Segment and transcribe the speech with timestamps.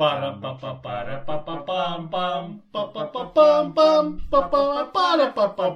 [0.00, 4.60] пара па па пара па па пам пам па па па пам пам па па
[4.94, 5.70] пара па па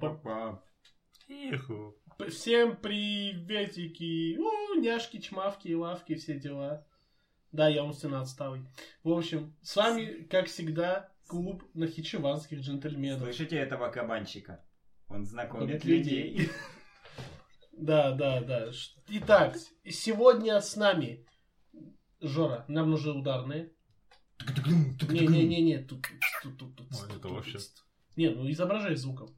[0.00, 0.40] па па.
[2.28, 4.36] Всем приветики!
[4.38, 6.86] У, няшки, чмавки, лавки, все дела.
[7.52, 8.62] Да, я умственно отсталый.
[9.02, 13.20] В общем, с вами, как всегда, клуб нахичеванских джентльменов.
[13.20, 14.64] Слышите этого кабанчика?
[15.08, 16.50] Он знакомит людей.
[17.72, 18.70] Да, да, да.
[19.08, 21.25] Итак, сегодня с нами
[22.26, 23.72] Жора, нам нужны ударные.
[25.08, 26.06] Не-не-не-не, тут,
[26.42, 27.58] тут, тут, тут, Ой, это вообще.
[28.16, 29.28] Не, ну изображай звуком.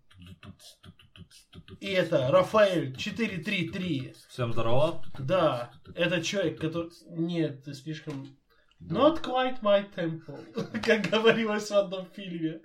[1.81, 4.15] И это Рафаэль 433.
[4.29, 5.03] Всем здорово.
[5.19, 6.91] Да, это человек, который...
[7.11, 8.37] Нет, ты слишком...
[8.81, 10.39] Not quite my tempo,
[10.85, 12.61] как говорилось в одном фильме.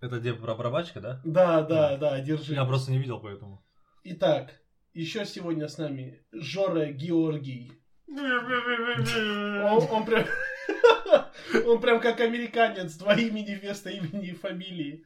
[0.00, 1.20] Это где про барабанщика, да?
[1.24, 2.54] Да, да, да, держи.
[2.54, 3.64] Я просто не видел, поэтому.
[4.02, 4.60] Итак,
[4.92, 7.72] еще сегодня с нами Жора Георгий.
[8.08, 10.24] Он, он прям...
[11.66, 15.04] Он прям как американец, два имени вместо имени и фамилии.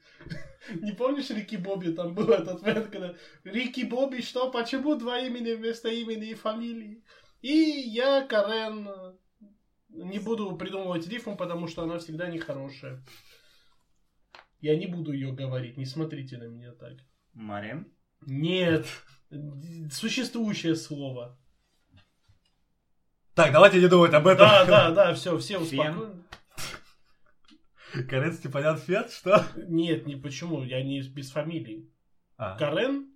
[0.80, 1.92] Не помнишь Рики Бобби?
[1.92, 7.02] Там был этот момент, когда Рики Бобби, что, почему два имени вместо имени и фамилии?
[7.42, 8.88] И я, Карен,
[9.88, 13.02] не буду придумывать рифму, потому что она всегда нехорошая.
[14.60, 16.94] Я не буду ее говорить, не смотрите на меня так.
[17.32, 17.92] Марин?
[18.22, 18.86] Нет,
[19.91, 21.38] существующее слово.
[23.39, 24.48] Так, давайте не думать об этом.
[24.48, 26.25] Да, да, да, все, все успокоены.
[28.11, 29.47] Карен Степанян Фет, что?
[29.69, 31.89] Нет, не почему, я не без фамилии.
[32.36, 32.59] А.
[32.59, 33.06] Карен?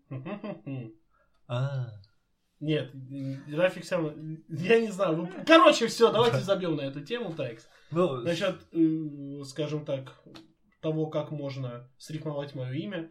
[1.49, 1.89] А.
[2.61, 2.93] Нет,
[3.53, 4.39] Рафик сам...
[4.49, 5.23] Я не знаю.
[5.23, 7.69] вы- Короче, все, давайте забьем на эту тему, Тайкс.
[7.91, 10.23] Ну, Насчет, э, скажем так,
[10.81, 13.11] того, как можно срифмовать мое имя.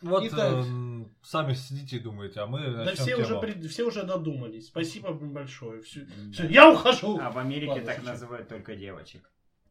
[0.00, 0.52] Вот Итак.
[0.52, 4.66] эм, сами сидите и думаете, а мы Да все уже, при- все уже додумались.
[4.68, 5.82] Спасибо большое.
[5.82, 7.18] Всё- всё, я ухожу!
[7.20, 8.10] А в Америке Ладно, так слушай.
[8.10, 9.30] называют только девочек.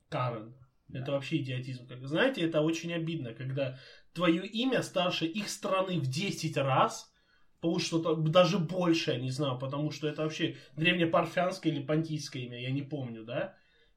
[0.09, 0.53] Карен.
[0.87, 0.99] Да.
[0.99, 1.85] Это вообще идиотизм.
[1.87, 3.77] Как- Знаете, это очень обидно, когда
[4.13, 7.11] твое имя старше их страны в 10 раз,
[7.59, 12.43] потому что то- даже больше, я не знаю, потому что это вообще древнепарфянское или понтийское
[12.43, 13.55] имя, я не помню, да?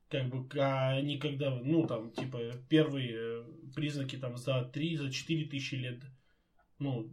[0.08, 3.44] Как бы а они когда, ну там, типа, первые э,
[3.76, 6.00] признаки там за 3, за 4 тысячи лет,
[6.80, 7.12] ну,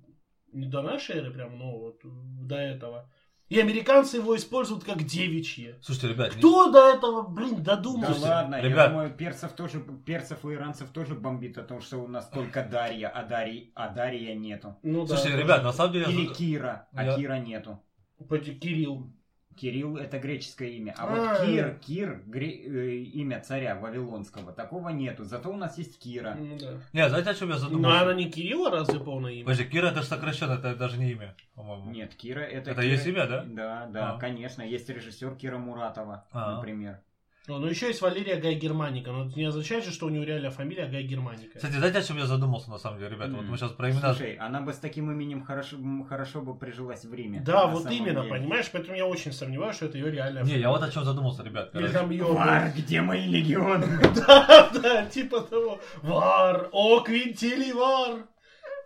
[0.54, 3.12] не до нашей эры прям, но вот до этого.
[3.50, 5.78] И американцы его используют как девичье.
[5.82, 8.20] Слушайте, ребят, не- Кто до этого, блин, Да додумался?
[8.22, 8.90] ладно, я ребят.
[8.90, 13.08] думаю, перцев тоже, перцев и иранцев тоже бомбит о том, что у нас только Дарья,
[13.08, 14.76] а Дарьи, а Дарья нету.
[14.84, 15.44] Ну, да, Слушайте, тоже.
[15.44, 16.06] ребят, на самом деле...
[16.08, 17.82] я Или Кира, а Я- Кира нету.
[18.30, 19.14] Кирилл.
[19.58, 21.38] Кирилл это греческое имя, а А.
[21.40, 25.24] вот Кир, Кир гре- э, имя царя Вавилонского, такого нету.
[25.24, 26.36] Зато у нас есть Кира.
[26.40, 26.74] Ну, да.
[26.94, 28.02] Не, знаете, о чем я Но задумался?
[28.02, 29.44] она не Кирилла, разве полное имя?
[29.46, 31.92] Подожди, Кира это же сокращенно, это даже не имя, по-моему.
[31.92, 32.72] Нет, Кира это...
[32.72, 33.44] Это Кира- есть имя, да?
[33.46, 34.20] Да, да, А.
[34.20, 34.62] конечно.
[34.62, 36.56] Есть режиссер Кира Муратова, А.
[36.56, 37.00] например.
[37.48, 39.12] Ну, но еще есть Валерия Гай Германика.
[39.12, 41.56] Но это не означает же, что у него реально фамилия Гай Германика.
[41.56, 43.32] Кстати, знаете, о чем я задумался, на самом деле, ребята?
[43.32, 43.52] Вот М.
[43.52, 44.14] мы сейчас про имена...
[44.14, 45.78] Слушай, она бы с таким именем хорошо,
[46.10, 47.40] хорошо бы прижилась в Риме.
[47.46, 48.30] Да, вот именно, деле.
[48.30, 48.70] понимаешь?
[48.70, 51.74] Поэтому я очень сомневаюсь, что это ее реальная Не, я вот о чем задумался, ребят.
[51.74, 52.26] Или там ее...
[52.26, 53.88] Вар, где мои легионы?
[54.28, 55.80] Да, да, типа того.
[56.02, 58.28] Вар, о, Квинтилий Вар!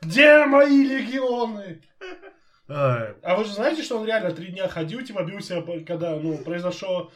[0.04, 1.82] Где мои легионы?
[2.68, 7.12] А вы же знаете, что он реально три дня ходил, типа бился, когда, ну, произошло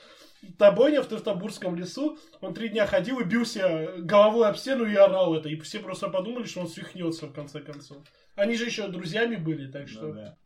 [0.54, 5.36] Табоня в Тевтобурском лесу, он три дня ходил и бился головой об стену и орал
[5.36, 5.50] это.
[5.50, 7.98] И все просто подумали, что он свихнется в конце концов.
[8.36, 10.08] Они же еще друзьями были, так что...
[10.08, 10.38] Ну да.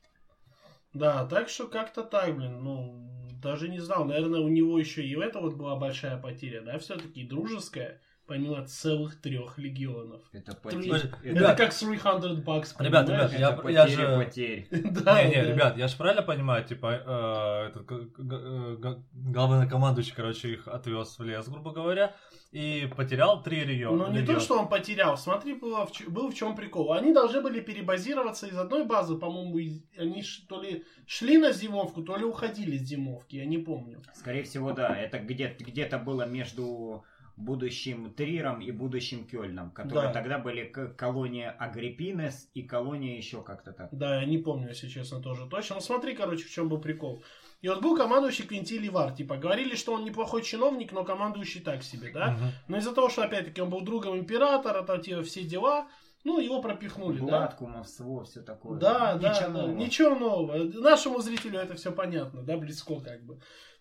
[0.93, 3.09] Да, так что как-то так, блин, ну,
[3.41, 4.05] даже не знал.
[4.05, 9.19] Наверное, у него еще и это вот была большая потеря, да, все-таки дружеская, помимо целых
[9.19, 10.21] трех легионов.
[10.31, 10.95] Это потеря.
[10.95, 11.57] Это Ребят.
[11.57, 13.31] как 300 бакс, Ребят, понимаешь?
[13.31, 14.67] ребят, я- Это я потеря же- потерь.
[15.03, 15.49] Да, не, не, да.
[15.53, 21.17] ребят, я же правильно понимаю, типа, э, этот г- г- г- главнокомандующий, короче, их отвез
[21.19, 22.15] в лес, грубо говоря,
[22.51, 24.07] и потерял три региона.
[24.07, 25.17] Ну, не то, что он потерял.
[25.17, 26.93] Смотри, было в, был в чем прикол.
[26.93, 31.51] Они должны были перебазироваться из одной базы, по-моему, из- они ш- то ли шли на
[31.51, 34.01] зимовку, то ли уходили с зимовки, я не помню.
[34.15, 34.95] Скорее всего, да.
[34.95, 37.03] Это где- где-то было между
[37.39, 40.13] будущим Триром и будущим Кёльном, которые Да.
[40.13, 40.65] тогда были
[40.97, 43.89] колония Агриппинес и колония еще как-то так.
[43.91, 45.75] Да, я не помню, если честно, тоже точно.
[45.75, 47.23] Ну, смотри, короче, в чем был прикол.
[47.61, 49.11] И вот был командующий Квинтилий Вар.
[49.13, 52.31] Типа, говорили, что он неплохой чиновник, но командующий так себе, да?
[52.31, 52.51] Мгм.
[52.67, 55.87] Но из-за того, что, опять-таки, он был другом императора, там, типа, все дела,
[56.25, 57.25] ну, его пропихнули, да?
[57.25, 58.77] Блад, кумовство, все такое.
[58.79, 59.75] Да, да, Ничего да, нового.
[59.75, 60.57] ничего нового.
[60.81, 63.39] Нашему зрителю это все понятно, да, близко как бы.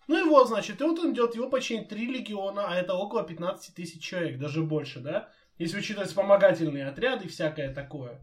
[0.09, 3.23] Ну и вот, значит, и вот он идет, его почти три легиона, а это около
[3.23, 5.29] 15 тысяч человек, даже больше, да?
[5.59, 8.19] Если учитывать вспомогательные отряды и всякое такое.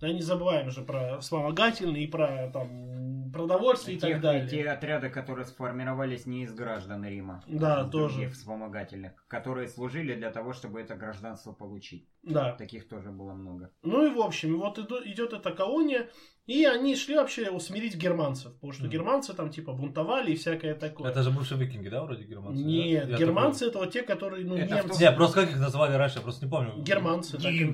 [0.00, 4.46] Да, не забываем же про вспомогательные и про там продовольствие и Те- так далее.
[4.48, 8.14] Те отряды, которые сформировались не из граждан Рима, Да, а из тоже.
[8.14, 12.08] других вспомогательных, которые служили для того, чтобы это гражданство получить.
[12.22, 12.52] Да.
[12.52, 13.72] Таких тоже было много.
[13.82, 16.08] Ну и в общем, вот идет эта колония,
[16.46, 18.90] и они шли вообще усмирить германцев, потому что Мгм.
[18.92, 21.10] германцы там типа бунтовали и всякое такое.
[21.10, 22.62] Это же бывшие викинги, да, вроде германцы?
[22.62, 22.68] да?
[22.68, 24.98] Нет, Я германцы это вот те, которые, ну, Это немцы.
[24.98, 26.74] в Не, просто как их называли раньше, я просто не помню.
[26.82, 27.36] Германцы.
[27.36, 27.64] и-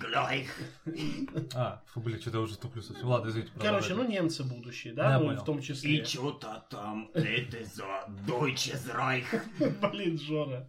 [0.00, 0.48] глайх.
[1.54, 3.06] А, фу, блин, что-то уже туплю совсем.
[3.08, 3.52] Ладно, извините.
[3.60, 6.04] Короче, ну немцы будущие, да, ну, в том числе.
[6.04, 7.84] что-то там, это за
[8.26, 9.90] Deutsches Reich.
[9.90, 10.68] Блин, Жора.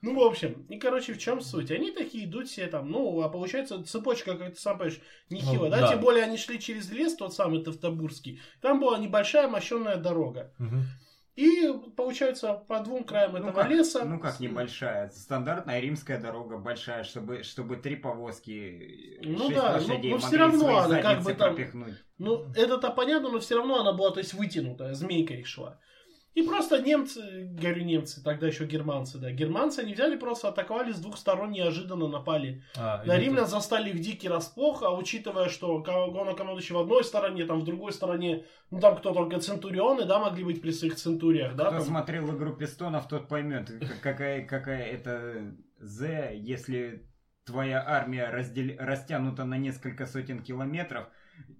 [0.00, 1.70] Ну, в общем, и, короче, в чем суть?
[1.72, 5.70] Они такие идут себе там, ну, а получается цепочка, как ты сам понимаешь, нехило, Ну,
[5.70, 5.80] да?
[5.80, 5.88] да.
[5.88, 8.40] Тем более они шли через лес, тот самый Тавтобурский.
[8.60, 10.52] Там была небольшая мощенная дорога.
[10.58, 10.84] Мгм.
[11.34, 14.04] И, получается, по двум краям Ну этого как, леса...
[14.04, 20.10] ну как небольшая, стандартная римская дорога большая, чтобы, чтобы три повозки, Ну шесть да, лошадей
[20.10, 21.94] ну- но всё могли равно свои она как бы там- пропихнуть.
[22.18, 25.78] Ну, это-то понятно, но все равно она была, то есть, вытянутая, змейка их шла.
[26.38, 31.00] И просто немцы, говорю немцы, тогда еще германцы, да, германцы, они взяли просто атаковали с
[31.00, 36.76] двух сторон, неожиданно напали А, На римлян застали их дикий расплох, а учитывая, что главнокомандующий
[36.76, 40.62] в одной стороне, там в другой стороне, ну там кто только центурионы, да, могли быть
[40.62, 41.86] при своих центуриях, да, Кто там.
[41.86, 47.10] смотрел игру пистонов, тот поймет, какая, какая это З, если
[47.44, 51.08] твоя армия раздел- растянута на несколько сотен километров,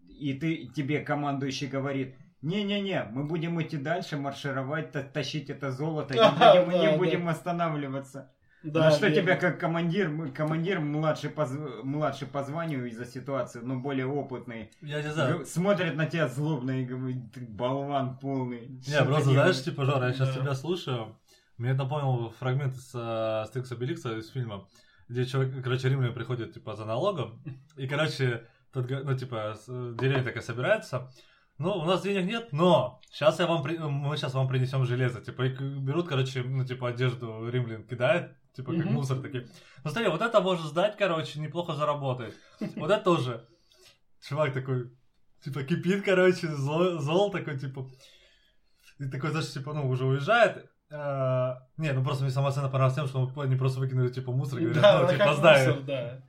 [0.08, 6.14] и ты тебе командующий говорит, не-не-не, мы будем идти дальше, маршировать, та- тащить это золото,
[6.14, 6.20] не
[6.64, 8.30] будем, не да, будем останавливаться.
[8.64, 9.22] Да, На что верно.
[9.22, 11.46] тебя как командир, командир младший по,
[11.84, 15.46] младший по званию из-за ситуации, но более опытный, Я не знаю.
[15.46, 18.66] смотрит на тебя злобно и говорит, ты болван полный.
[18.68, 20.40] Не, просто делаешь?» знаешь, типа, Жора, я сейчас Да.
[20.42, 21.16] тебя слушаю.
[21.56, 24.66] Мне напомнил фрагмент из э, Астерикса Беликса из фильма,
[25.08, 27.40] где человек, короче, римляне приходят, типа, за налогом,
[27.76, 31.08] и, короче, тут, га- ну, типа, с- деревня такая собирается,
[31.58, 35.20] ну, у нас денег нет, но сейчас я вам, при- мы сейчас вам принесем железо,
[35.20, 38.94] типа, и берут, короче, ну, типа, одежду римлян кидают, типа, как Мгм.
[38.94, 39.46] мусор такие.
[39.84, 42.34] Ну, смотри, вот это можно сдать, короче, неплохо заработает.
[42.76, 43.46] Вот это тоже.
[44.26, 44.90] Чувак такой,
[45.44, 47.88] типа, кипит, короче, зол, зол такой, типа,
[48.98, 50.70] и такой, знаешь, типа, ну, уже уезжает.
[50.90, 54.58] А, не, ну просто мне сама сцена понравилась тем, что они просто выкинули, типа, мусор,
[54.58, 55.82] и говорят, Да, ну, типа, сдай.
[55.82, 56.22] да.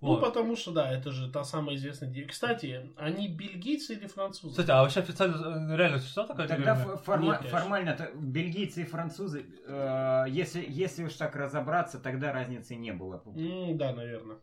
[0.00, 0.20] Ну, Вот.
[0.20, 2.08] потому что, да, это же та самая известная...
[2.08, 4.50] де- Кстати, они бельгийцы или французы?
[4.50, 6.96] Кстати, а вообще официально э, реально существует такая Тогда деревня?
[6.98, 7.58] форма- Нет, конечно.
[7.58, 13.22] формально бельгийцы и французы, э, если, если уж так разобраться, тогда разницы не было.
[13.26, 14.36] М, да, наверное.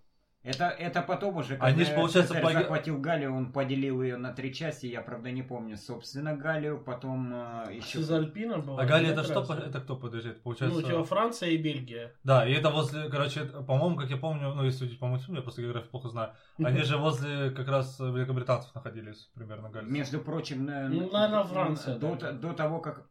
[0.45, 4.18] Это, это потом уже, когда Они ж, получается, Цезарь поги- захватил Галлию, он поделил ее
[4.18, 7.97] на три части, я, правда, не помню, собственно, Галлию, потом э, еще...
[7.97, 8.81] Цезальпина была.
[8.83, 9.39] А Галия да, это что?
[9.39, 9.65] разве?
[9.69, 10.83] Это кто, подожди, это Ну, получается...
[10.83, 12.13] типа Франция и Бельгия.
[12.24, 15.42] Да, и это возле, короче, по-моему, как я помню, ну, если судить по мультфильму, я
[15.42, 16.30] просто географию плохо знаю,
[16.63, 19.89] они же возле как раз великобританцев находились, примерно, Галия.
[19.89, 22.31] Между прочим, на- Ну, наверное, Франция, До, да.
[22.33, 23.07] до того, как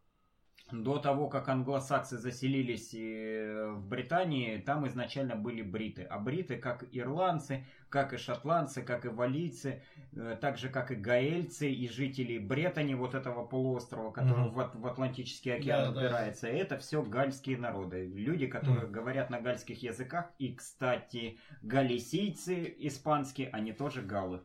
[0.72, 6.02] до того, как англосаксы заселились э, в Британии, там изначально были бриты.
[6.04, 9.82] А бриты, как ирландцы, как и шотландцы, как и валийцы,
[10.16, 14.54] э, так же, как и гаэльцы и жители Бретани, вот этого полуострова, который Мгм.
[14.54, 16.06] в, в Атлантический океан Да, да.
[16.06, 18.06] упирается, это все гальские народы.
[18.06, 20.32] Люди, которые говорят на гальских языках.
[20.38, 24.42] И, кстати, галисийцы испанские, они тоже галы.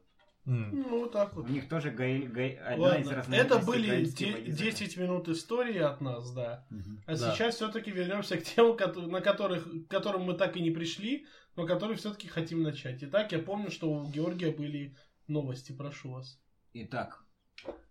[0.49, 0.71] М.
[0.81, 1.49] Ну, вот так У вот.
[1.49, 4.63] них тоже гаэль, гаэль- одна Ладно, из это разновидностей были языка.
[4.63, 6.65] 10 минут истории от нас, да.
[6.71, 7.03] Мгм.
[7.05, 7.35] А Да.
[7.35, 8.75] сейчас все-таки вернемся к тем,
[9.11, 13.03] на которых, к которым мы так и не пришли, но которые все-таки хотим начать.
[13.03, 14.95] Итак, я помню, что у Георгия были
[15.27, 16.41] новости, прошу вас.
[16.73, 17.23] Итак,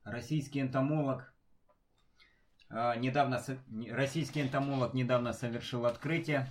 [0.02, 1.32] российский энтомолог
[2.70, 3.58] а, недавно со-
[3.90, 6.50] российский энтомолог недавно совершил открытие.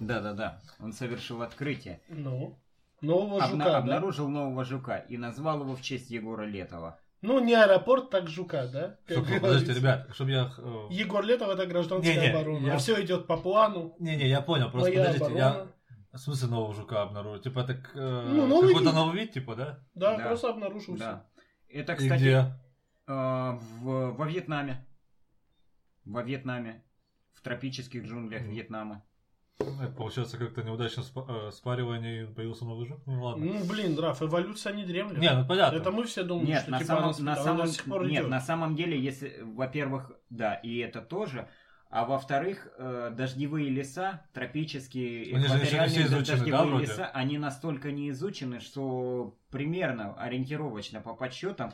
[0.00, 2.00] Да-да-да, он совершил открытие.
[2.08, 2.58] Ну,
[3.02, 3.78] нового Обна- жука, да?
[3.78, 6.98] обнаружил нового жука и назвал его в честь Егора Летова.
[7.22, 8.96] Ну, не аэропорт, так жука, да?
[9.06, 10.50] Как Стоп, подождите, ребят, чтобы я...
[10.56, 12.66] э, Егор Летов это гражданская Не-не, оборона.
[12.66, 13.94] я- Все идет по плану.
[13.98, 15.48] Не-не, я понял, просто Моя подождите, я...
[15.50, 15.72] оборона.
[16.12, 17.42] В смысле нового жука обнаружил?
[17.42, 18.94] Типа это к- э, Ну, новый какой-то вид.
[18.94, 19.78] новый вид, типа, да?
[19.94, 20.24] Да, Да.
[20.26, 20.98] просто обнаружился.
[21.04, 21.26] Да.
[21.68, 22.32] Это, И кстати, где?
[23.06, 24.86] э, в- во Вьетнаме.
[26.04, 26.82] Во Вьетнаме.
[27.34, 28.50] В тропических джунглях Мгм.
[28.50, 29.02] Вьетнама.
[29.60, 33.00] Ну, это, получается, как-то неудачно спа- э, спаривание и появился новый жук?
[33.06, 33.44] Ну ладно.
[33.44, 35.18] Ну, блин, Раф, эволюция не дремлет.
[35.18, 35.76] Не, ну понятно.
[35.76, 38.06] Это мы все думаем, Нет, что на типа самом, она на самом, до сих пор
[38.06, 38.30] нет, идет.
[38.30, 41.48] на самом деле, если, во-первых, да, и это тоже,
[41.90, 46.86] а во-вторых, э, дождевые леса, тропические, Они экваториальные изучены, дождевые да, вроде?
[46.86, 51.72] леса, они настолько не изучены, что примерно, ориентировочно по подсчетам,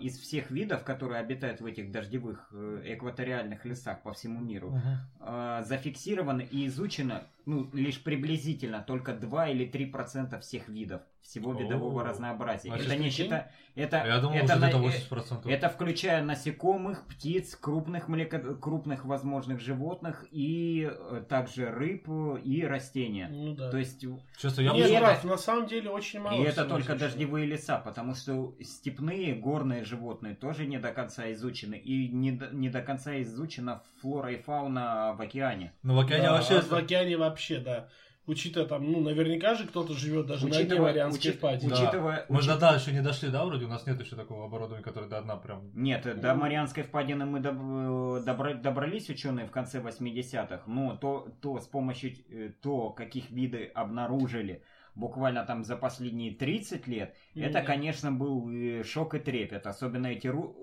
[0.00, 4.96] из всех видов, которые обитают в этих дождевых э, экваториальных лесах по всему миру, Мгм.
[5.20, 11.52] э, зафиксировано и изучено ну, лишь приблизительно только 2 или 3 процента всех видов всего
[11.52, 11.54] О.
[11.54, 12.70] видового разнообразия.
[12.70, 13.50] А это не считая...
[13.74, 15.16] Это, Я думал, это, на- где-то э,
[15.48, 15.50] 80%.
[15.50, 18.38] это включая насекомых, птиц, крупных млеко...
[18.54, 22.06] крупных возможных животных и э, также рыб
[22.44, 23.28] и растения.
[23.32, 23.70] Ну да.
[23.70, 24.04] То есть
[24.38, 24.94] Честно, я Нет, бы...
[24.96, 26.40] это- на самом деле очень мало.
[26.40, 26.98] и это только изучено.
[26.98, 31.74] дождевые леса, потому что степные горные животные тоже не до конца изучены.
[31.74, 35.72] И не до, не до конца изучена флора и фауна в океане.
[35.82, 36.58] Ну, в океане Да, вообще...
[36.58, 37.33] а в океане вообще,
[37.64, 37.88] да.
[38.26, 41.74] Учитывая там, ну, наверняка же кто-то живет даже на дне Марианской учит- впадины.
[41.74, 41.82] Да.
[41.82, 43.66] учитывая, Мы учит- до дна еще не дошли, да, вроде?
[43.66, 45.70] У нас нет еще такого оборудования, которое до дна прям...
[45.74, 51.60] Нет, до Марианской впадины мы доб- добра- добрались ученые в конце 80-х, но то, то
[51.60, 54.62] с помощью э, то, каких виды обнаружили
[54.94, 57.66] буквально там за последние 30 лет, это, Мгм.
[57.66, 59.66] конечно, был э, шок и трепет.
[59.66, 60.54] Особенно эти ру-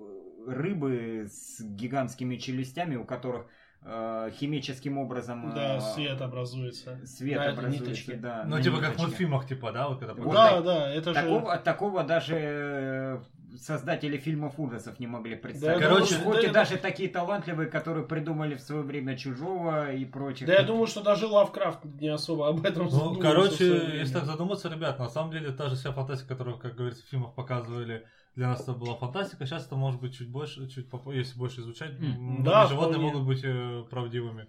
[0.48, 3.46] рыбы с гигантскими челюстями, у которых
[3.84, 7.00] э, химическим образом Да, э, свет образуется.
[7.04, 8.14] свет Да, образуется, ниточки.
[8.14, 10.14] да, Ну, типа как в мультфильмах, типа, да, вот когда...
[10.14, 10.64] Вот да, так.
[10.64, 11.20] да, это же...
[11.20, 13.18] Такого, такого даже э,
[13.58, 15.80] создатели фильмов ужасов не могли представить.
[15.80, 16.52] Да, Короче, хоть да, и да.
[16.52, 20.46] даже такие талантливые, которые придумали в свое время Чужого и прочих.
[20.46, 24.68] Да я думаю, что даже Лавкрафт не особо об этом Ну, короче, если так задуматься,
[24.68, 28.48] ребят, на самом деле та же вся фантастика, которую, как говорится, в фильмах показывали, для
[28.48, 31.98] нас это была фантастика, сейчас это может быть чуть больше, чуть попо- если больше изучать,
[31.98, 33.12] многие да, животные вполне.
[33.12, 34.46] могут быть э, правдивыми.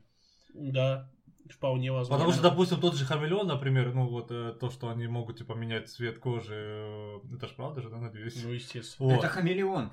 [0.54, 1.10] Да,
[1.50, 2.16] вполне возможно.
[2.16, 5.54] Потому что, допустим, тот же хамелеон, например, ну вот э, то, что они могут типа
[5.54, 8.42] менять цвет кожи, э, это ж правда же, да, надеюсь.
[8.44, 9.10] Ну, естественно.
[9.10, 9.20] Вот.
[9.20, 9.92] Это хамелеон.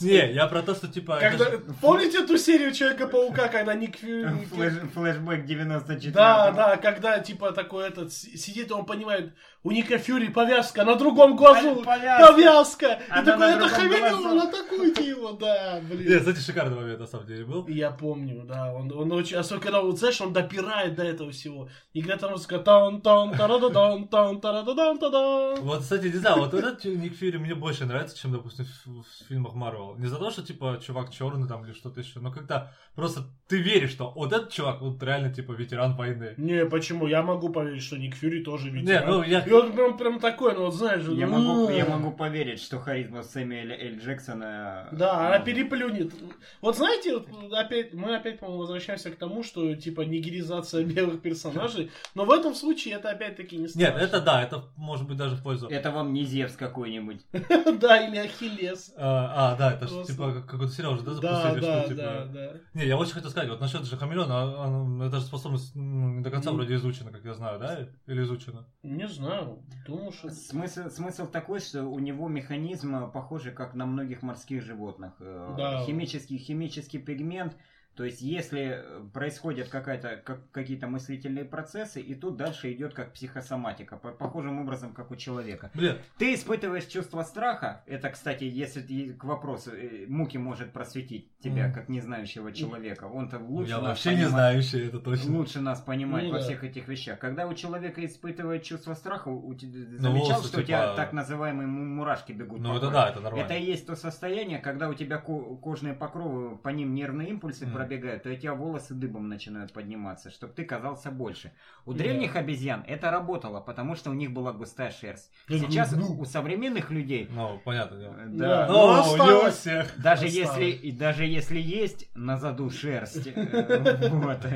[0.00, 1.18] Не, я про то, что типа...
[1.20, 1.46] Когда...
[1.80, 8.12] Помните эту серию Человека-паука, когда Ник Флэш- Флэшбэк 94 Да, да, когда типа такой этот
[8.12, 9.34] сидит, он понимает,
[9.66, 11.82] у Ника Фьюри повязка на другом глазу.
[11.84, 12.32] Повязка.
[12.32, 13.00] Повязка!
[13.20, 14.48] И такой, это хамелеон, глазу».
[14.48, 16.20] атакуйте его, да, блин.
[16.20, 17.66] кстати, шикарный момент на самом деле был.
[17.66, 21.68] Я помню, да, он, он очень, особенно когда, вот, знаешь, он допирает до этого всего.
[21.94, 26.54] И когда там музыка тон тон тарададон тон тарададон тадан Вот, кстати, не знаю, вот
[26.54, 29.96] этот Ник Фьюри мне больше нравится, чем, допустим, в, в фильмах Марвел.
[29.96, 33.58] Не за то, что, типа, чувак черный там или что-то еще, но когда просто ты
[33.58, 36.34] веришь, что вот этот чувак, вот реально, типа, ветеран войны.
[36.36, 37.06] Не, почему?
[37.06, 39.10] Я могу поверить, что Ник Фьюри тоже Не, ветеран.
[39.10, 39.40] ну я...
[39.40, 42.78] И он прям, прям такой, ну вот знаешь, Я ну, могу, я могу поверить, что
[42.78, 44.88] харизма Сэмюэля Эль Джексона...
[44.92, 46.12] Да, она ну, переплюнет.
[46.60, 51.90] Вот знаете, вот опять, мы опять, по-моему, возвращаемся к тому, что типа нигеризация белых персонажей,
[52.14, 53.92] но в этом случае это опять-таки не страшно.
[53.92, 55.68] Нет, это да, это может быть даже в пользу.
[55.68, 57.20] Это вам не Зевс какой-нибудь.
[57.80, 58.92] Да, или Ахиллес.
[58.96, 62.02] А, а, да, это же типа как- какой-то сериал же, да, запустили, да, что типа...
[62.02, 62.52] да, да.
[62.74, 66.30] Не, я очень хотел сказать, вот насчет же хамелеона, а- это же способность не до
[66.30, 66.56] конца Ну.
[66.56, 67.88] вроде изучена, как я знаю, да?
[68.06, 68.66] Или изучена?
[68.82, 70.30] Не знаю, думаю, что...
[70.30, 75.12] Смысл, смысл такой, что у него механизм э, похожий, как на многих морских животных.
[75.20, 75.84] Э, Да.
[75.84, 77.56] Химический, химический пигмент.
[77.96, 78.84] То есть, если
[79.14, 84.92] происходят какая-то, как, какие-то мыслительные процессы, и тут дальше идет как психосоматика, по- похожим образом,
[84.92, 85.70] как у человека.
[85.74, 87.82] Блин, Ты испытываешь чувство страха.
[87.86, 91.72] Это, кстати, если к вопросу, э, Муки может просветить тебя, Мгм.
[91.74, 93.04] как незнающего человека.
[93.04, 94.32] Он-то лучше я нас вообще не понимает.
[94.32, 95.36] знающий, это точно.
[95.36, 96.44] Лучше нас понимать Ну во да.
[96.44, 97.18] всех этих вещах.
[97.18, 99.58] Когда у человека испытывает чувство страха, у Ну,
[99.98, 102.60] замечал, волосы, что у тебя типа- так называемые му- мурашки бегут.
[102.60, 103.44] Ну это да, это нормально.
[103.46, 107.64] Это и есть то состояние, когда у тебя ко- кожные покровы, по ним нервные импульсы
[107.64, 107.72] Мгм.
[107.86, 111.52] Пробегают, то у тебя волосы дыбом начинают подниматься, чтобы ты казался больше.
[111.84, 111.98] У Да.
[111.98, 115.30] древних обезьян это работало, потому что у них была густая шерсть.
[115.48, 118.66] Да, Сейчас ну, у современных людей, Ну, понятно э, Да.
[118.66, 119.92] да, Ну, О, у него всех.
[120.00, 120.34] даже Осталось.
[120.34, 124.46] если, и даже если есть на заду шерсть, э, вот,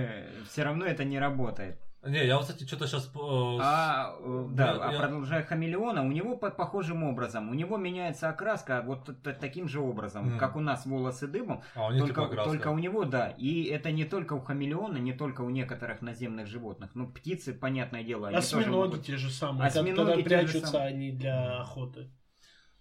[0.49, 1.78] все равно это не работает.
[2.02, 3.11] Не, я вот, кстати, что-то сейчас...
[3.14, 7.50] А, э, да, Я- а я- продолжая хамелеона, у него по похожим образом.
[7.50, 10.38] У него меняется окраска вот таким же образом, Мгм.
[10.38, 11.62] как у нас волосы дыбом.
[11.75, 13.28] А у них Только, типа только у него, да.
[13.37, 16.90] И это не только у хамелеона, не только у некоторых наземных животных.
[16.95, 19.04] Ну, птицы, понятное дело, они тоже Осьминоги могут.
[19.04, 20.88] те же самые, Осьминоги когда те же прячутся самые.
[20.88, 22.09] они для охоты.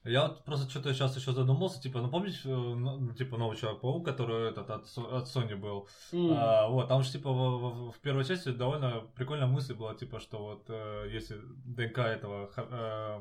[0.05, 4.05] Я вот просто что-то сейчас еще задумался, типа, ну помните, э, ну, типа, новый Человек-паук,
[4.05, 5.87] который этот от, от Sony был?
[6.13, 6.31] М.
[6.31, 10.19] А, вот, там же, типа, в, в- в первой части довольно прикольная мысль была, типа,
[10.19, 13.19] что вот э, если ДНК этого ха-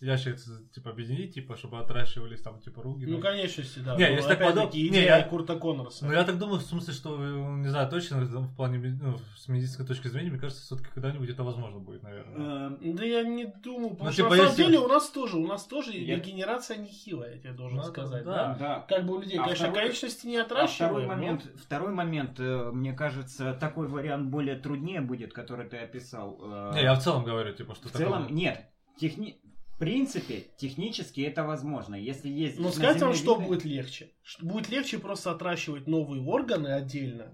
[0.00, 3.04] ящерицы, типа, объединить, типа, чтобы отращивались там, типа, руки.
[3.04, 3.22] Ну, ноги.
[3.22, 3.96] конечности, да.
[3.96, 6.06] Не, Ну, если так подумать- не, я- Курта Коннорса.
[6.06, 9.48] Ну, я так думаю, в смысле, что, э, не знаю, точно, в плане, ну, с
[9.48, 12.70] медицинской точки зрения, мне кажется, все-таки когда-нибудь это возможно будет, наверное.
[12.80, 15.10] Э, Да я не думаю, потому Ну, что типа, на самом если- деле у нас
[15.10, 18.54] тоже, у нас тоже Я- регенерация нехилая, я тебе должен Ну, сказать, да.
[18.54, 18.56] да?
[18.58, 18.80] Да.
[18.88, 21.92] Как бы у людей, А конечно, второй- конечности не А второй отращиваем, но- момент, второй
[21.92, 26.38] момент, э, мне кажется, такой вариант более труднее будет, который ты описал.
[26.40, 28.64] Э, Не, я в целом говорю, типа, что В целом, такое- нет.
[28.96, 29.40] Техни...
[29.78, 31.94] В принципе, технически это возможно.
[31.94, 32.58] Если есть...
[32.58, 34.10] Ну, сказать вам, наземные что виды- будет легче.
[34.42, 37.32] Будет легче просто отращивать новые органы отдельно,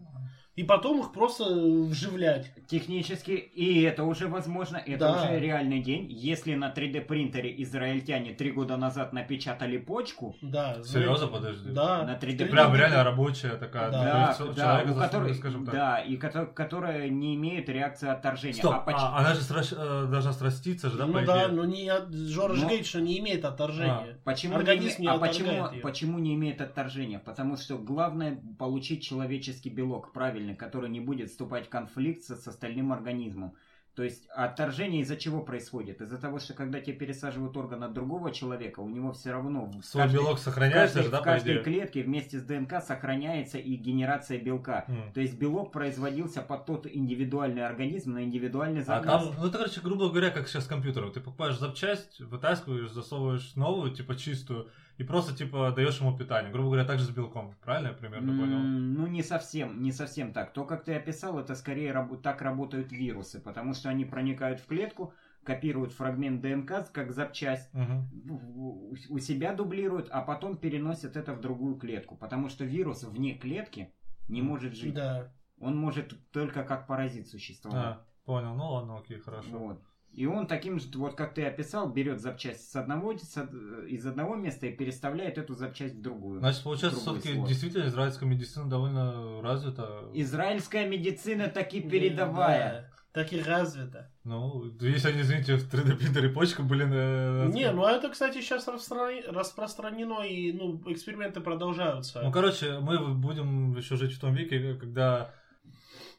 [0.57, 1.45] и потом их просто
[1.89, 2.51] вживлять.
[2.69, 5.13] Технически, и это уже возможно, это Да.
[5.25, 6.07] уже реальный день.
[6.11, 11.71] Если на 3D принтере израильтяне три года назад напечатали почку, Да, Серьезно, подожди?
[11.71, 12.05] Да.
[12.05, 13.91] На 3D Прям реально рабочая такая.
[13.91, 14.35] Да.
[14.47, 15.75] да, да, у которой, скажем так.
[15.75, 18.55] да, и кото- которая не имеет реакции отторжения.
[18.59, 21.47] Стоп, А поч- а, она же сращ- э, должна сраститься же, да, ну по да,
[21.47, 21.57] идее?
[21.57, 21.85] но не
[22.29, 24.19] Жорж Но- говорит, что не имеет отторжения.
[24.25, 27.19] Почему Организм не, не а почему, почему не имеет отторжения?
[27.19, 30.13] Потому что главное получить человеческий белок
[30.45, 33.55] правильный, который не будет вступать в конфликт со- с остальным организмом.
[33.97, 36.01] То есть отторжение из-за чего происходит?
[36.01, 40.03] Из-за того, что когда тебе пересаживают орган от другого человека, у него все равно Свой
[40.03, 44.41] каждой- белок сохраняется каждой, же, да, в каждой клетке вместе с ДНК сохраняется и генерация
[44.41, 44.85] белка.
[44.89, 45.13] М.
[45.13, 49.27] То есть белок производился под тот индивидуальный организм на индивидуальный А заказ.
[49.27, 51.13] там, ну это, короче, грубо говоря, как сейчас с компьютером.
[51.13, 56.53] Ты покупаешь запчасть, вытаскиваешь, засовываешь новую, типа чистую, и просто, типа, даешь ему питание.
[56.53, 57.55] Грубо говоря, так же с белком.
[57.63, 58.59] Правильно я примерно понял?
[58.59, 60.53] М, Ну, не совсем, не совсем так.
[60.53, 64.67] То, как ты описал, это скорее раб- так работают вирусы, потому что они проникают в
[64.67, 68.09] клетку, копируют фрагмент ДНК как запчасть, Мгм.
[68.31, 73.35] у у себя дублируют, а потом переносят это в другую клетку, потому что вирус вне
[73.35, 73.93] клетки
[74.29, 74.95] не может жить.
[74.95, 75.33] Да.
[75.61, 77.85] Он может только как паразит существовать.
[77.97, 78.55] А, понял.
[78.55, 79.59] Ну ладно, окей, хорошо.
[79.59, 79.83] Вот.
[80.15, 84.67] И он таким же, вот как ты описал, берет запчасть с одного, из одного места
[84.67, 86.39] и переставляет эту запчасть в другую.
[86.39, 90.05] Значит, получается, все-таки действительно израильская медицина довольно развита.
[90.15, 92.91] Израильская медицина таки передовая.
[93.15, 94.11] Да, Так и развито.
[94.23, 96.91] Ну, если они, извините, в 3D принтере почку, блин...
[96.93, 102.23] э, Не, ну это, кстати, сейчас распространено, и ну, эксперименты продолжаются.
[102.23, 105.33] Ну, короче, мы будем еще жить в том веке, когда...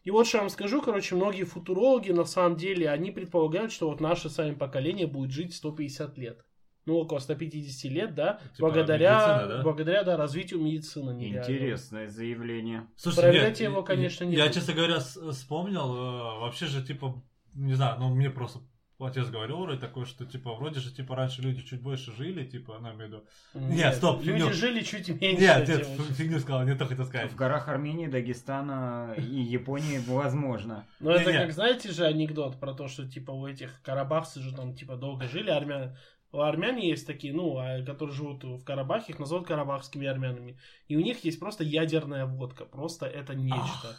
[0.05, 3.89] И вот что я вам скажу, короче, многие футурологи, на самом деле, они предполагают, что
[3.89, 6.45] вот наше с вами поколение будет жить 150 лет.
[6.85, 9.63] Ну, около 150 лет, да, Типа благодаря, медицина, да?
[9.63, 11.15] благодаря да, развитию медицины.
[11.15, 11.55] нереальному.
[11.55, 12.87] Интересное заявление.
[13.15, 14.53] Проверять нет, его, конечно, не Я, буду.
[14.53, 17.23] честно говоря, вспомнил, э, вообще же, типа,
[17.55, 18.59] не знаю, ну, мне просто
[18.99, 22.77] отец говорил вроде такое, что, типа, вроде же, типа, раньше люди чуть больше жили, типа,
[22.79, 23.23] в виду...
[23.53, 24.53] Нет, стоп, Люди фигню.
[24.53, 25.41] жили чуть меньше.
[25.41, 27.31] Нет, нет, фигню сказал, не то хотел сказать.
[27.31, 30.85] В горах Армении, Дагестана и Японии возможно.
[30.99, 31.43] Ну, это Не-не.
[31.43, 35.27] как, знаете же, анекдот про то, что, типа, у этих карабахцы же там, типа, долго
[35.27, 35.97] жили, армяне.
[36.31, 40.59] У армяне есть такие, ну, а, которые живут в Карабахе, их называют карабахскими армянами.
[40.89, 42.65] И у них есть просто ядерная водка.
[42.65, 43.95] Просто это нечто.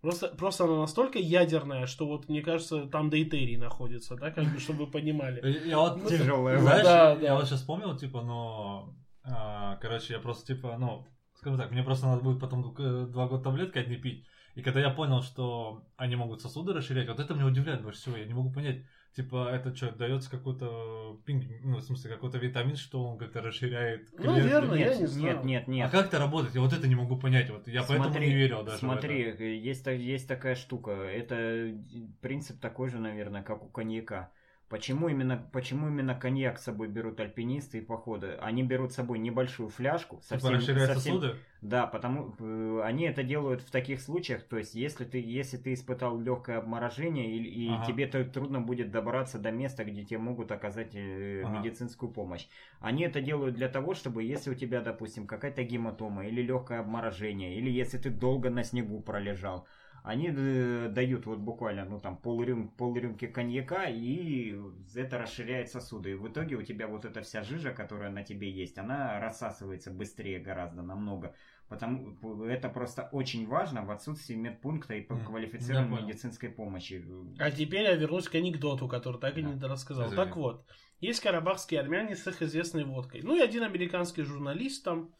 [0.00, 4.60] Просто, просто она настолько ядерная, что вот, мне кажется, там дейтерий находится, да, как бы,
[4.60, 5.40] чтобы вы понимали.
[5.66, 10.20] Я- вот, Ну, Тяжелая знаешь, Да, я вот сейчас вспомнил, типа, но, а, короче, я
[10.20, 13.96] просто, типа, ну, скажем так, мне просто надо будет потом э, два года таблетки одни
[13.96, 14.24] пить.
[14.54, 18.16] И когда я понял, что они могут сосуды расширять, вот это меня удивляет больше всего.
[18.16, 22.76] Я не могу понять, типа, это что, дается какой-то пинг, ну, в смысле, какой-то витамин,
[22.76, 25.34] что он как-то расширяет Ну, верно, я нет, не знаю.
[25.36, 25.90] нет, нет, А нет.
[25.90, 26.54] как это работает?
[26.54, 27.50] Я вот это не могу понять.
[27.50, 28.76] Вот я поэтому Смотри, не верил даже.
[28.76, 29.44] в Смотри, это.
[29.44, 30.92] есть, та- есть такая штука.
[30.92, 31.74] Это
[32.20, 34.30] принцип такой же, наверное, как у коньяка.
[34.68, 38.36] Почему именно, почему именно коньяк с собой берут альпинисты и походы?
[38.40, 40.16] Они берут с собой небольшую фляжку.
[40.16, 41.36] Типа совсем- расширяет совсем- сосуды?
[41.62, 45.72] Да, потому э, они это делают в таких случаях, то есть если ты если ты
[45.72, 47.86] испытал легкое обморожение и, и Ага.
[47.86, 51.58] тебе трудно будет добраться до места, где тебе могут оказать э, Ага.
[51.58, 52.46] медицинскую помощь,
[52.80, 57.56] они это делают для того, чтобы если у тебя, допустим, какая-то гематома или легкое обморожение,
[57.56, 59.66] или если ты долго на снегу пролежал,
[60.08, 64.58] они э, дают вот буквально, ну там полрюм, полрюмки коньяка, и
[64.94, 66.12] это расширяет сосуды.
[66.12, 69.90] И в итоге у тебя вот эта вся жижа, которая на тебе есть, она рассасывается
[69.90, 71.34] быстрее гораздо, намного.
[71.68, 76.06] Потому это просто очень важно в отсутствии медпункта и квалифицированной понял.
[76.08, 77.04] медицинской помощи.
[77.38, 79.68] А теперь я вернусь к анекдоту, который так и не Да.
[79.68, 80.06] рассказал.
[80.06, 80.24] Извини.
[80.24, 80.66] Так вот,
[81.00, 83.20] есть карабахские армяне с их известной водкой.
[83.22, 85.14] Ну и один американский журналист там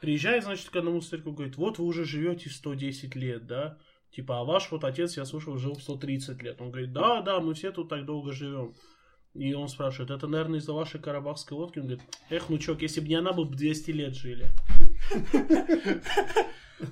[0.00, 3.76] приезжает, значит, к одному старику, говорит, вот вы уже живете 110 лет, да?
[4.14, 6.60] Типа, а ваш вот отец, я слышал, жил 130 лет.
[6.60, 8.74] Он говорит, да, да, мы все тут так долго живем.
[9.32, 11.78] И он спрашивает, это, наверное, из-за вашей карабахской водки?
[11.78, 14.46] Он говорит, эх, внучок, если бы не она, бы 200 лет жили.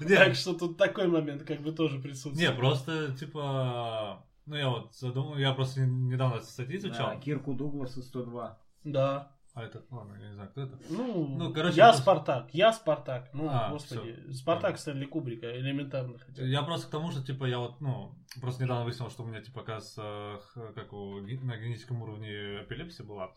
[0.08, 2.38] Так что тут такой момент как бы тоже присутствует.
[2.38, 7.20] Не, просто, типа, ну я вот задумал, я просто недавно статьи изучал.
[7.20, 8.58] Кирку Дугласу 102.
[8.84, 9.32] Да.
[9.60, 10.78] А это, ладно, я не знаю, кто это.
[10.88, 13.28] Ну, Ну, короче, я просто- Спартак, я Спартак.
[13.34, 14.32] Ну, А, господи, всё.
[14.32, 16.48] Спартак Стэнли Кубрика, элементарно хотя бы.
[16.48, 19.42] Я просто к тому, что, типа, я вот, ну, просто недавно выяснил, что у меня,
[19.42, 20.40] типа, оказывается,
[20.74, 23.32] как у, на генетическом уровне эпилепсия была.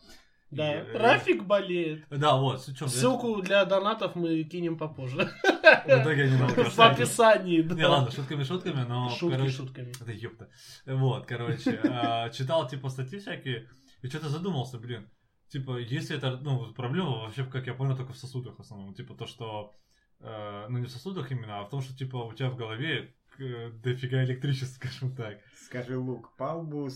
[0.50, 2.04] И, Да, э, Рафик болеет.
[2.08, 5.28] Да, вот, чем Ссылку для донатов мы кинем попозже.
[5.42, 7.74] В итоге они нам В описании, да.
[7.74, 9.92] Не, ладно, шутками шутками, но, Шутки короче, шутками.
[10.00, 10.48] Да ёпта.
[10.86, 13.68] Вот, короче, а, читал, типа, статьи всякие,
[14.02, 15.08] и что-то задумался, блин.
[15.54, 18.92] Типа, если это, ну, вот проблема вообще, как я понял, только в сосудах в основном.
[18.92, 19.72] Типа, то, что,
[20.18, 23.14] э, ну, не в сосудах именно, а в том, что, типа, у тебя в голове
[23.38, 25.38] э, дофига электричества, скажем так.
[25.64, 26.88] Скажи, Лук, по лбу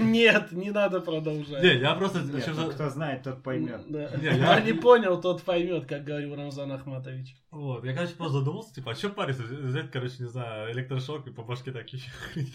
[0.00, 1.62] Нет, не надо продолжать.
[1.62, 2.22] Не, я просто...
[2.22, 3.84] Нет, ну, кто знает, тот поймет.
[3.88, 4.10] Да.
[4.16, 7.36] Не, Кто я- не понял, тот поймет, как говорил Рамзан Ахматович.
[7.52, 9.44] Вот, я, короче, просто задумался, типа, а что париться?
[9.44, 12.10] Взять, короче, не знаю, электрошок и по башке так еще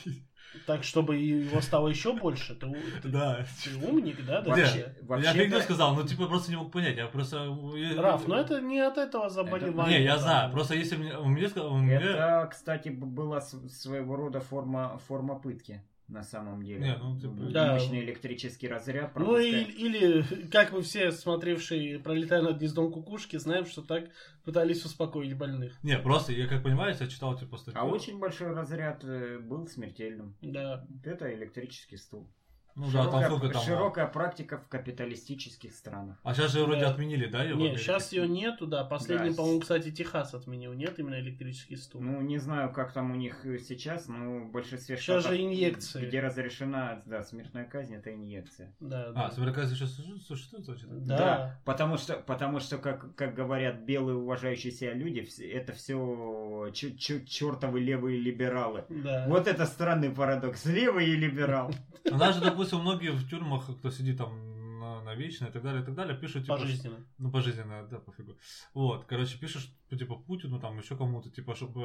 [0.65, 2.67] Так, чтобы его стало еще больше, ты,
[3.03, 3.45] Да.
[3.63, 4.41] ты умник, да?
[4.41, 5.27] да Вообще- вообще?
[5.27, 7.55] Я фигню сказал, ну, типа, просто не мог понять, я просто...
[7.97, 9.99] Раф, но это не от этого заболевания.
[9.99, 11.17] Не, я знаю, просто если мне...
[11.17, 11.49] У меня...
[11.49, 16.79] сказал- у меня- Это, кстати, была своего рода форма, форма пытки, на самом деле.
[16.79, 17.73] Не, ну, типа- Да.
[17.73, 19.15] Мощный электрический разряд.
[19.15, 19.79] Ну и- пропускает.
[19.79, 24.05] или, как мы все, смотревшие «Пролетая над гнездом кукушки», знаем, что так
[24.43, 25.81] пытались успокоить больных.
[25.83, 27.81] Не, просто, я как понимаю, я читал, типа, статью.
[27.81, 30.35] А очень большой разряд э, был смертельным.
[30.41, 30.85] Да.
[31.03, 32.29] Это электрический стул.
[32.77, 33.63] Ну да, там широкая, сколько там...
[33.63, 36.15] широкая практика в капиталистических странах.
[36.23, 36.91] А сейчас же вроде Да.
[36.91, 37.83] отменили, да, её в Не, Америке?
[37.83, 38.83] сейчас ее нету, да.
[38.83, 40.73] Последний, Да, по-моему, кстати, Техас отменил.
[40.73, 42.01] Нет именно электрический стул.
[42.01, 45.43] Ну, не знаю, как там у них э, сейчас, но в большинстве Сейчас штатов, же
[45.43, 46.05] инъекции.
[46.05, 48.75] где разрешена да, смертная казнь, это инъекция.
[48.79, 49.31] Да, А, да.
[49.31, 50.87] Смерказ еще существует, значит?
[51.07, 51.59] Да.
[51.65, 58.19] Потому что, потому что как, как говорят белые уважающие себя люди, это все чертовы левые
[58.19, 58.83] либералы.
[58.89, 59.25] Да.
[59.27, 60.65] Вот это странный парадокс.
[60.65, 61.71] Левый и либерал.
[62.11, 65.63] У нас же, допустим, многие в тюрьмах, кто сидит там на, на вечно и так
[65.63, 67.05] далее, и так далее, пишут, типа, Пожизненно.
[67.17, 68.37] Ну, пожизненно, да, пофигу.
[68.73, 71.81] Вот, короче, пишешь, что, типа, Путину, там, еще кому-то, типа, чтобы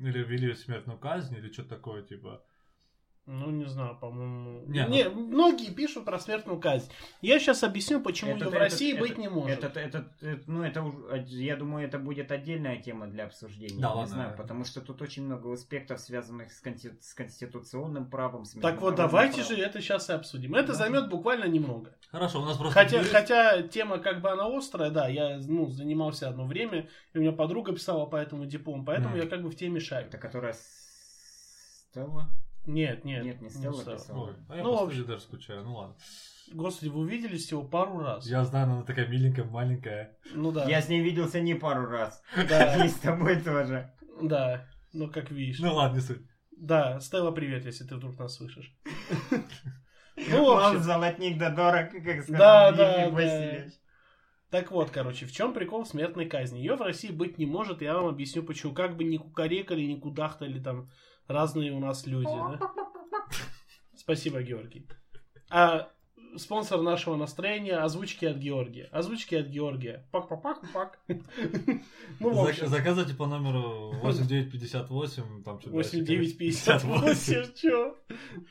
[0.00, 2.42] или ввели смертную казнь, или что-то такое, типа.
[3.28, 4.62] Ну, не знаю, по-моему.
[4.68, 6.88] Не, Не, ну- многие пишут про смертную казнь.
[7.22, 9.64] Я сейчас объясню, почему Это- ее в России это- быть не может.
[9.64, 10.94] Это, это, это- ну, это, уж-
[11.26, 13.80] я думаю, это будет отдельная тема для обсуждения.
[13.80, 14.06] Да, не ладно.
[14.06, 18.44] знаю, потому что тут очень много аспектов, связанных с, конти- с конституционным правом.
[18.44, 19.56] С Так вот, давайте правом.
[19.56, 20.54] же это сейчас и обсудим.
[20.54, 21.96] Это займет буквально немного.
[22.12, 22.74] Хорошо, у нас просто...
[22.78, 27.18] Хотя, есть- хотя тема как бы она острая, да, я ну, занимался одно время, и
[27.18, 29.18] у меня подруга писала по этому диплому, поэтому Мгм.
[29.18, 30.06] я как бы в теме шарю.
[30.06, 30.54] Это которая
[31.90, 32.30] Стелла?
[32.66, 33.24] Нет, нет.
[33.24, 34.26] Нет, не Стелла писала.
[34.28, 35.96] Ой, а я Ну, по в студии общем- даже скучаю, ну ладно.
[36.52, 38.26] Господи, вы увиделись всего пару раз.
[38.26, 40.16] Я знаю, она такая миленькая, маленькая.
[40.34, 40.68] Ну да.
[40.68, 42.22] Я с ней виделся не пару раз.
[42.48, 43.92] Да, И с тобой тоже.
[44.20, 44.68] да.
[44.92, 45.58] Ну, как видишь.
[45.60, 46.22] Ну ладно, не суть.
[46.56, 48.74] Да, Стелла, привет, если ты вдруг нас слышишь.
[50.30, 53.10] Ну, в Он общем, золотник да дорог, как сказал да, да.
[53.10, 53.74] Васильевич.
[54.50, 56.58] так вот, короче, в чем прикол смертной казни?
[56.60, 58.72] Ее в России быть не может, я вам объясню почему.
[58.72, 60.90] Как бы ни кукарекали, ни кудахтали там
[61.28, 62.58] разные у нас люди, да?
[63.96, 64.86] Спасибо, Георгий.
[65.50, 65.88] А
[66.36, 68.88] спонсор нашего настроения озвучки от Георгия.
[68.92, 70.06] Озвучки от Георгия.
[70.12, 70.98] Пак-пак-пак-пак.
[72.20, 75.76] Ну, в общем, Заказывайте по номеру 8958, там что-то...
[75.76, 77.96] 8958, чё?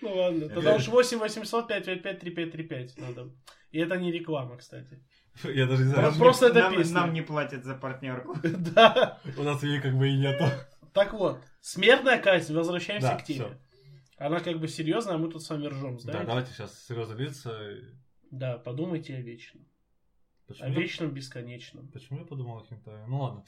[0.02, 3.32] Ну ладно, тогда уж 8800 555 3535 надо.
[3.72, 5.00] И это не реклама, кстати.
[5.44, 6.94] Я даже не знаю, Просто- это нам, песня.
[6.94, 8.36] нам не платят за партнерку.
[8.44, 9.20] Да.
[9.38, 10.46] у нас ее как бы и нету.
[10.94, 13.58] Так вот, смертная казнь, возвращаемся Да, к теме.
[14.18, 16.26] Она как бы серьезная, а мы тут с вами ржем, Да, знаете?
[16.28, 17.60] давайте сейчас серьезно лица.
[18.32, 19.64] Да, подумайте о вечном.
[19.64, 21.88] О Почему, я, вечном бесконечном.
[21.90, 23.06] почему я подумал о хентае?
[23.08, 23.44] Ну ладно.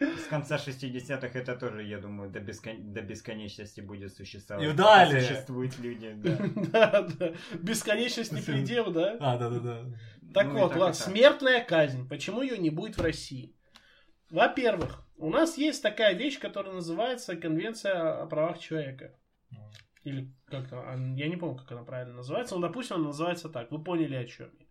[0.00, 4.66] С конца 60-х это тоже, я думаю, до, бескон- до бесконечности будет существовать.
[4.68, 5.20] И далее.
[5.20, 6.38] Существуют люди, да.
[6.72, 7.32] Да, да.
[7.60, 9.16] Бесконечность не предел, да?
[9.20, 9.84] А, да-да-да.
[10.34, 12.08] Так Ну вот, ладно, смертная казнь.
[12.08, 13.54] Почему ее не будет в России?
[14.30, 19.14] Во-первых, у нас есть такая вещь, которая называется Конвенция о правах человека.
[20.02, 23.70] Или как-то, а, я не помню, как она правильно называется, но, допустим, она называется так.
[23.70, 24.66] Вы поняли, о чем я.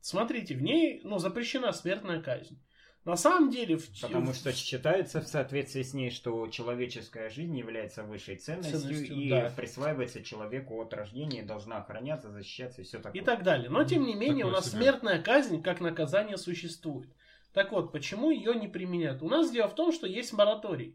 [0.00, 2.58] Смотрите, в ней ну, запрещена смертная казнь.
[3.04, 3.76] На самом деле...
[3.76, 4.00] В...
[4.00, 9.28] Потому что считается в соответствии с ней, что человеческая жизнь является высшей ценностью, Ценностью, и
[9.28, 9.52] да.
[9.54, 13.20] присваивается человеку от рождения, и должна охраняться, защищаться и все такое.
[13.20, 13.68] и так далее.
[13.68, 14.82] Но, тем не менее, у Такое нас себе.
[14.82, 17.08] смертная казнь как наказание существует.
[17.56, 19.22] Так вот, почему ее не применяют?
[19.22, 20.94] У нас дело в том, что есть мораторий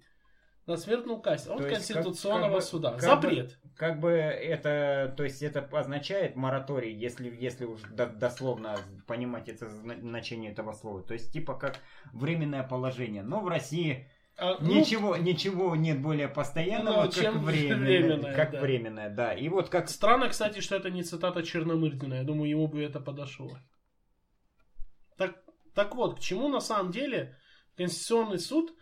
[0.68, 2.90] на смертную казнь от То как- Конституционного как бы- суда.
[2.92, 3.58] как бы- Запрет.
[3.76, 9.68] Как бы это, то есть это означает мораторий, если, если уж до- дословно понимать это
[9.68, 11.02] зна- значение этого слова.
[11.02, 11.80] То есть типа как
[12.14, 13.24] временное положение.
[13.24, 17.78] Но в России А, ну, ничего, ничего нет более постоянного, Ну, как чем временное.
[17.80, 18.62] временное, как да.
[18.62, 19.34] временное, да.
[19.34, 22.14] И вот как Странно, кстати, что это не цитата Черномырдина.
[22.14, 23.58] Я думаю, ему бы это подошло.
[25.74, 27.38] Так, вот, к чему на самом деле
[27.76, 28.74] Конституционный суд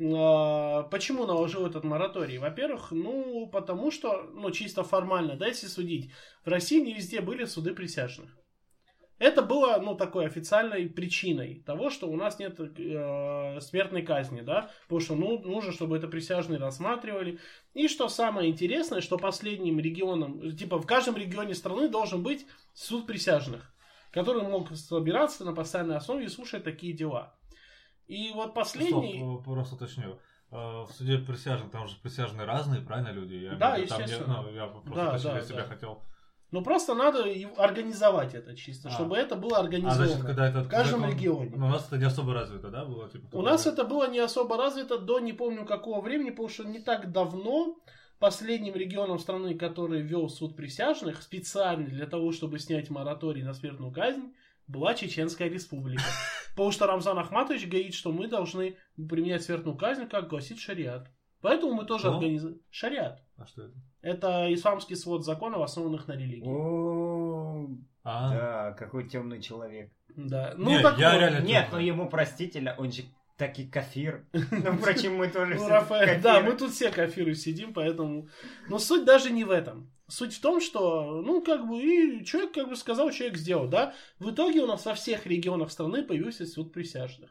[0.00, 2.38] а, почему наложил этот мораторий?
[2.38, 6.10] Во-первых, ну, потому что, ну, чисто формально, да, если судить,
[6.44, 8.36] в России не везде были суды присяжных.
[9.20, 14.72] Это было, ну, такой официальной причиной того, что у нас нет э, смертной казни, да,
[14.82, 17.38] потому что, ну, нужно, чтобы это присяжные рассматривали.
[17.74, 23.06] И что самое интересное, что последним регионом, типа, в каждом регионе страны должен быть суд
[23.06, 23.72] присяжных,
[24.14, 27.34] который мог собираться на постоянной основе и слушать такие дела.
[28.06, 29.18] И вот последний...
[29.18, 30.18] Стоп, просто уточню.
[30.50, 33.34] э, в суде присяжных, там же присяжные разные, правильно, люди?
[33.34, 34.42] Я Да, в виду, там не- естественно.
[34.42, 35.68] ну, я просто Да, уточнить да, себя да.
[35.68, 36.02] хотел.
[36.50, 37.24] Ну просто надо
[37.56, 38.92] организовать это чисто, А.
[38.92, 40.06] чтобы это было А организовано.
[40.06, 41.52] значит, когда это в каждом закон- регионе.
[41.56, 43.08] Ну, у нас это не особо развито, да, было?
[43.10, 46.62] Типа, У нас это было не особо развито до не помню какого времени, потому что
[46.64, 47.76] не так давно
[48.24, 53.92] последним регионом страны, который вел суд присяжных специально для того, чтобы снять мораторий на смертную
[53.92, 54.32] казнь,
[54.66, 56.02] была Чеченская республика.
[56.52, 61.10] Потому что Рамзан Ахматович говорит, что мы должны применять смертную казнь, как гласит шариат.
[61.42, 62.60] Поэтому мы тоже организуем...
[62.70, 63.22] Шариат.
[63.36, 63.74] А что это?
[64.00, 66.48] Это исламский свод законов, основанных на религии.
[66.48, 67.68] О,
[68.04, 69.92] А, да, какой темный человек.
[70.16, 70.54] Да.
[70.56, 71.18] Ну, Не, так я вот.
[71.20, 71.82] реально- Нет, темный.
[71.82, 73.02] ну ему простительно, он же
[73.36, 74.26] таки кафир.
[74.32, 78.28] Ну, впрочем, мы тоже Ну, Рафаэль, да, мы тут все кафиры сидим, поэтому...
[78.68, 79.90] Но суть даже не в этом.
[80.08, 83.94] Суть в том, что, ну, как бы, и человек, как бы сказал, человек сделал, да.
[84.18, 87.30] В итоге у нас во всех регионах страны появился суд присяжных.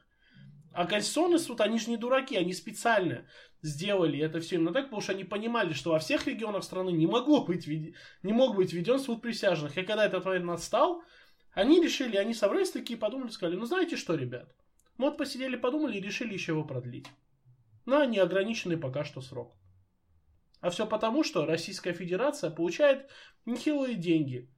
[0.73, 3.25] А Конституционный суд, они же не дураки, они специально
[3.61, 7.05] сделали это все именно так, потому что они понимали, что во всех регионах страны не
[7.07, 9.77] могло быть, не мог быть введен суд присяжных.
[9.77, 11.03] И когда этот момент настал,
[11.51, 14.49] они решили, они собрались такие, подумали, сказали, ну, знаете что, ребят,
[14.97, 17.07] вот посидели, подумали и решили еще его продлить
[17.85, 19.55] на неограниченный пока что срок.
[20.61, 23.09] А все потому, что Российская Федерация получает
[23.45, 24.49] нехилые деньги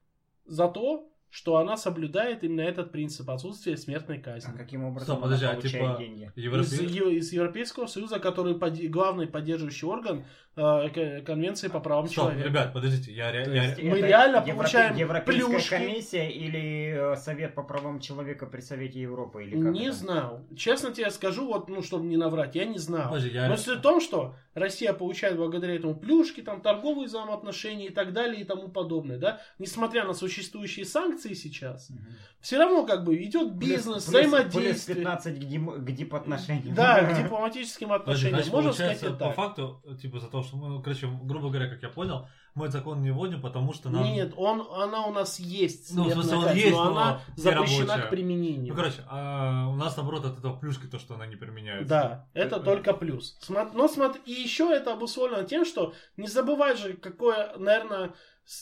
[0.46, 4.52] за то, что она соблюдает именно этот принцип отсутствия смертной казни.
[4.54, 6.32] А каким образом Стоп, подожди, она получает типа деньги?
[6.36, 10.26] Из, Европе- Е- из Европейского Союза, который поди- главный поддерживающий орган
[10.58, 12.48] э, Конвенции по правам Стоп, человека.
[12.48, 15.70] ребят, подождите, я, ре- я- Мы реально Европе- получаем Европейская плюшки.
[15.70, 19.44] комиссия или э, Совет по правам человека при Совете Европы?
[19.44, 19.96] Или как Не это?
[19.98, 20.46] знал.
[20.56, 23.10] Честно тебе скажу, вот, ну, чтобы не наврать, я не знал.
[23.10, 27.88] Подожди, я- Но суть в том, что Россия получает благодаря этому плюшки, там, торговые взаимоотношения
[27.88, 29.42] и так далее и тому подобное, да.
[29.60, 32.06] Несмотря на существующие санкции сейчас, Мгм.
[32.42, 34.74] все равно как бы идет бизнес, Плюс- взаимодействие.
[34.74, 36.76] Плюс 15 к, дим- к дипотношениям.
[36.76, 38.36] Да, к дипломатическим отношениям.
[38.36, 39.36] значит, Можно сказать и по так.
[39.36, 42.74] факту, типа, за то, что мы, ну, короче, грубо говоря, как я понял, мы этот
[42.80, 44.04] закон не вводим, потому что нам...
[44.04, 47.88] Нет, он, она у нас есть, Ну, в смысле, он есть, но но она запрещена
[47.88, 48.08] рабочая.
[48.08, 48.74] к применению.
[48.74, 51.90] Ну, короче, а у нас, наоборот, от этого плюшки то, что она не применяется.
[51.90, 53.38] Да, это Э, только плюс.
[53.50, 58.14] Но смотри, и еще это обусловлено тем, что не забывай же, какое, наверное,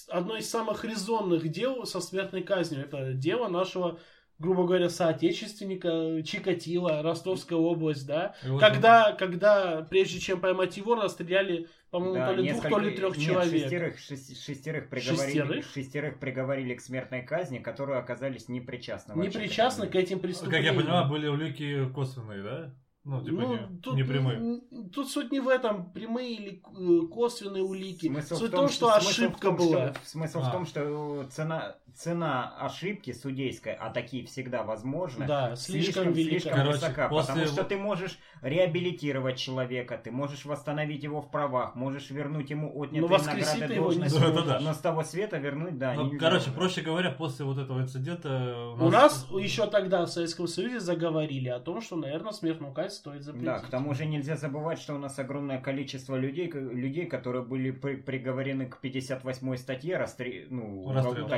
[0.09, 2.81] одно из самых резонных дел со смертной казнью.
[2.85, 3.99] Это дело нашего,
[4.39, 8.35] грубо говоря, соотечественника Чикатила, Ростовская область, да.
[8.45, 12.79] Вот Когда, когда, прежде чем поймать его, расстреляли, по-моему, Да, то ли двух, несколько- то
[12.79, 13.51] ли трех нет, человек.
[13.61, 15.65] Шестерых, шести- шестерых, приговорили, Шестерых?
[15.73, 19.13] шестерых приговорили к смертной казни, которые оказались непричастны.
[19.13, 20.75] Не вообще причастны к этим Как преступлениям.
[20.75, 22.73] я понимаю, были улики косвенные, да?
[23.05, 24.61] Ну, типа, Ну, не, тут, не прямые.
[24.93, 26.61] тут суть не в этом, прямые или
[27.03, 28.07] э, косвенные улики.
[28.07, 29.93] Смысл суть в том, что, смысл в ошибка том, была.
[29.93, 30.41] что- смысл А.
[30.49, 36.29] в том, что цена, цена ошибки судейской, а такие всегда возможны, Да, слишком, велика.
[36.39, 41.29] слишком Короче, высока, после- потому что ты можешь реабилитировать человека, ты можешь восстановить его в
[41.31, 44.35] правах, можешь вернуть ему отнятые Но воскресить награды должности, сможешь.
[44.35, 44.59] Да-да-да.
[44.59, 46.53] но с того света вернуть, да, Ну, нельзя короче, уже.
[46.57, 51.59] проще говоря, после вот этого инцидента У нас еще тогда в Советском Союзе заговорили о
[51.59, 53.45] том, что, наверное, смертную казнь стоит запретить.
[53.47, 57.71] Да, к тому же нельзя забывать, что у нас огромное количество людей, людей которые были
[57.71, 61.29] при- приговорены к 58 статье расстрел, ну, Расстрел, угол-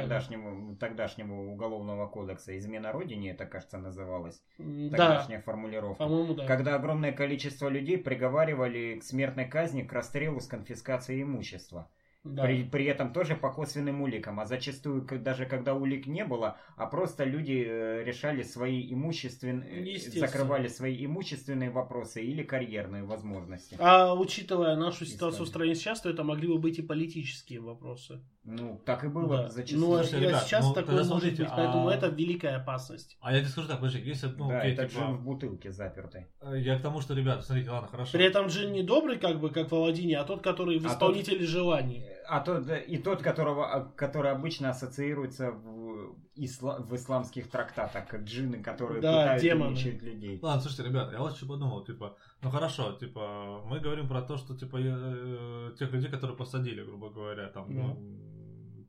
[0.46, 2.58] да, тогдашнего, уголовного кодекса.
[2.58, 4.42] Измена Родине, это, кажется, называлось.
[4.60, 6.04] М, Да, Тогдашняя формулировка.
[6.04, 6.46] по-моему, да.
[6.46, 11.90] Когда огромное количество людей приговаривали к смертной казни, к расстрелу с конфискацией имущества.
[12.26, 12.44] Да.
[12.44, 16.88] При, при этом тоже по косвенным уликам, а зачастую даже когда улик не было, а
[16.88, 20.26] просто люди э, решали свои имущественные, Естественно.
[20.26, 23.78] закрывали свои имущественные вопросы или карьерные возможности.
[23.80, 28.20] А учитывая нашу ситуацию в стране сейчас, то это могли бы быть и политические вопросы.
[28.48, 29.50] Ну, так и было Да.
[29.50, 29.82] зачастую.
[29.82, 33.18] Ну, а ребят, сейчас ну, такое может смотрите, быть, поэтому а- это великая опасность.
[33.20, 35.72] А я тебе скажу так, подожди, если, ну, да, окей, это типа, джин в бутылке
[35.72, 36.28] запертый.
[36.42, 38.12] э, я к тому, что, ребята, смотрите, ладно, хорошо.
[38.12, 40.90] При этом Джин не добрый, как бы, как в Аладдине, а тот, который в А
[40.90, 42.06] исполнителе желаний.
[42.28, 48.08] А тот, да, и тот, которого, а, который обычно ассоциируется в, исла- в исламских трактатах,
[48.08, 49.70] как джинны, которые Да, пытают и демоны.
[49.72, 50.40] мучают людей.
[50.42, 54.38] Ладно, слушайте, ребят, я вот что подумал, типа, ну хорошо, типа, мы говорим про то,
[54.38, 57.82] что, типа, э, тех людей, которые посадили, грубо говоря, там, Да.
[57.82, 57.98] ну,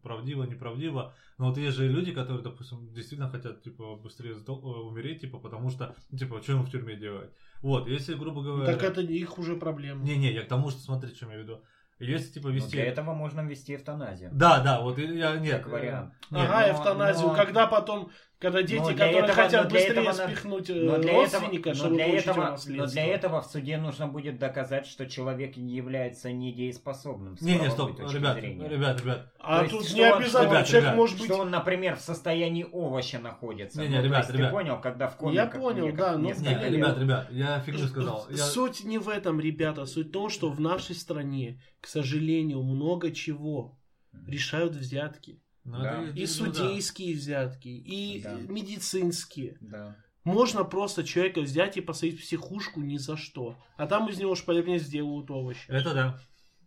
[0.07, 4.53] правдиво, неправдиво, но вот есть же и люди, которые, допустим, действительно хотят, типа, быстрее э,
[4.53, 7.31] умереть, типа, потому что, типа, что ему в тюрьме делать?
[7.63, 8.73] Вот, если, грубо говоря...
[8.73, 10.05] Так это их уже проблема.
[10.05, 11.65] Не-не, я к тому, что, смотри, что я имею в виду.
[11.99, 12.73] Если, типа, Но вести...
[12.73, 14.31] для этого можно ввести эвтаназию.
[14.33, 15.63] Да, да, вот и я, нет.
[15.63, 16.13] Как вариант.
[16.31, 17.29] э, нет, ага, но- эвтаназию.
[17.29, 20.75] но- Когда потом Когда дети, для которые этого- хотят но для быстрее этого спихнуть э,
[20.75, 23.79] Но для, этого, родственника, но, чтобы для получить его этого, но для этого в суде
[23.79, 27.39] нужно будет доказать, что человек не является недееспособным.
[27.39, 28.69] с Не, не, стоп, точки ребят, зрения.
[28.69, 29.33] ребят, ребят.
[29.39, 31.25] А То есть, тут что- не обязательно, ребят, человек ребят, может быть...
[31.31, 33.81] Что он, например, в состоянии овоща находится.
[33.81, 34.51] Не-не, Ну, то ребят, есть ребят.
[34.51, 37.29] Ты понял, когда в Я комиках понял, мне да, ну, несколько Не, лет- ребят, ребят,
[37.33, 38.27] я фигню сказал.
[38.29, 39.87] Я- Суть не в этом, ребята.
[39.87, 43.79] Суть в том, что в нашей стране, к сожалению, много чего
[44.27, 45.41] решают взятки.
[45.67, 46.03] Ну, Да.
[46.05, 48.35] это- И судейские взятки, и Да.
[48.49, 49.57] медицинские.
[49.61, 49.97] Да.
[50.25, 53.57] Можно просто человека взять и посадить в психушку ни за что.
[53.77, 55.69] А там из него шпалерня сделают овощи.
[55.69, 56.21] Это да.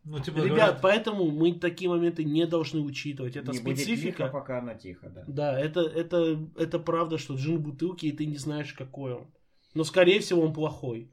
[0.06, 3.36] Ну, типа, Ребят, говорят, поэтому мы такие моменты не должны учитывать.
[3.36, 4.24] Это не будет специфика.
[4.24, 5.24] лихо, пока оно тихо, да.
[5.28, 9.28] Да, это, это, это правда, что джин в бутылке, и ты не знаешь, какой он.
[9.76, 11.12] Но, скорее всего, он плохой.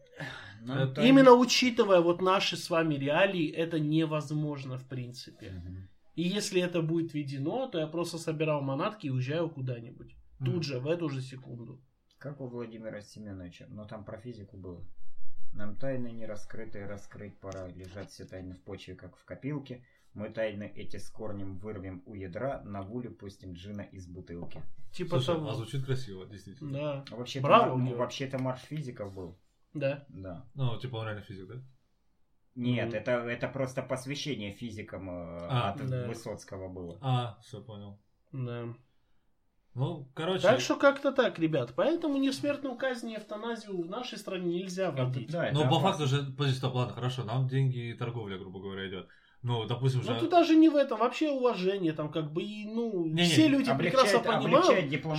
[0.63, 5.51] Ну, Это то- Именно учитывая вот наши с вами реалии, это невозможно, в принципе.
[5.51, 5.89] Мгм.
[6.17, 10.17] И если это будет введено, то я просто собирал манатки и уезжаю куда-нибудь.
[10.39, 10.53] Мгм.
[10.53, 11.81] Тут же, в эту же секунду.
[12.19, 14.85] Как у Владимира Семеновича, но там про физику было.
[15.53, 19.85] Нам тайны не раскрытые раскрыть пора, лежат все тайны в почве, как в копилке.
[20.15, 24.63] Мы тайны эти с корнем вырвем у ядра, на вулю пустим джина из бутылки.
[24.93, 25.51] Типа Слушай, того.
[25.51, 26.73] а звучит красиво, действительно.
[26.73, 29.39] Да, А Вообще-то, Браво, мар- вообще-то марш физиков был,
[29.75, 30.07] да.
[30.09, 30.47] да.
[30.55, 31.63] Ну, типа, он реально физик, да?
[32.57, 32.97] Нет, Мгм.
[32.97, 36.07] это, это просто посвящение физикам э, А, от да.
[36.09, 36.99] Высоцкого было.
[37.03, 37.99] А, все понял.
[38.33, 38.65] да.
[39.75, 41.75] Ну, короче, Так что как-то так, ребят.
[41.77, 45.31] Поэтому ни смертную казнь, ни эвтаназию в нашей стране нельзя вводить.
[45.31, 45.89] Да, ну, это по опасно.
[45.91, 49.07] факту же, подожди, стоп, ладно, хорошо, нам деньги и торговля, грубо говоря, идет.
[49.47, 50.11] Ну, допустим, же...
[50.13, 53.47] Ну, тут даже не в этом, вообще уважение, там, как бы, и, ну, Не-не, все
[53.47, 54.67] люди облегчает- прекрасно понимают,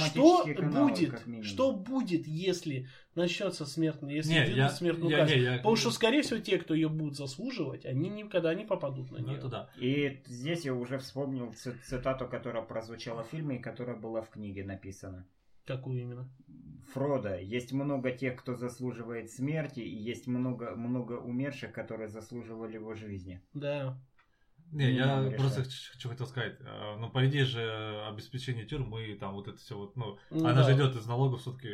[0.01, 5.33] что каналы, будет, что будет, если начнется смертная, если Не, я, смертную я, казнь.
[5.35, 5.55] не, я...
[5.57, 9.27] Потому что, скорее всего, те, кто ее будут заслуживать, они никогда не попадут на Ну,
[9.29, 9.37] нее.
[9.37, 9.69] это да.
[9.79, 14.29] И здесь я уже вспомнил ци- цитату, которая прозвучала в фильме и которая была в
[14.29, 15.25] книге написана.
[15.65, 16.29] Какую именно?
[16.93, 22.93] Фрода, есть много тех, кто заслуживает смерти, и есть много, много умерших, которые заслуживали его
[22.93, 23.41] жизни.
[23.53, 23.97] Да.
[24.71, 26.58] Не, Не я просто что хотел сказать.
[26.60, 30.56] Э, Ну, по идее же, обеспечение тюрьмы, там вот это все вот, ну, Ну она
[30.56, 30.63] да.
[30.63, 31.69] же идет из налогов все-таки.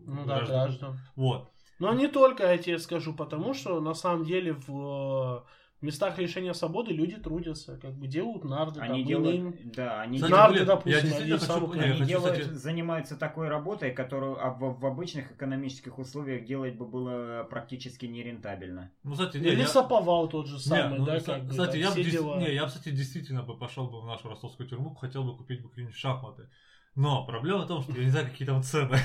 [0.00, 0.98] Ну да, граждан.
[1.16, 1.50] Вот.
[1.78, 5.50] Но не только, я тебе скажу, потому что на самом деле в э,
[5.86, 10.16] местах лишения свободы люди трудятся, как бы делают нарды, Они там, делают, им- да, они
[10.16, 12.54] Кстати, делают, Нарды, блин, допустим, я действительно хочу, самых не, я они хочу, делают, кстати,
[12.54, 18.90] занимаются такой работой, которую а в, в обычных экономических условиях делать бы было практически нерентабельно.
[19.02, 21.50] ну, кстати, не, Или я- саповал тот же не, самый, ну, да, кстати, как бы,
[21.50, 22.38] кстати, я, бы все дес- дела.
[22.40, 25.68] не, я, кстати, действительно бы пошел бы в нашу ростовскую тюрьму, хотел бы купить бы
[25.68, 26.48] какие-нибудь шахматы.
[26.96, 28.98] Но проблема в том, что я не знаю, какие там цены.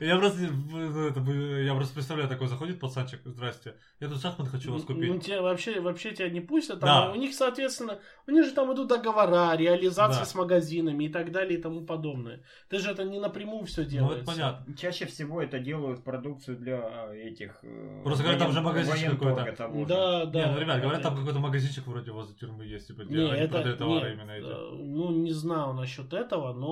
[0.00, 4.82] Я просто, ну, я просто представляю, такой заходит пацанчик, здрасте, я тут шахматы хочу вас
[4.88, 5.24] Ну, купить.
[5.24, 6.80] тебя вообще, вообще тебя не пустят.
[6.80, 7.12] Там, Да.
[7.12, 10.24] У них, соответственно, у них же там идут договора, реализация Да.
[10.26, 12.42] с магазинами и так далее и тому подобное.
[12.68, 14.22] Ты же это не напрямую все Ну, делается.
[14.22, 14.74] это понятно.
[14.76, 17.60] Чаще всего это делают продукцию для а, этих...
[17.62, 19.70] э, Просто говорят, там же магазинчик какой-то.
[19.86, 20.46] Да, да.
[20.46, 23.40] не, ну, ребят, говорят, там какой-то магазинчик вроде возле тюрьмы есть, типа, где Не, они
[23.42, 24.46] это, продают товары нет, именно эти.
[24.46, 26.65] э, ну, не знаю насчет этого, но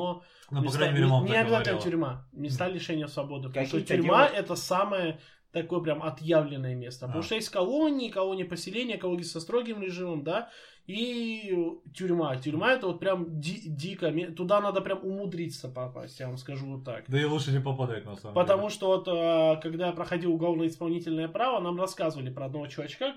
[0.50, 3.48] Ну, по места- крайней мере, мама не так обязательно тюрьма, места лишения свободы.
[3.48, 5.18] Потому что тюрьма делают- это самое
[5.52, 7.06] такое прям отъявленное место.
[7.06, 7.22] Потому А.
[7.24, 10.50] что есть колонии, колонии поселения, колонии со строгим режимом, да,
[10.86, 11.56] и
[11.94, 12.36] тюрьма.
[12.36, 16.84] Тюрьма это вот прям ди- дико, туда надо прям умудриться попасть, я вам скажу вот
[16.84, 17.04] так.
[17.08, 18.74] Да и лучше не попадать, на самом Потому деле.
[18.74, 23.14] что вот, а, когда я проходил уголовно-исполнительное право, нам рассказывали про одного чувачка,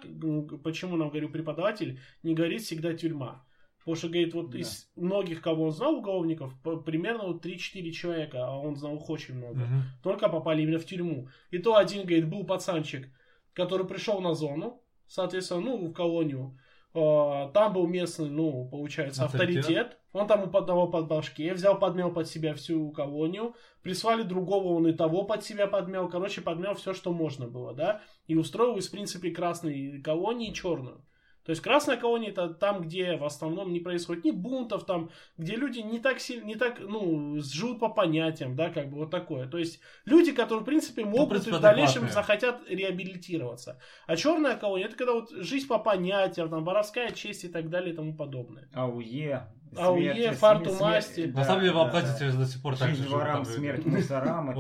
[0.64, 3.44] почему нам, говорю, преподаватель не говорит всегда тюрьма.
[3.88, 4.60] Потому что, говорит, вот Да.
[4.60, 6.54] из многих, кого он знал, уголовников,
[6.86, 9.84] примерно вот 3-4 человека, а он знал их очень много, Мгм.
[10.04, 11.30] только попали именно в тюрьму.
[11.52, 13.08] И то один, говорит, был пацанчик,
[13.54, 16.60] который пришел на зону, соответственно, ну, в колонию,
[16.94, 19.60] А, там был местный, ну, получается, Авторитет.
[19.60, 19.98] авторитет.
[20.14, 23.54] Он там ему поддавал под башке, взял, подмял под себя всю колонию.
[23.84, 26.10] Прислали другого, он и того под себя подмял.
[26.10, 28.02] Короче, подмял все, что можно было, да.
[28.26, 31.06] И устроил из, в принципе, красной колонии черную.
[31.48, 35.56] То есть красная колония это там, где в основном не происходит ни бунтов, там, где
[35.56, 39.48] люди не так сильно, не так, ну, живут по понятиям, да, как бы вот такое.
[39.48, 43.80] То есть люди, которые, в принципе, могут принципе, и в дальнейшем захотят реабилитироваться.
[44.08, 47.94] А черная колония это когда вот жизнь по понятиям, там, воровская честь и так далее
[47.94, 48.68] и тому подобное.
[48.74, 49.48] АУЕ.
[49.80, 51.26] АУЕ, фарту масти.
[51.26, 52.38] да, На самом деле, в да, Абхазии да.
[52.38, 54.54] до сих пор так же ворам, смерть мусорам.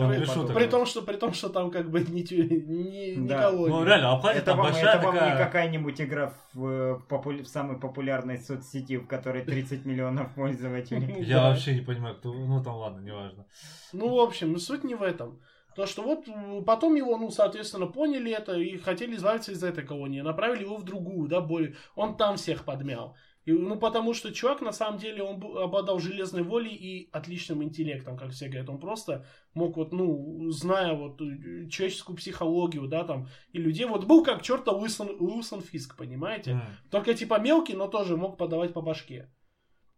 [0.54, 3.42] При том, что, при том, что там как бы не, тю- не, не Да.
[3.44, 3.76] колония.
[3.76, 6.60] Ну, реально, Абхазия Это там вам, большая это вам не какая-нибудь игра в,
[6.96, 11.16] в попу- в самой популярной соцсети, в которой 30 миллионов пользователей.
[11.24, 12.34] Я вообще не понимаю, кто...
[12.34, 13.46] Ну, там ладно, неважно.
[13.94, 15.40] Ну, в общем, суть не в этом.
[15.76, 16.26] То, что вот
[16.66, 20.22] потом его, ну, соответственно, поняли это и хотели избавиться из этой колонии.
[20.22, 21.76] Направили его в другую, да, более...
[21.96, 23.16] Он там всех подмял.
[23.48, 28.18] И, ну, потому что чувак, на самом деле, он обладал железной волей и отличным интеллектом,
[28.18, 28.70] как все говорят.
[28.70, 34.04] Он просто мог вот, ну, зная вот э, человеческую психологию, да, там, и людей, вот
[34.04, 36.52] был как черта Уилсон, Уилсон Фиск, понимаете?
[36.52, 36.62] М.
[36.92, 39.32] Только типа мелкий, но тоже мог подавать по башке.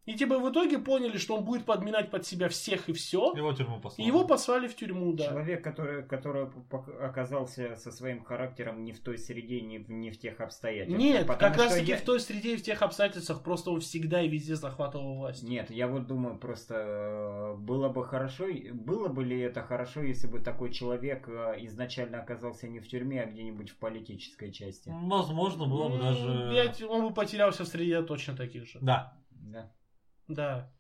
[0.10, 3.32] И типа в итоге поняли, что он будет подминать под себя всех и все.
[3.36, 4.08] Его тюрьму И послали.
[4.08, 5.26] его послали в тюрьму, да.
[5.28, 6.48] Человек, который, который
[7.02, 11.00] оказался со своим характером не в той среде, не в, не в тех обстоятельствах.
[11.02, 13.82] Нет, Потому как раз таки я- в той среде и в тех обстоятельствах просто он
[13.82, 15.44] всегда и везде захватывал власть.
[15.44, 20.02] Нет, я вот думаю, просто э, было бы хорошо, и- было бы ли это хорошо,
[20.02, 24.90] если бы такой человек э, изначально оказался не в тюрьме, а где-нибудь в политической части.
[24.92, 26.52] Возможно, было бы даже...
[26.80, 28.80] я- он бы потерялся в среде точно таких же.
[28.82, 29.14] Да.
[29.32, 29.72] Да.
[30.30, 30.72] Да.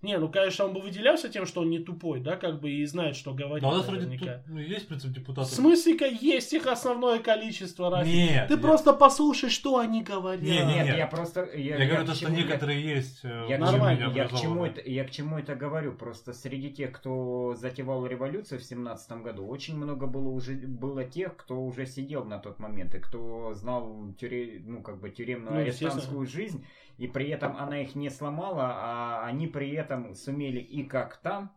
[0.00, 2.84] Не, ну, конечно, он бы выделялся тем, что он не тупой, да, как бы и
[2.86, 4.34] знает, что говорить Но у нас вроде наверняка.
[4.44, 5.50] тут, ну, есть принцип В депутатов.
[5.52, 8.14] смысле-ка есть их основное количество, Рафик.
[8.14, 8.46] Нет.
[8.46, 10.40] Ты я- просто послушай, что они говорят.
[10.40, 10.96] Не, не, Нет, Нет.
[10.98, 11.48] я просто...
[11.52, 13.24] Я, Я, говорю, к то, что я- некоторые есть.
[13.24, 13.70] э, Я, к более-менее
[14.06, 15.92] Нормально, я, к чему это, я к чему это говорю?
[15.94, 21.36] Просто среди тех, кто затевал революцию в семнадцатом году, очень много было уже было тех,
[21.36, 25.60] кто уже сидел на тот момент и кто знал тюре, ну, как бы тюремную Ну,
[25.62, 26.64] арестантскую жизнь,
[26.98, 31.52] и при этом она их не сломала, а они при этом сумели и как там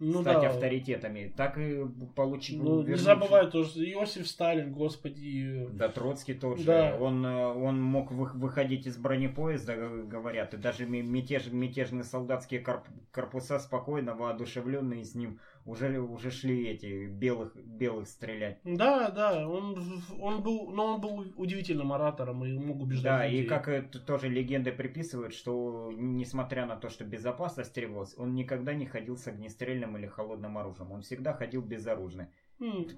[0.00, 0.50] Ну стать да.
[0.50, 2.62] авторитетами, так и получить.
[2.62, 5.66] Ну, не забывай тоже, Иосиф Сталин, господи.
[5.72, 6.64] Да, Троцкий тот же.
[6.66, 6.96] Да.
[7.00, 9.74] Он, он мог вы- выходить из бронепоезда,
[10.06, 16.66] говорят, и даже мятеж, мятежные солдатские корп- корпуса спокойно, воодушевленные с ним, уже, уже шли
[16.68, 18.58] эти белых, белых стрелять.
[18.64, 23.32] Да, да, он, он был, но он был удивительным оратором и мог убеждать Да, и
[23.32, 23.46] людей.
[23.48, 28.86] как это тоже легенды приписывают, что несмотря на то, что безопасность требовалась, он никогда не
[28.86, 30.90] ходил с огнестрельным или холодным оружием.
[30.90, 32.26] Он всегда ходил безоружный.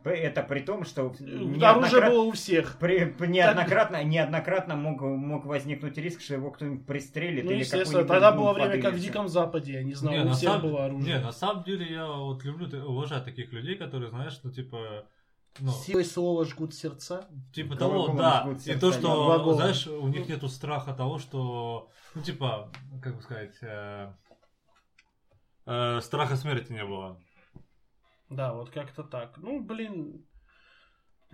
[0.05, 1.15] Это при том, что
[1.63, 2.79] Оружие было у всех.
[2.79, 8.33] При, неоднократно, неоднократно мог, мог возникнуть риск, что его кто-нибудь пристрелит Ну, или естественно, тогда
[8.33, 9.07] было время, как в подымется.
[9.07, 11.15] Диком Западе, я не знаю, Не, у всех самом- было оружие.
[11.15, 15.05] Не, на самом деле я вот люблю, уважаю таких людей, которые, знаешь, ну типа,
[15.59, 17.27] ну, Силой слова жгут сердца.
[17.53, 19.57] типа того, да, жгут и сердца, то, что, глаголом.
[19.57, 22.71] знаешь, у них нету страха того, что, ну типа,
[23.03, 24.13] как бы сказать, э,
[25.67, 27.21] э, страха смерти не было.
[28.31, 29.37] Да, вот как-то так.
[29.39, 30.25] Ну, блин.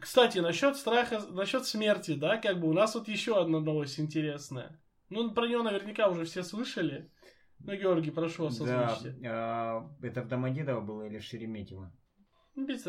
[0.01, 4.81] Кстати, насчет страха, насчет смерти, да, как бы у нас вот еще одна новость интересная.
[5.09, 7.11] Ну, про нее наверняка уже все слышали.
[7.61, 9.19] Ну, Георгий, прошу вас, Да, озвучьте.
[9.27, 11.91] а, это в Домодедово было или в Шереметьево?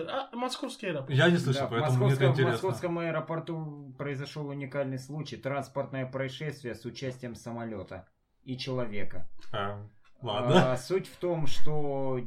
[0.07, 1.11] А, московский аэропорт.
[1.11, 2.51] Я не слышал, Да, поэтому мне это московском, в интересно.
[2.51, 5.37] московском аэропорту произошел уникальный случай.
[5.37, 8.07] Транспортное происшествие с участием самолета
[8.43, 9.29] и человека.
[9.53, 9.85] А,
[10.21, 10.73] ладно.
[10.73, 12.19] А, суть в том, что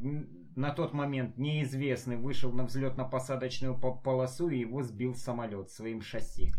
[0.60, 6.52] на тот момент неизвестный вышел на взлетно-посадочную по- полосу и его сбил самолет своим шасси.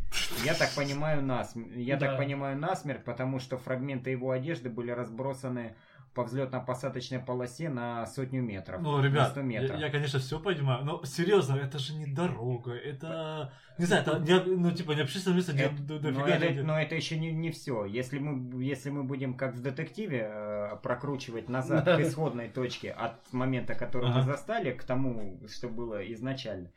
[0.44, 1.76] Я так понимаю насмерть.
[1.76, 2.08] Я Да.
[2.08, 5.76] так понимаю насмерть, потому что фрагменты его одежды были разбросаны
[6.14, 8.82] по взлетно-посадочной полосе на сотню метров.
[8.82, 9.80] Ну, ребят, 100 я, метров.
[9.80, 14.40] я, конечно, все понимаю, но серьезно, это же не дорога, это, не знаю, это, не,
[14.58, 17.50] ну, типа, не общественное место, Это- до- но, дофига это, но это еще не, не
[17.52, 17.86] все.
[17.86, 21.96] Если мы, если мы будем как в детективе э, прокручивать назад Да.
[21.98, 26.72] к исходной точке от момента, который мы застали, к тому, что было изначально,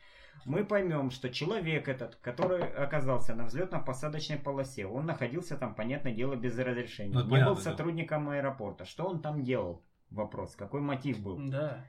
[0.44, 6.36] мы поймем, что человек этот, который оказался на взлетно-посадочной полосе, он находился там, понятное дело,
[6.36, 7.14] без разрешения.
[7.14, 7.70] Ну, не понятно, был да.
[7.70, 8.84] сотрудником аэропорта.
[8.84, 9.84] Что он там делал?
[10.10, 10.54] Вопрос.
[10.54, 11.38] Какой мотив был?
[11.50, 11.84] Да.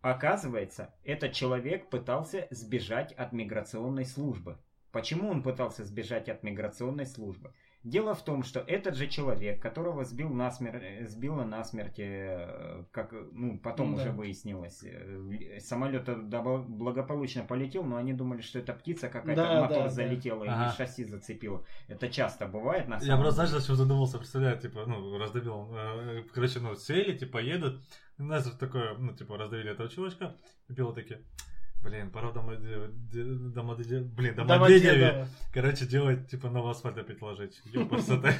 [0.00, 4.58] Оказывается, этот человек пытался сбежать от миграционной службы.
[4.92, 7.54] Почему он пытался сбежать от миграционной службы?
[7.84, 13.58] Дело в том, что этот же человек, которого сбил насмерть, сбила насмерть, э, как ну,
[13.58, 14.02] потом Ну да.
[14.02, 19.62] уже выяснилось, э, самолет благополучно полетел, но они думали, что это птица какая-то, Да, в
[19.62, 19.90] мотор да, да.
[19.90, 20.72] залетела Ага.
[20.72, 21.62] и шасси зацепила.
[21.86, 23.48] Это часто бывает на Я самом просто, деле.
[23.48, 27.82] знаешь, зачем задумался, представляю, типа, ну, раздавил, э, короче, ну, сели, типа, едут,
[28.16, 30.34] знаешь, такое, ну, типа, раздавили этого чувачка,
[30.68, 31.20] и пилот такие,
[31.84, 33.22] блин, пора в Домоде- де-
[33.54, 35.28] Домодеде- блин, Домодедово.
[35.52, 38.34] короче, делать, типа, новый асфальт опять ложить, ёпарасоте.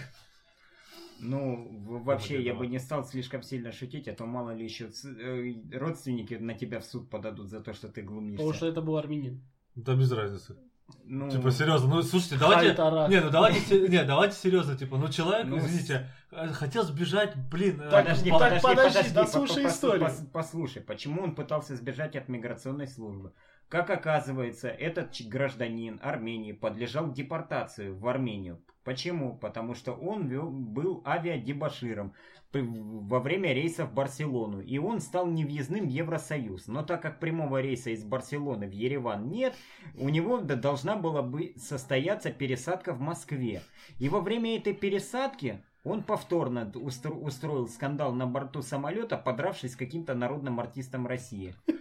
[1.20, 1.68] Ну,
[2.04, 6.34] вообще, я бы не стал слишком сильно шутить, а то мало ли еще э, родственники
[6.34, 8.38] на тебя в суд подадут за то, что ты глумишься.
[8.38, 9.40] Потому что это был армянин.
[9.76, 10.56] Да без разницы.
[11.04, 12.68] Ну, Типа, серьезно, ну, слушайте, давайте...
[13.08, 16.10] Не, ну давайте, не, давайте серьезно, типа, ну человек, Ну, извините,
[16.52, 20.06] хотел сбежать, блин, э, Так, Подожди, так, подожди, подожди, подожди, дослушай историю.
[20.08, 23.32] пос- Послушай, почему он пытался сбежать от миграционной службы?
[23.68, 28.60] Как оказывается, этот гражданин Армении подлежал депортации в Армению.
[28.84, 29.36] Почему?
[29.38, 32.12] Потому что он вел- был авиадебаширом
[32.52, 36.68] во время рейса в Барселону, и он стал невъездным в Евросоюз.
[36.68, 39.54] Но так как прямого рейса из Барселоны в Ереван нет,
[39.96, 43.62] у него должна была бы состояться пересадка в Москве.
[43.98, 49.76] И во время этой пересадки он повторно устро- устроил скандал на борту самолета, подравшись с
[49.76, 51.54] каким-то народным артистом России.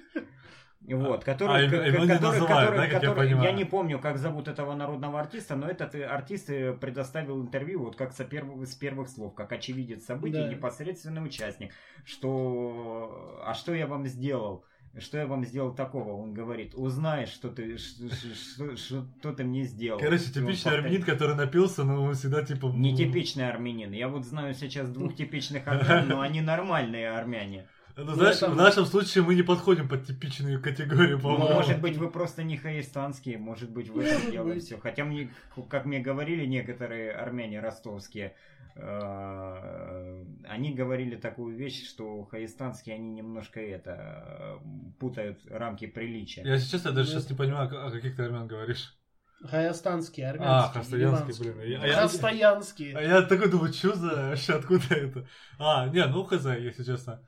[0.85, 3.55] Вот, который, а к- его который, называют, который- да, как я который- понимаю?
[3.55, 7.95] не помню, как зовут этого народного артиста, но этот э, артист э, предоставил интервью вот
[7.95, 10.49] как со первых, с первых слов, как очевидец событий, Да.
[10.49, 11.71] непосредственный участник,
[12.03, 14.65] что а что я вам сделал?
[14.99, 16.11] Что я вам сделал такого?
[16.13, 17.95] Он говорит, узнаешь, что ты, ш-
[18.35, 19.99] что, что ты мне сделал.
[19.99, 20.85] Короче, он типичный повторяет.
[20.85, 22.67] армянин, который напился, но он всегда типа...
[22.67, 23.91] Нетипичный армянин.
[23.91, 27.67] Я вот знаю сейчас двух типичных армян, но они нормальные армяне.
[27.95, 31.55] Ну, знаешь, это- в нашем случае мы не подходим под типичную категорию, Ну, по-моему.
[31.55, 34.63] может быть, вы просто не хаистанские, может быть, в этом Может дело быть.
[34.63, 34.77] все.
[34.79, 35.31] Хотя мне,
[35.69, 38.35] как мне говорили некоторые армяне ростовские,
[38.75, 46.43] они говорили такую вещь, что хаистанские они немножко это э, путают рамки приличия.
[46.43, 48.97] Я сейчас, я даже Ну, сейчас не понимаю, о каких ты армян говоришь.
[49.43, 50.81] Хаястанские, А, армянские.
[50.83, 50.97] хастаянский,
[51.43, 51.53] ливанские.
[51.53, 51.81] блин.
[51.81, 52.95] Я- я- Хастоянские.
[52.97, 55.27] А я такой думаю, что за вообще, откуда это?
[55.59, 57.21] А, не, ну хз, если честно.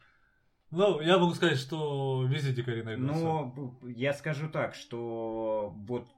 [0.72, 3.44] Ну, я могу сказать, что везде дикари найдутся.
[3.56, 6.10] Б- я скажу так, что вот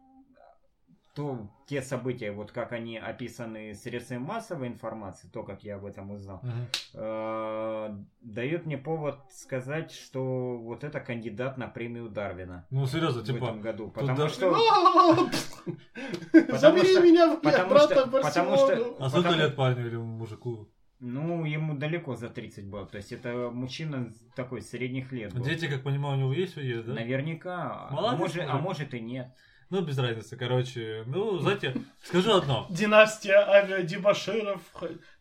[1.17, 6.11] то, те события, вот как они описаны средствами массовой информации, то, как я об этом
[6.11, 6.67] узнал, Мгм.
[6.93, 13.25] э, дает мне повод сказать, что вот это кандидат на премию Дарвина Ну, серьезно, в
[13.25, 13.89] типа, этом году.
[13.89, 14.53] Потому что...
[16.33, 18.57] Забери меня в что- в потому Барселону.
[18.57, 20.69] что- а сколько лет парню или мужику?
[20.99, 22.85] Ну, ему далеко за 30 было.
[22.85, 25.43] То есть это мужчина такой средних лет был.
[25.43, 26.93] Дети, как понимаю, у него есть уезд, да?
[26.93, 27.87] Наверняка.
[27.89, 29.31] А может, а может и нет.
[29.69, 31.03] Ну, без разницы, короче.
[31.07, 32.67] Ну, знаете, скажу одно.
[32.69, 34.61] Династия авиадебаширов,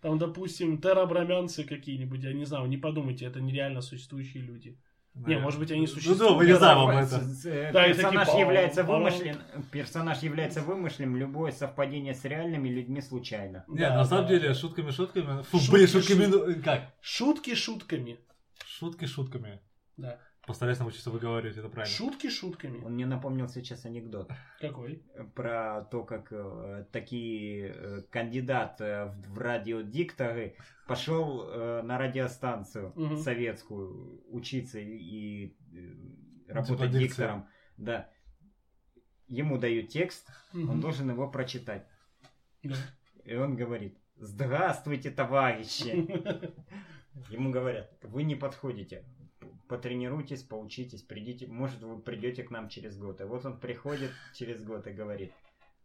[0.00, 4.78] там, допустим, теробрамянцы какие-нибудь, я не знаю, не подумайте, это нереально существующие люди.
[5.14, 6.36] Не, может быть, они Ну, да, существуют.
[6.36, 7.20] мы не знаем об этом.
[7.46, 8.98] э, Да, персонаж такие, является «Пау, пау».
[8.98, 9.36] вымышлен,
[9.72, 13.64] персонаж является вымышленным, любое совпадение с реальными людьми случайно.
[13.66, 14.28] Не, Да, на самом да.
[14.38, 15.42] деле, шутками шутками.
[15.44, 16.24] Фу, Шутки блин, шутками.
[16.26, 16.92] шут- ну, Как?
[17.00, 18.20] Шутки шутками.
[18.66, 19.60] Шутки шутками.
[19.96, 20.18] Да.
[20.46, 21.92] Постараюсь научиться выговаривать, это правильно.
[21.94, 22.82] Шутки шутками.
[22.84, 24.30] Он мне напомнил сейчас анекдот
[24.60, 25.02] Какой?
[25.34, 32.92] про то, как э, такие э, кандидат э, в, в радиодикторы пошел э, на радиостанцию
[32.94, 33.16] Мгм.
[33.18, 35.56] советскую учиться и, и,
[36.48, 36.98] э, работать дикция.
[37.08, 37.48] диктором.
[37.76, 38.10] Да.
[39.26, 40.80] Ему дают текст, он Мгм.
[40.80, 41.88] должен его прочитать.
[42.62, 42.76] Да.
[43.24, 46.06] И он говорит, здравствуйте, товарищи.
[47.30, 49.04] Ему говорят, вы не подходите.
[49.68, 53.20] Потренируйтесь, поучитесь, придите, может вы придете к нам через год.
[53.20, 55.32] И вот он приходит через год и говорит,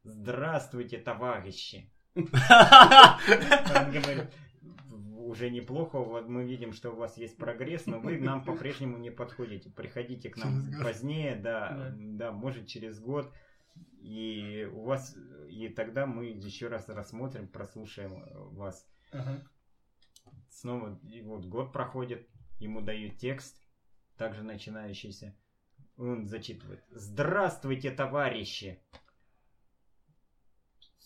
[0.03, 1.89] здравствуйте, товарищи.
[2.15, 4.32] Он говорит,
[5.32, 9.09] уже неплохо, вот мы видим, что у вас есть прогресс, но вы нам по-прежнему не
[9.11, 9.69] подходите.
[9.69, 12.32] Приходите к нам позднее, да, Да.
[12.32, 13.32] может через год.
[14.01, 15.15] И у вас,
[15.47, 18.88] и тогда мы еще раз рассмотрим, прослушаем э, вас.
[20.49, 22.27] Снова, и вот год проходит,
[22.59, 23.61] ему дают текст,
[24.22, 25.36] также начинающийся.
[25.97, 26.84] Он зачитывает.
[26.91, 28.80] Здравствуйте, товарищи!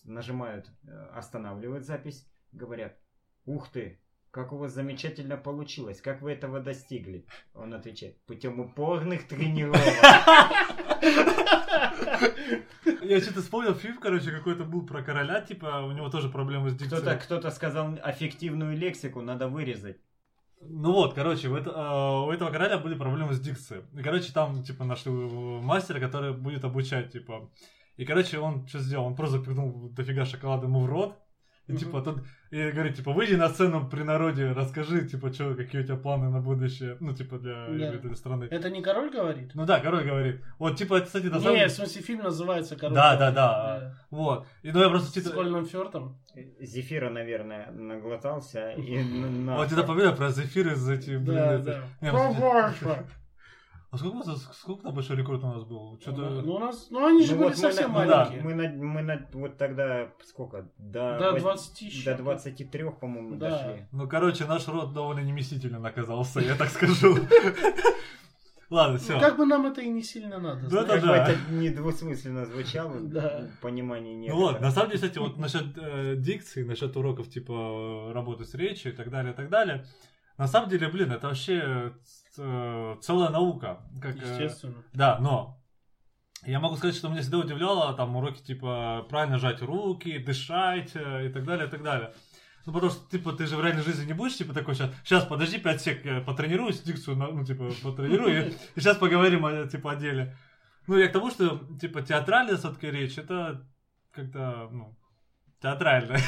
[0.04, 3.00] Нажимают, э, останавливают запись, говорят,
[3.46, 4.02] ух ты,
[4.32, 7.26] как у вас замечательно получилось, как вы этого достигли?
[7.54, 9.80] Он отвечает, путем упорных тренировок.
[13.02, 16.76] Я что-то вспомнил фильм, короче, какой-то был про короля, типа, у него тоже проблемы с
[16.76, 17.02] дикцией.
[17.02, 20.02] Кто-то кто сказал аффективную лексику, надо вырезать.
[20.62, 23.84] Ну вот, короче, у, это- э, у этого короля были проблемы с дикцией.
[23.94, 27.50] И, короче, там, типа, нашли мастера, который будет обучать, типа.
[27.98, 29.06] И, короче, он что сделал?
[29.06, 31.18] Он просто пихнул дофига шоколада ему в рот.
[31.68, 32.20] И, типа, тот,
[32.52, 36.30] и говорит, типа, выйди на сцену при народе, расскажи, типа, что, какие у тебя планы
[36.30, 37.94] на будущее, ну, типа, для Да.
[37.96, 38.48] этой страны.
[38.52, 39.52] Это не король говорит?
[39.56, 40.42] Ну да, король говорит.
[40.60, 42.94] Вот, типа, это, кстати, на самом Не, в смысле, фильм называется «Король».
[42.96, 43.36] Да, говорит».
[43.36, 43.94] да, да.
[44.12, 44.46] Вот.
[44.62, 45.32] И, ну, я просто С.
[45.32, 46.20] Кольным Фёртом.
[46.60, 48.72] Зефира, наверное, наглотался.
[48.74, 52.12] И на- Вот это напоминаю про зефир из этих, блин, Да, это- да.
[52.12, 53.06] Побольше.
[53.96, 55.98] А сколько, нас- сколько там большой рекорд у нас был?
[56.02, 56.30] Что-то...
[56.42, 58.42] Ну, у нас, ну, они же Ну были вот мы совсем на- маленькие.
[58.44, 60.70] Мы, на, мы на, вот тогда сколько?
[60.78, 62.06] До, До вось- 20 тысяч.
[62.06, 63.50] До 23, по-моему, Да.
[63.50, 63.88] дошли.
[63.92, 67.16] Ну, короче, наш род довольно неместителен оказался, я так скажу.
[68.72, 69.14] Ладно, все.
[69.14, 70.62] Ну, как бы нам это и не сильно надо.
[70.64, 71.28] Ну, Как бы да.
[71.30, 73.48] это недвусмысленно звучало, Да.
[73.62, 74.34] понимания нет.
[74.34, 77.52] Ну вот, на самом деле, кстати, вот насчет э, дикции, насчет уроков, типа,
[78.10, 79.86] э, работы с речью и так далее, и так далее.
[80.38, 81.94] На самом деле, блин, это вообще
[82.38, 83.82] э, целая наука.
[84.02, 84.84] Как, э, Естественно.
[84.94, 85.62] Да, но
[86.44, 91.28] Я могу сказать, что меня всегда удивляло там уроки типа правильно жать руки, дышать э,
[91.28, 92.14] и так далее, и так далее.
[92.66, 95.24] Ну, потому что, типа, ты же в реальной жизни не будешь, типа, такой сейчас, сейчас,
[95.26, 99.92] подожди, 5 сек, я потренируюсь, дикцию, ну, типа, потренирую, и, и сейчас поговорим, о, типа,
[99.92, 100.36] о деле.
[100.88, 103.68] Ну, я к тому, что, типа, театральная все-таки речь, это
[104.12, 104.98] как-то, ну,
[105.62, 106.20] театральная.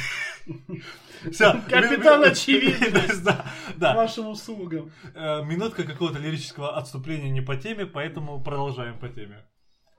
[1.31, 1.61] Все.
[1.69, 3.23] Капитан Очевидность.
[3.77, 4.91] Да, вашим услугам.
[5.13, 9.45] Э, Минутка какого-то лирического отступления не по теме, поэтому продолжаем по теме.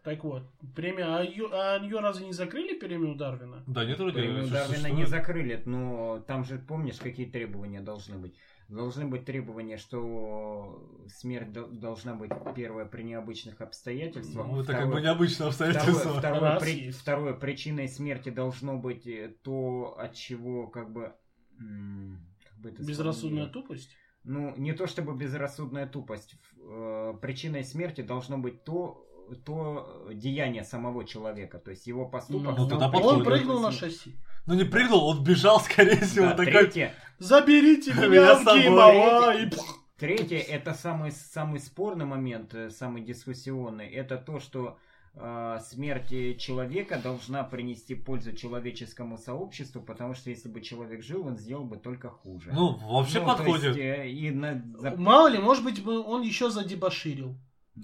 [0.02, 0.44] Так вот,
[0.74, 3.62] премия, а ее, а её разве не закрыли премию Дарвина?
[3.66, 8.34] Да, нет, вроде Премию Дарвина не закрыли, но там же, помнишь, какие требования должны быть?
[8.68, 14.46] Должны быть требования, что смерть дол- должна быть первое при необычных обстоятельствах.
[14.46, 16.18] Ну, это как второе- бы необычное Второе, обстоятельство.
[16.18, 21.14] второе, Раз при- второе, причиной смерти должно быть э, то, от чего как бы...
[21.58, 23.52] как бы это Безрассудная сформулировать?
[23.52, 23.90] тупость?
[24.24, 26.34] Ну, не то чтобы безрассудная тупость.
[26.60, 29.06] Э, Причиной смерти должно быть то,
[29.46, 32.54] то деяние самого человека, то есть его поступок.
[32.58, 32.98] Ну, стал тогда.
[32.98, 34.14] Он прыгнул на шасси.
[34.44, 36.52] Ну не прыгнул, он бежал, скорее всего, Да, такой.
[36.52, 38.42] третье, Заберите Меня.
[38.44, 39.50] Геймова и...
[39.98, 44.78] Третье, это самый, самый спорный момент, э, самый дискуссионный, это то, что
[45.14, 51.26] э, смерть э, человека должна принести пользу человеческому сообществу, потому что если бы человек жил,
[51.26, 52.52] он сделал бы только хуже.
[52.54, 53.76] Ну, вообще Ну, подходит.
[53.76, 54.62] есть, э, и на-
[54.96, 57.34] Мало ли, может быть, бы он еще задебоширил.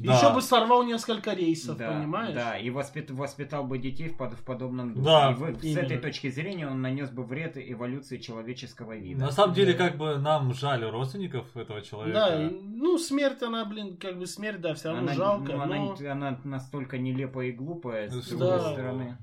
[0.01, 0.16] Да.
[0.16, 2.34] Еще бы сорвал несколько рейсов, да, понимаешь?
[2.34, 5.05] Да, и воспит- воспитал бы детей в, под- в подобном духе.
[5.07, 9.20] Да, и вы- с этой точки зрения он нанес бы вред эволюции человеческого вида.
[9.20, 9.88] На самом деле, Да.
[9.88, 12.18] как бы нам жаль родственников этого человека.
[12.18, 15.76] Да, ну смерть она, блин, как бы смерть, да, все равно Она, жалко, ну, она,
[15.76, 15.97] но...
[16.11, 18.36] она настолько нелепая и глупая, с Да.
[18.36, 19.18] другой стороны.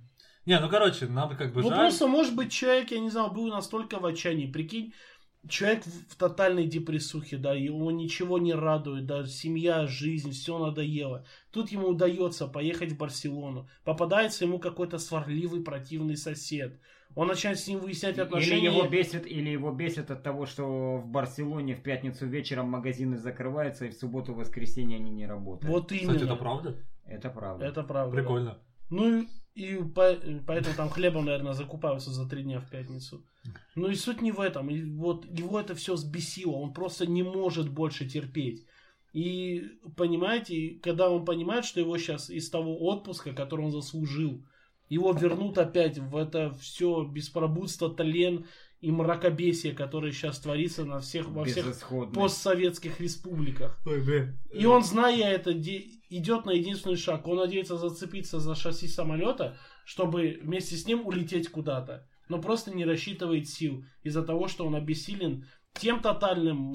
[0.47, 1.77] Не, ну короче, нам как бы Ну жаль.
[1.77, 4.51] просто, может быть, человек, я не знаю, был настолько в отчаянии.
[4.51, 4.93] Прикинь,
[5.47, 11.25] человек в тотальной депрессухе, да, его ничего не радует, да, семья, жизнь, все надоело.
[11.51, 13.67] Тут ему удается поехать в Барселону.
[13.83, 16.79] Попадается ему какой-то сварливый, противный сосед.
[17.15, 18.67] Он начинает с ним выяснять отношения.
[18.67, 23.17] Или его бесит, или его бесит от того, что в Барселоне в пятницу вечером магазины
[23.17, 25.73] закрываются, и в субботу, воскресенье они не работают.
[25.73, 26.13] Вот именно.
[26.13, 26.75] Кстати, это правда?
[27.05, 27.65] Это правда.
[27.65, 28.15] Это правда.
[28.45, 28.59] да.
[28.91, 29.25] Ну
[29.55, 33.25] и, по- поэтому там хлебом, наверное, закупаются за три дня в пятницу.
[33.75, 34.69] Ну и суть не в этом.
[34.69, 36.51] И вот его это все сбесило.
[36.57, 38.65] Он просто не может больше терпеть.
[39.13, 39.63] И
[39.97, 44.45] понимаете, когда он понимает, что его сейчас из того отпуска, который он заслужил,
[44.89, 48.45] его вернут опять в это все беспробудство, тлен
[48.81, 51.65] и мракобесие, которое сейчас творится на всех, во всех
[52.13, 53.79] постсоветских республиках.
[53.85, 54.39] Ой, блин.
[54.51, 57.27] И он, зная это, де- идет на единственный шаг.
[57.27, 59.55] Он надеется зацепиться за шасси самолета,
[59.85, 62.07] чтобы вместе с ним улететь куда-то.
[62.27, 66.73] Но просто не рассчитывает сил из-за того, что он обессилен тем тотальным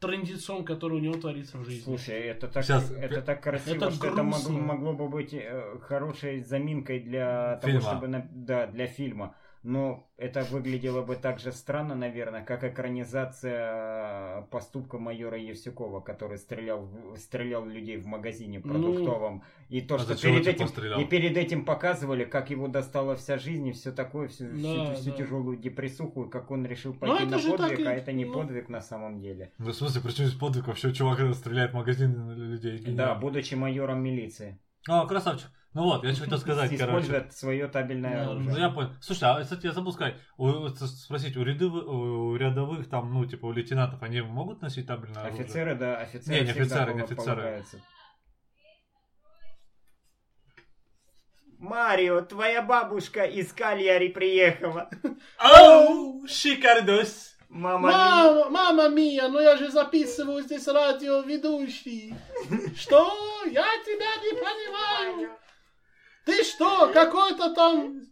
[0.00, 1.82] трендецом, который у него творится в жизни.
[1.82, 4.58] Слушай, это так, Сейчас, это так красиво, это что это могло, грустно.
[4.58, 7.90] могло бы быть э, хорошей заминкой для того, Фильма.
[7.90, 9.34] чтобы на- да, для фильма.
[9.64, 16.38] Но это выглядело бы так же странно, наверное, как экранизация э, поступка майора Евсюкова, который
[16.38, 19.44] стрелял, стрелял людей в магазине Ну, продуктовом.
[19.68, 21.00] и то, а что перед этим, типа, стрелял?
[21.00, 24.94] и перед этим показывали, как его достала вся жизнь и все такое, всю, всю- Да,
[24.94, 25.16] всю да.
[25.16, 28.32] тяжелую депрессуху, и как он решил Ну, пойти на подвиг, и- а это не ну.
[28.34, 29.52] подвиг на самом деле.
[29.58, 30.66] Ну, в смысле, при чем здесь подвиг?
[30.66, 32.78] Вообще, чувак когда стреляет в магазин на людей.
[32.78, 33.14] Да, гениально.
[33.20, 34.58] будучи майором милиции.
[34.88, 35.48] А, красавчик.
[35.74, 36.84] Ну вот, я что хотел сказать, короче.
[36.84, 38.52] Использует свое табельное Да, оружие.
[38.52, 38.90] Ну я понял.
[39.00, 43.46] Слушай, а кстати, я забыл сказать, у- спросить, у, рядовых, у рядовых там, ну, типа,
[43.46, 45.44] у лейтенантов, они могут носить табельное оружие?
[45.44, 47.24] Офицеры, да, офицеры Не, не офицеры, не офицеры.
[47.36, 47.80] полагаются.
[51.58, 54.90] Марио, твоя бабушка из Кальяри приехала.
[55.38, 57.30] Оу, шикардос!
[57.48, 62.14] Мама, Мама, мама мия, ну я же записываю здесь радиоведущий.
[62.76, 63.14] Что?
[63.44, 65.30] Я тебя не понимаю.
[66.24, 68.02] Ты что, какой-то там...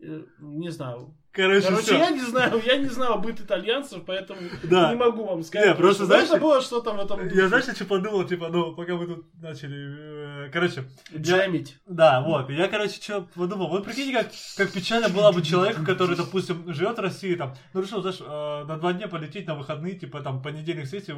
[0.00, 1.16] э, Не знаю.
[1.32, 4.90] Короче, Короче, я не знаю, я не знаю быт итальянцев, поэтому Да.
[4.90, 5.68] не могу вам сказать.
[5.68, 8.74] Не, просто, что знаешь, это было что-то в этом Я знаешь, что подумал, типа, ну,
[8.74, 10.84] пока мы тут начали, э, короче,
[11.16, 11.78] Джемить.
[11.86, 16.16] да, вот, я, короче, что подумал, вот прикиньте, как, как печально было бы человеку, который,
[16.16, 19.94] допустим, живет в России, там, ну, решил, знаешь, э, на два дня полететь на выходные,
[19.94, 21.14] типа, там, понедельник сессии,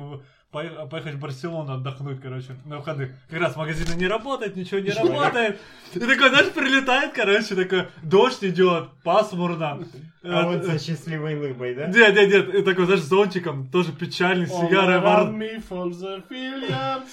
[0.53, 3.11] поехать в Барселону отдохнуть, короче, на выходных.
[3.29, 5.59] Как раз магазины не работают, ничего не работает.
[5.93, 9.85] И такой, знаешь, прилетает, короче, такой, дождь идет, пасмурно.
[10.23, 11.87] А вот со счастливой лыбой, да?
[11.87, 14.47] Нет, нет, нет, и такой, знаешь, с зонтиком, тоже печальный,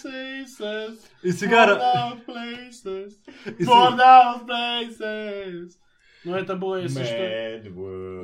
[0.04, 1.80] faces, и сигара,
[3.60, 5.72] Born out places.
[6.24, 7.16] Ну это было, если что...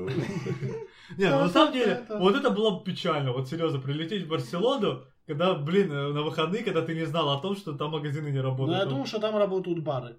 [1.17, 5.05] Нет, ну, на самом деле, вот это было бы печально, вот серьезно, прилететь в Барселону,
[5.25, 8.37] когда, блин, э, на выходные, когда ты не знал о том, что там магазины не
[8.37, 8.79] Ну, работают.
[8.79, 10.17] я Ну, думаю, что там работают бары.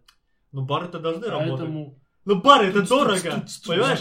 [0.53, 1.59] Ну, бары-то должны работать.
[1.59, 2.01] Поэтому...
[2.25, 4.01] Ну, бары это дорого, понимаешь?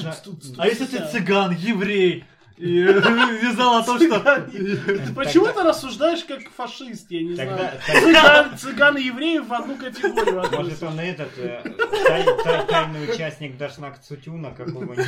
[0.57, 2.26] А если ты цыган, еврей,
[2.57, 4.20] и не знал о том, что...
[4.51, 8.57] Ты почему ты рассуждаешь как фашист, я не знаю.
[8.57, 11.61] Цыган, и евреев в одну категорию может он этот э,
[12.07, 15.05] тай- тай- тайный участник Дашнак Цутюна какого-нибудь.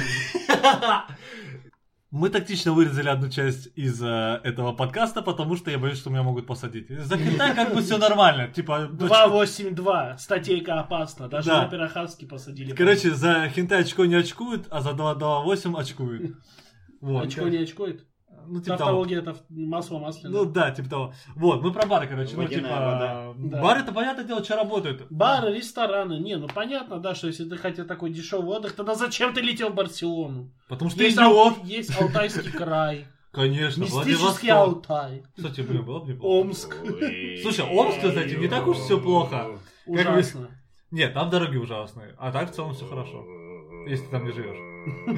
[2.11, 6.23] Мы тактично вырезали одну часть из э, этого подкаста, потому что я боюсь, что меня
[6.23, 6.89] могут посадить.
[6.89, 8.47] За Китай как бы все нормально.
[8.47, 10.17] Типа, 282.
[10.17, 11.27] Статейка опасна.
[11.29, 11.63] Даже Да.
[11.63, 12.73] на Пирохавский посадили.
[12.73, 16.35] короче, за хентай очко не очкуют, а за 228 очкуют.
[16.99, 17.27] Вот.
[17.27, 18.05] очко не очкует.
[18.47, 18.89] Ну, типа того.
[18.89, 20.39] Тавтология это масло масляное.
[20.39, 21.13] Ну да, типа того.
[21.35, 22.35] Вот, мы про бары, короче.
[22.35, 23.33] Ну, типа, вода.
[23.35, 23.61] Да.
[23.61, 25.07] бары-то, понятное дело, что работают.
[25.09, 26.19] Бары, рестораны.
[26.19, 29.69] Не, ну понятно, да, что если ты хотел такой дешевый отдых, тогда зачем ты летел
[29.69, 30.51] в Барселону?
[30.67, 31.57] Потому что Есть, идиот.
[31.59, 33.07] Ал- есть Алтайский край.
[33.31, 34.49] Конечно, Мистический.
[34.49, 35.23] Алтай.
[35.35, 36.47] Кстати, блин, было бы неплохо.
[36.47, 36.75] Омск.
[37.41, 39.59] Слушай, Омск, кстати, не так уж всё плохо.
[39.85, 40.49] Ужасно.
[40.91, 42.15] Нет, там дороги ужасные.
[42.17, 43.23] А так в целом все хорошо.
[43.87, 44.57] Если ты там не живешь.
[45.05, 45.17] Мы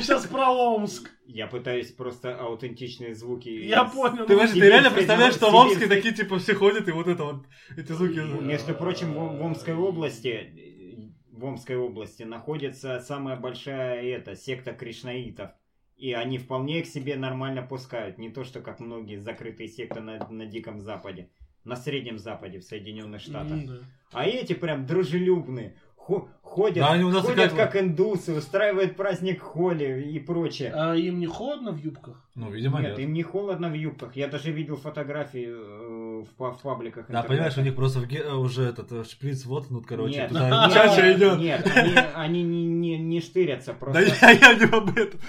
[0.00, 1.10] сейчас про Омск.
[1.26, 3.48] Я пытаюсь просто аутентичные звуки.
[3.48, 4.26] Я понял.
[4.26, 7.46] Ты, ты реально представляешь, что в Омске такие типа все ходят и вот это вот,
[7.76, 8.18] эти звуки.
[8.42, 15.50] Между прочим, в, Омской области, в Омской области находится самая большая эта секта кришнаитов.
[15.96, 18.18] И они вполне к себе нормально пускают.
[18.18, 21.30] Не то, что как многие закрытые секты на, на Диком Западе.
[21.64, 23.58] На Среднем Западе в Соединенных Штатах.
[23.58, 23.74] м, да.
[24.12, 25.76] А эти прям дружелюбные.
[26.08, 30.72] Хо- ходят, Да, они у нас ходят такая- как индусы, устраивают праздник Холи и прочее.
[30.74, 32.24] А им не холодно в юбках?
[32.34, 32.98] Ну, видимо, Нет, нет.
[33.00, 34.16] им не холодно в юбках.
[34.16, 37.06] Я даже видел фотографии э, в, в пабликах.
[37.06, 37.28] Да, интернета.
[37.28, 40.74] понимаешь, у них просто в э, уже этот э, шприц воткнут, короче, Нет, туда нет,
[40.74, 41.38] чача идет.
[41.38, 44.00] Нет, они, они не, не, не штырятся, Да просто...
[44.02, 45.20] я, я не об этом.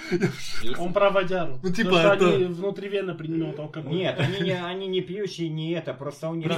[0.78, 1.58] Он про водяру.
[1.62, 3.92] Ну, типа, Потому что это- они внутривенно принимают алкоголь.
[3.92, 6.50] Нет, они не, они не пьющие, не это, просто у них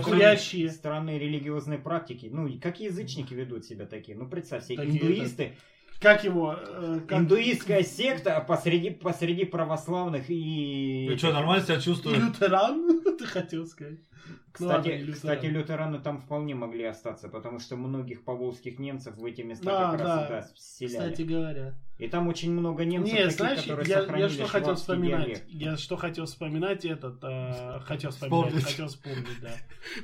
[0.70, 2.28] странные религиозные практики.
[2.30, 4.16] Ну, как язычники ведут себя такие?
[4.16, 5.55] Ну, представь себе, индуисты,
[6.03, 6.57] Как его?
[6.59, 11.07] э, как- индуистская секта посреди, посреди православных и...
[11.09, 12.18] Ты что, нормально себя И чувствуешь?
[12.18, 13.98] лютеран, ты хотел сказать.
[14.61, 15.14] Ну ладно, Кстати, лютеран.
[15.14, 19.90] кстати, лютераны там вполне могли остаться, потому что многих поволжских немцев в эти места Да,
[19.92, 20.46] как раз да.
[20.55, 20.94] вселяли.
[21.11, 21.74] Кстати говоря.
[21.98, 25.24] И там очень много немцев, Не, таких, знаешь, которые я, сохранили я что хотел вспоминать?
[25.24, 25.44] диалект.
[25.48, 28.66] Я что хотел вспоминать этот, э, хотел вспоминать, Вспомнить.
[28.66, 29.50] хотел вспомнить, да.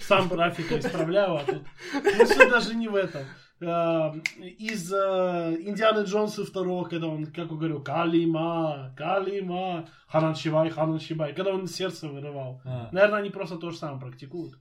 [0.00, 1.62] Сам графика исправляю, а тут...
[1.92, 3.22] Ну, суть даже не в этом.
[3.60, 4.12] Э,
[4.58, 11.00] из э, Индианы Джонса второго, когда он, как я говорю, Калима, Калима, Ханан Шибай, Ханан
[11.00, 12.60] Шибай, когда он сердце вырывал.
[12.64, 12.88] А.
[12.92, 14.54] Наверное, они просто то же самое практикуют.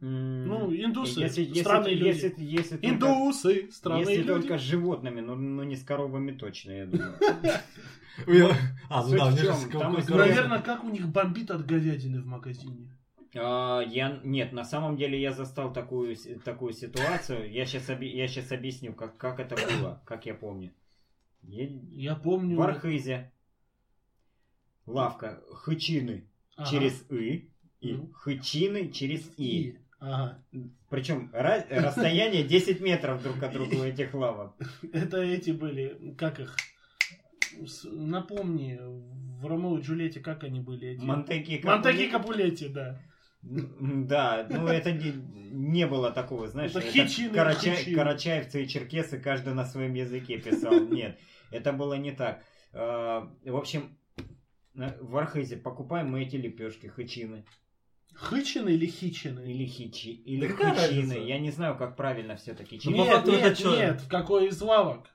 [0.00, 2.08] М, Ну, индусы, если, если- странные люди.
[2.08, 4.42] если- если только- Индусы, странные Если люди.
[4.42, 7.14] только с животными, но, но не с коровами точно, я думаю.
[8.90, 9.30] А, ну да,
[10.16, 12.88] Наверное, как у них бомбит от говядины в магазине.
[13.36, 17.50] А, я, нет, на самом деле я застал такую, такую ситуацию.
[17.50, 20.72] Я сейчас, я сейчас объясню, как, как это было, как я помню.
[21.42, 22.56] Я- Я помню...
[22.56, 23.30] В Архизе
[24.86, 26.24] лавка хычины
[26.56, 26.70] Ага.
[26.70, 27.48] через «и»
[27.80, 28.10] и Ну.
[28.14, 29.60] хычины через «и».
[29.68, 29.78] И.
[30.00, 30.42] Ага.
[30.88, 34.54] Причем ра- расстояние 10 метров друг от друга у этих лавок.
[34.92, 36.56] Это эти были, как их?
[37.84, 38.78] Напомни,
[39.40, 40.88] в Ромео и Джульетте как они были?
[40.90, 41.00] Эти?
[41.04, 43.00] Монтеки Монтеки Капулетти, да.
[43.42, 47.96] Да, ну это не, не было такого, знаешь, Это хичины, карача- хичины.
[47.96, 50.78] карачаевцы и черкесы каждый на своем языке писал.
[50.90, 51.18] Нет,
[51.50, 52.42] это было не так.
[52.72, 53.96] А, В общем,
[54.74, 57.44] на- в Архизе покупаем мы эти лепешки, хычины.
[58.14, 59.40] Хычины или хичины?
[59.50, 60.74] Или хичи, или Да хычины.
[60.74, 61.18] разница?
[61.18, 65.06] Я не знаю, как правильно все-таки Нет, нет, нет, в какой из лавок?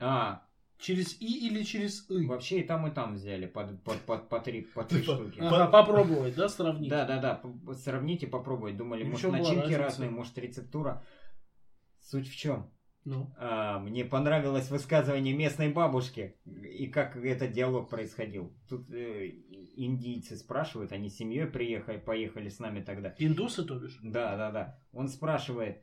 [0.00, 0.42] А,
[0.78, 2.26] Через И или через И?
[2.26, 5.40] вообще и там, и там взяли по, по, по, по три, по три Типа, штуки.
[5.40, 6.88] Ага, попробовать, да, сравнить?
[6.88, 8.76] Да, да, да, п- сравните, попробовать.
[8.76, 11.04] Думали, И в может начинки разные, может рецептура.
[12.00, 12.70] Суть в чем?
[13.04, 18.52] Ну, А, мне понравилось высказывание местной бабушки и как этот диалог происходил.
[18.68, 19.28] Тут э,
[19.76, 23.14] индийцы спрашивают, они с семьей приехали, поехали с нами тогда.
[23.18, 23.98] индусы, то бишь?
[24.02, 24.78] Да, да, да.
[24.92, 25.80] Он спрашивает, э,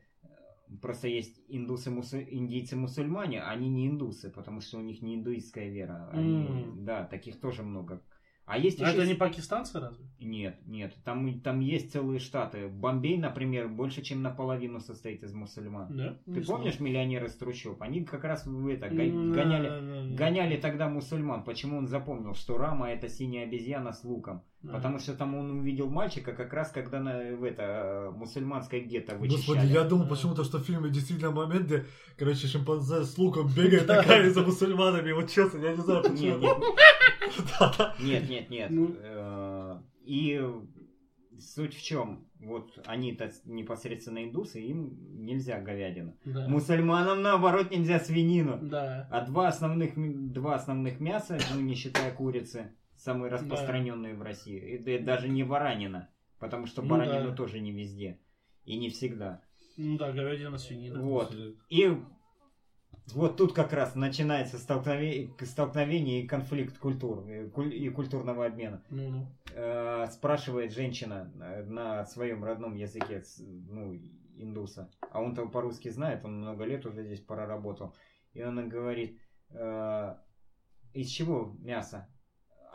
[0.82, 5.14] просто есть индусы, мусу- индийцы мусульмане, а они не индусы, потому что у них не
[5.16, 6.08] индуистская вера.
[6.12, 6.84] Они- М.
[6.84, 8.02] Да, таких тоже много.
[8.44, 8.98] А есть А еще...
[8.98, 10.06] это не пакистанцы разве?
[10.20, 12.68] Нет, нет, там, там есть целые штаты.
[12.68, 15.96] Бомбей, например, больше, чем наполовину состоит из мусульман.
[15.96, 16.18] Да?
[16.26, 16.58] Ты Не знаю.
[16.60, 17.82] помнишь миллионеры из трущоб?
[17.82, 19.68] Они как раз это, гоняли.
[20.16, 21.44] Гоняли тогда мусульман.
[21.44, 24.42] Почему он запомнил, что Рама это синяя обезьяна с луком?
[24.62, 24.72] Да.
[24.74, 29.14] Потому что там он увидел мальчика как раз когда на, в это э, мусульманское гетто
[29.14, 29.72] Господи, вычищали.
[29.72, 31.86] я думал почему-то, что в фильме действительно момент, где,
[32.18, 35.12] короче, шимпанзе с луком бегает такая за мусульманами.
[35.12, 36.64] Вот честно, я не знаю, почему.
[38.00, 38.70] нет, нет, нет.
[38.70, 38.96] Ну.
[38.98, 40.40] Э, И
[41.40, 42.26] суть в чем?
[42.40, 46.16] Вот они-то непосредственно индусы, им нельзя говядину.
[46.24, 46.48] Да.
[46.48, 48.58] Мусульманам наоборот нельзя свинину.
[48.60, 49.08] Да.
[49.10, 49.92] А два основных,
[50.32, 54.78] два основных мяса, ну не считая курицы, самые распространенные в России.
[54.84, 56.08] Да- даже не баранина,
[56.38, 57.36] потому что Ну баранину да.
[57.36, 58.18] тоже не везде.
[58.64, 59.40] И не всегда.
[59.76, 61.00] Ну да, говядина, свинина.
[61.02, 61.34] Вот.
[61.68, 61.96] И
[63.14, 68.82] вот тут как раз начинается столкновение, столкновение и конфликт культур э, и культурного обмена.
[68.90, 70.06] Ну, ну.
[70.10, 73.94] Спрашивает женщина э, на своем родном языке, ну,
[74.36, 77.94] индуса, а он-то по-русски знает, он много лет уже здесь проработал,
[78.34, 79.18] и она говорит,
[80.92, 82.08] из чего мясо?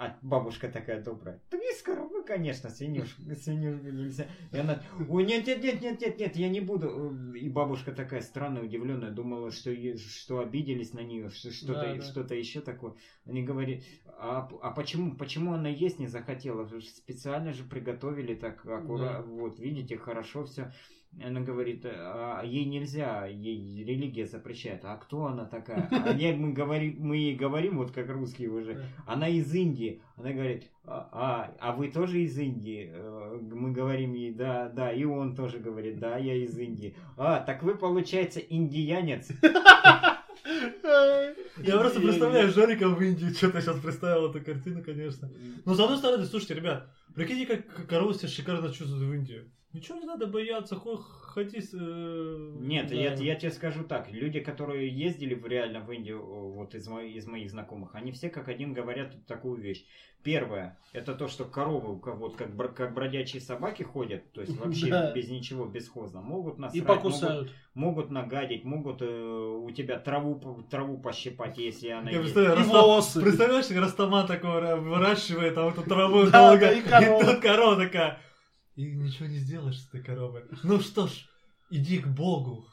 [0.02, 1.40] А бабушка такая добрая.
[1.52, 4.26] Да из коровы, конечно, свинюшку, свинюшку нельзя.
[4.52, 7.34] И она, ой, нет, нет, нет, нет, нет, нет, я не буду.
[7.36, 12.02] И бабушка такая странная, удивленная, думала, что, что обиделись на нее, что, что-то, Да, да.
[12.02, 12.96] что-то еще такое.
[13.26, 16.64] Они говорят, а, а почему, почему она есть не захотела?
[16.64, 20.74] Вы Специально же приготовили так аккуратно, вот, видите, хорошо все.
[21.24, 24.86] Она говорит, а ей нельзя, ей религия запрещает.
[24.86, 25.88] А кто она такая?
[25.92, 30.02] А я- мы, говорим, мы ей говорим, вот как русские уже, она из Индии.
[30.16, 32.90] Она говорит, а, а, а вы тоже из Индии?
[32.94, 34.92] Э, Мы говорим ей, да, да.
[34.94, 36.96] И он тоже говорит, да, я из Индии.
[37.18, 39.32] А, так вы, получается, индиянец.
[41.58, 45.30] Я просто представляю Жорика в Индии, что-то сейчас представил эту картину, конечно.
[45.66, 49.52] Но с одной стороны, слушайте, ребят, прикиньте, как коровы себя шикарно чувствуют в Индии.
[49.74, 51.60] Ничего не надо бояться, хо- ходи...
[51.74, 52.96] э, Нет, Да.
[52.96, 54.12] я, я тебе скажу так.
[54.12, 58.48] Люди, которые ездили реально в Индию, вот из, мо- из моих знакомых, они все как
[58.50, 59.86] один говорят такую вещь.
[60.24, 65.12] Первое, это то, что коровы, вот, как, как бродячие собаки ходят, то есть вообще Да.
[65.14, 67.52] без ничего, бесхозно, могут насрать, И могут, покусают.
[67.74, 72.34] могут нагадить, могут э, у тебя траву, траву пощипать, если она Я есть.
[72.36, 73.22] представляю, И волосы.
[73.22, 77.24] Представляешь, Растаман такой ра- выращивает там эту траву Да, долго, да, и корова.
[77.26, 78.20] тут корова такая.
[78.76, 80.44] И ничего не сделаешь с этой коровой.
[80.64, 81.28] Ну что ж,
[81.70, 82.66] иди к Богу.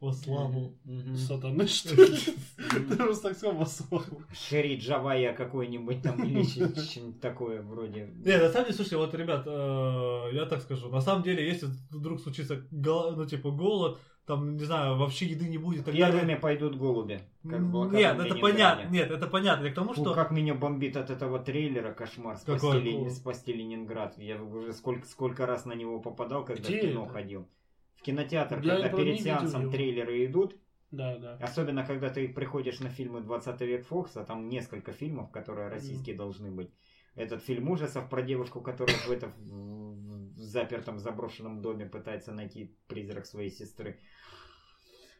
[0.00, 0.78] Во славу.
[1.16, 2.18] Сатаны, что ли?
[2.56, 4.22] Ты просто так сказал, во славу.
[4.34, 8.12] Шерри Джавая какой-нибудь там или что- что-нибудь такое вроде.
[8.16, 11.68] Не, на самом деле, слушайте, вот, ребят, э, я так скажу, на самом деле, если
[11.90, 16.12] вдруг случится, ну, типа, голод, там, не знаю, вообще еды не будет, и так далее.
[16.20, 17.20] Первыми пойдут голуби.
[17.42, 17.60] Как
[17.92, 19.64] Нет, это понятно, нет, это понятно.
[19.66, 20.14] Я к тому, Фу, что...
[20.14, 22.80] как меня бомбит от этого трейлера кошмар спасти, Какой?
[22.80, 24.16] Лени- спасти Ленинград.
[24.16, 27.12] Я уже сколько, сколько раз на него попадал, когда Где в кино это?
[27.12, 27.48] ходил.
[27.96, 29.72] В кинотеатр, Я когда перед видел сеансом его.
[29.72, 30.56] трейлеры идут,
[30.90, 31.38] Да, да.
[31.42, 36.50] особенно когда ты приходишь на фильмы 20 век Фокса, там несколько фильмов, которые российские должны
[36.50, 36.70] быть.
[37.14, 39.30] Этот фильм ужасов про девушку, которая в, это,
[40.44, 43.98] запертом заброшенном доме пытается найти призрак своей сестры.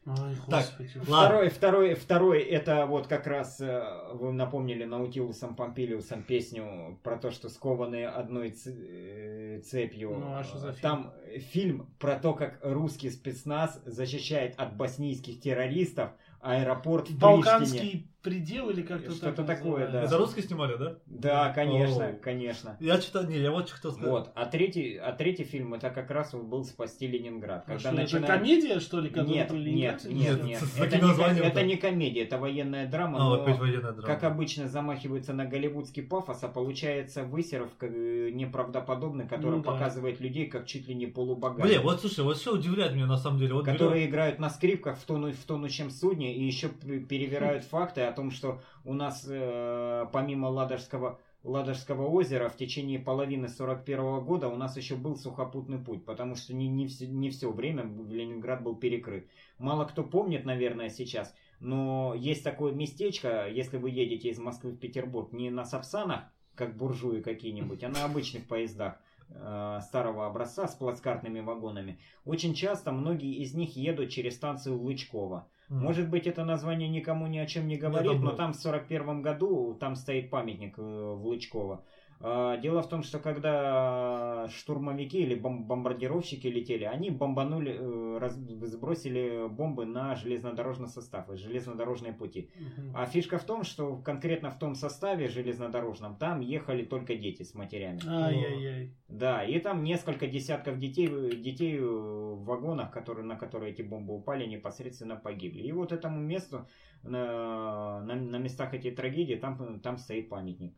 [0.07, 0.91] Ой, Так, господи.
[1.03, 7.31] Второй, второй, второй, это вот как раз э, вы напомнили Наутилусом Помпилиусом песню про то,
[7.31, 10.19] что скованные одной э, цепью.
[10.19, 10.83] Ну, а что за фильм?
[10.83, 16.11] Там фильм про то, как русский спецназ защищает от боснийских террористов
[16.41, 17.19] аэропорт в.
[17.19, 20.03] Балканский предел или как-то Что-то так такое, да.
[20.03, 20.97] Это русские снимали, да?
[21.07, 22.13] Да, конечно, О.
[22.15, 22.77] конечно.
[22.81, 24.11] Я что-то, не, я вот что хотел сказать.
[24.11, 24.33] Вот.
[24.35, 27.65] А третий, а третий фильм это как раз был «Спасти Ленинград».
[27.67, 29.11] А Когда что, это начинает- комедия, что ли?
[29.15, 30.61] Нет, нет, нет, Нет, нет.
[30.61, 34.03] с Это, не, это не комедия, это военная драма, А, но, опять военная драма.
[34.03, 39.73] как обычно, замахиваются на голливудский пафос, а получается высеров э, неправдоподобный, который Ну да.
[39.73, 41.67] показывает людей как чуть ли не полубогатых.
[41.67, 43.53] Блин, вот слушай, вот что удивляет меня на самом деле.
[43.55, 48.13] Вот которые играют на скрипках в, тону, в тонущем судне и еще перевирают факты о
[48.15, 54.57] том, что у нас э, помимо Ладожского, Ладожского озера в течение половины 41 года у
[54.57, 58.77] нас еще был сухопутный путь, потому что не, не, все, не все время Ленинград был
[58.77, 59.29] перекрыт.
[59.59, 64.79] Мало кто помнит, наверное, сейчас, но есть такое местечко, если вы едете из Москвы в
[64.79, 68.99] Петербург, не на Сапсанах, как буржуи какие-нибудь, а на обычных поездах
[69.29, 71.99] э, старого образца с плацкартными вагонами.
[72.25, 75.49] Очень часто многие из них едут через станцию Лычкова.
[75.69, 79.75] Может быть, это название никому ни о чем не говорит, но там в 41 году
[79.81, 81.83] там стоит памятник э, в Лычково.
[82.27, 88.37] А, Дело в том, что когда штурмовики или бом- бомбардировщики летели, они бомбанули, э, раз-
[88.37, 92.51] сбросили бомбы на железнодорожный состав, и железнодорожные пути.
[92.57, 92.97] Мгм.
[92.97, 97.55] А фишка в том, что конкретно в том составе железнодорожном там ехали только дети с
[97.55, 98.01] матерями.
[98.07, 98.97] Ай-яй-яй.
[99.09, 104.15] Да, и там несколько десятков детей, детей э, в вагонах, которые, на которые эти бомбы
[104.15, 105.61] упали, непосредственно погибли.
[105.61, 106.67] И вот этому месту,
[107.03, 110.75] на, на, на местах этой трагедии, там, там стоит памятник.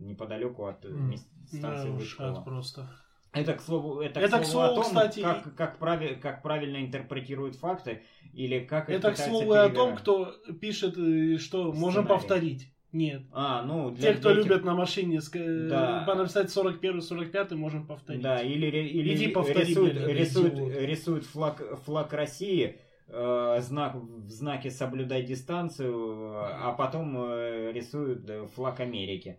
[0.00, 2.40] Неподалеку от э, мест- станции Да, Лычкова.
[2.42, 2.90] просто.
[3.32, 6.16] Это к слову, это, Это, к к слову, о слову, том, кстати, как, как, прави-
[6.20, 11.36] как правильно интерпретируют факты или как Это, к слову, и о том, кто пишет, э,
[11.38, 12.08] что можем Сценарий.
[12.08, 12.72] повторить.
[12.92, 13.22] Нет.
[13.30, 16.04] А, ну, для, Те, кто для любят на машине ск- Да.
[16.08, 18.20] э, написать 41-45, можем повторить.
[18.20, 24.28] Да, или, или Иди повтори, рисуют, блин, рисуют, рисуют флаг, флаг России, э, знак, в
[24.28, 29.38] знаке «соблюдай дистанцию», а потом э, рисуют э, флаг Америки.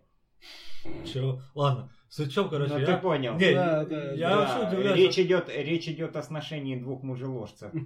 [1.04, 1.40] Чё?
[1.54, 2.86] Ладно, суть в чём, короче, ну, я...
[2.86, 3.34] ты понял.
[3.36, 4.98] Не, Да, да, я Да, вообще удивляюсь.
[4.98, 7.72] речь, идет, речь идет о сношении двух мужеложцев.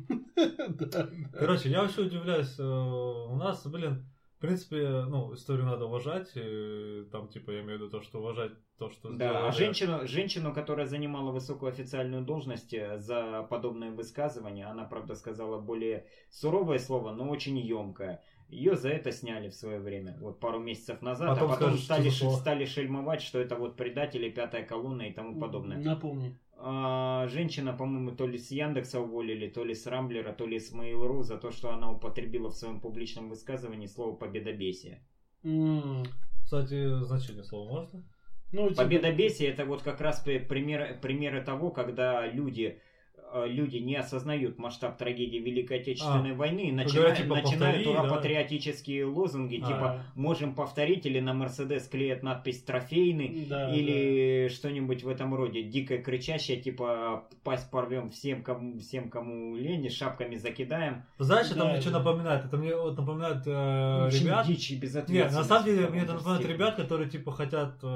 [0.69, 1.09] Да.
[1.33, 2.59] Короче, я вообще удивляюсь.
[2.59, 6.31] э, У нас, блин, в принципе, ну, историю надо уважать.
[6.35, 10.07] и Там, типа, я имею в виду то, что уважать то, что Да, а женщину,
[10.07, 16.79] женщину, которая занимала высокую официальную должность э, за подобное высказывание, она, правда, сказала более суровое
[16.79, 18.23] слово, но очень емкое.
[18.49, 21.83] Ее за это сняли в свое время, вот пару месяцев назад, Потом а потом что
[21.85, 25.79] стали, за ш- стали шельмовать, что это вот предатели, пятая колонна и тому подобное.
[25.79, 26.39] Напомни.
[26.59, 30.73] А, женщина, по-моему, то ли с Яндекса уволили, то ли с Рамблера, то ли с
[30.73, 35.03] Mail.ru за то, что она употребила в своем публичном высказывании слово «победобесие».
[35.45, 36.05] М.
[36.45, 38.05] Кстати, значение слова можно?
[38.53, 42.81] Ну, типа, Победобесие это вот как раз при- примеры, примеры того, когда люди
[43.47, 47.91] люди не осознают масштаб трагедии Великой Отечественной войны и начинают, типа, начинают повтори, да.
[48.03, 49.67] ура-патриотические лозунги, А.
[49.67, 55.63] типа «можем повторить» или на Мерседес клеят надпись «трофейный», да, или что-нибудь в этом роде,
[55.63, 61.05] дико кричащее, типа «пасть порвем всем, кому, всем, кому лень, шапками закидаем».
[61.19, 61.99] Знаешь, это Да, мне что да.
[61.99, 62.45] напоминает?
[62.45, 64.47] Это мне вот напоминает э, Очень ребят.
[64.47, 67.87] дичь и Нет, на самом деле мне это напоминает ребят, которые типа хотят э,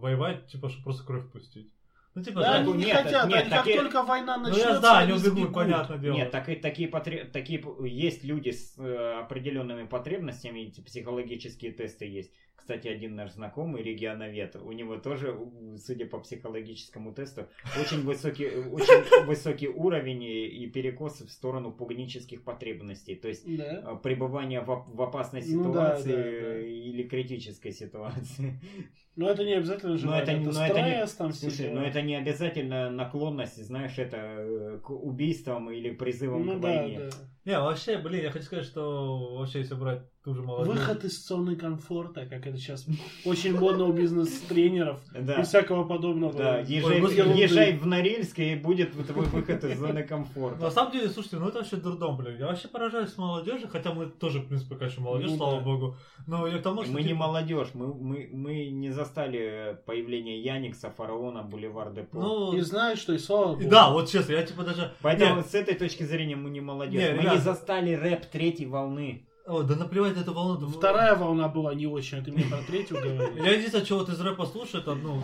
[0.00, 1.70] воевать, типа, чтобы просто кровь пустить.
[2.18, 4.70] Ну, типа, Да, они не нет, хотят, нет, они как такие- только война ну начнется,
[4.72, 5.54] я да, они убегут, сбегут.
[5.54, 6.14] понятное дело.
[6.14, 12.06] Нет, так и такие, потре- такие есть люди с э, определенными потребностями, эти психологические тесты
[12.06, 12.32] есть.
[12.56, 15.34] Кстати, один наш знакомый, регионовед, у него тоже,
[15.78, 17.48] судя по психологическому тесту,
[17.80, 23.14] очень высокий, очень высокий уровень и, перекос в сторону пугнических потребностей.
[23.14, 23.84] То есть Да.
[23.94, 26.58] э, пребывание в, в опасной Ну да, ситуации да, да.
[26.60, 28.60] или критической ситуации.
[29.18, 31.56] Но это не обязательно Но желание, это это, не- но это не- стресс, там Слушай,
[31.68, 31.74] дела.
[31.80, 36.68] но это не обязательно наклонность, знаешь, это э, к убийствам или призывам Ну к да,
[36.68, 36.98] войне.
[37.00, 37.10] да.
[37.44, 40.74] Не, вообще, блин, я хочу сказать, что вообще, если брать ту же молодежь...
[40.74, 42.86] Выход из зоны комфорта, как это сейчас
[43.24, 45.00] очень модно у бизнес-тренеров
[45.38, 46.34] и всякого подобного.
[46.34, 50.70] Да, езжай, в Норильск, и будет твой выход из зоны На комфорта.
[50.70, 52.36] самом деле, слушайте, ну это вообще дурдом, блин.
[52.38, 55.96] Я вообще поражаюсь молодежи, хотя мы тоже, в принципе, пока еще молодежь, Ну слава богу.
[56.26, 56.92] Но я к тому, что...
[56.92, 62.20] Мы не типа, молодежь, мы, мы, мы не застали появление Яникса, Фараона, Бульвар Депо.
[62.20, 63.68] Ну, И знаешь, что и слава богу.
[63.68, 64.92] да, вот честно, я типа даже...
[65.00, 67.00] Поэтому Нет, с этой точки зрения мы не молодежь.
[67.02, 67.36] Не, мы ребята.
[67.36, 69.26] не застали рэп третьей волны.
[69.46, 70.56] о, да наплевать на эту волну.
[70.58, 73.44] да Вторая волна была не очень, а ты мне про третью говоришь.
[73.44, 75.22] Я единственное, что вот из рэпа слушаю, это, ну,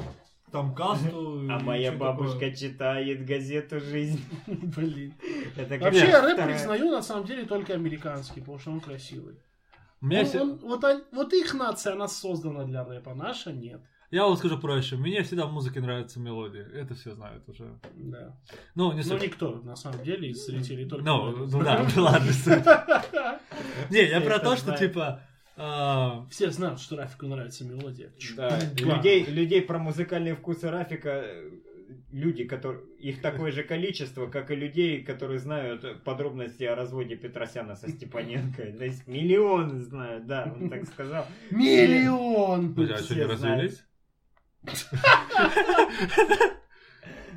[0.51, 1.43] там касту.
[1.51, 2.55] А моя бабушка такое.
[2.55, 4.21] читает газету «Жизнь».
[4.47, 5.15] Блин.
[5.57, 9.35] Это Вообще, я рэп признаю на самом деле только американский, потому что он красивый.
[10.05, 13.81] Меня Он- все- он- вот, он- вот их нация, она создана для рэпа, наша нет.
[14.11, 14.97] Я вам скажу проще.
[14.97, 16.65] Мне всегда в музыке нравятся мелодии.
[16.79, 17.81] Это все знают уже.
[17.97, 18.37] Да.
[18.77, 21.05] Ну, не Ну, никто, на самом деле, из зрителей только...
[21.05, 22.33] Ну, ну да, ладно.
[22.33, 22.65] суть.
[23.91, 25.21] Не, я про то, что типа...
[25.57, 28.13] а, Все знают, что Рафику нравится мелодия.
[28.37, 31.51] Да, людей, людей про музыкальные вкусы Рафика, э,
[32.11, 37.75] люди, которые, их такое же количество, как и людей, которые знают подробности о разводе Петросяна
[37.77, 38.63] со Степаненко.
[38.79, 41.27] То есть миллионы знают, да, он так сказал.
[41.51, 42.75] Миллион!
[42.79, 43.85] А что, не развелись?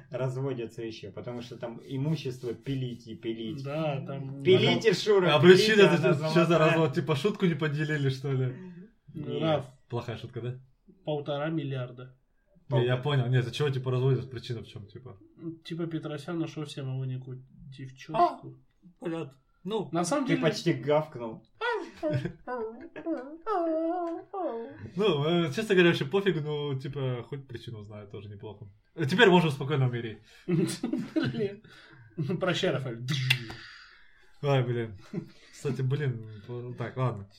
[0.10, 3.64] Разводятся еще, потому что там имущество пилить и пилить.
[3.64, 4.42] Да, там...
[4.42, 6.94] Пилите, Шура, А причина, это что за развод?
[6.94, 8.56] Типа шутку не поделили, что ли?
[9.14, 10.60] Раф, Плохая шутка, да?
[11.08, 12.17] полтора миллиарда.
[12.70, 13.28] Не, я понял.
[13.28, 14.30] Нет, за чего типа разводят?
[14.30, 15.18] Причина в чем, типа?
[15.64, 17.44] Типа Петросян нашел себе новенькую
[17.78, 18.58] девчонку.
[19.00, 19.34] Понятно.
[19.64, 20.42] Ну, На самом Ты деле...
[20.42, 21.44] почти гавкнул.
[24.96, 28.68] Ну, э, честно говоря, вообще пофиг, ну, типа, хоть причину знаю, тоже неплохо.
[28.96, 30.20] Э, Теперь можем спокойно умереть.
[30.48, 31.64] Блин.
[32.40, 33.06] Прощай, Рафаэль.
[34.42, 34.98] Ай, блин.
[35.52, 37.30] Кстати, блин, так, ладно.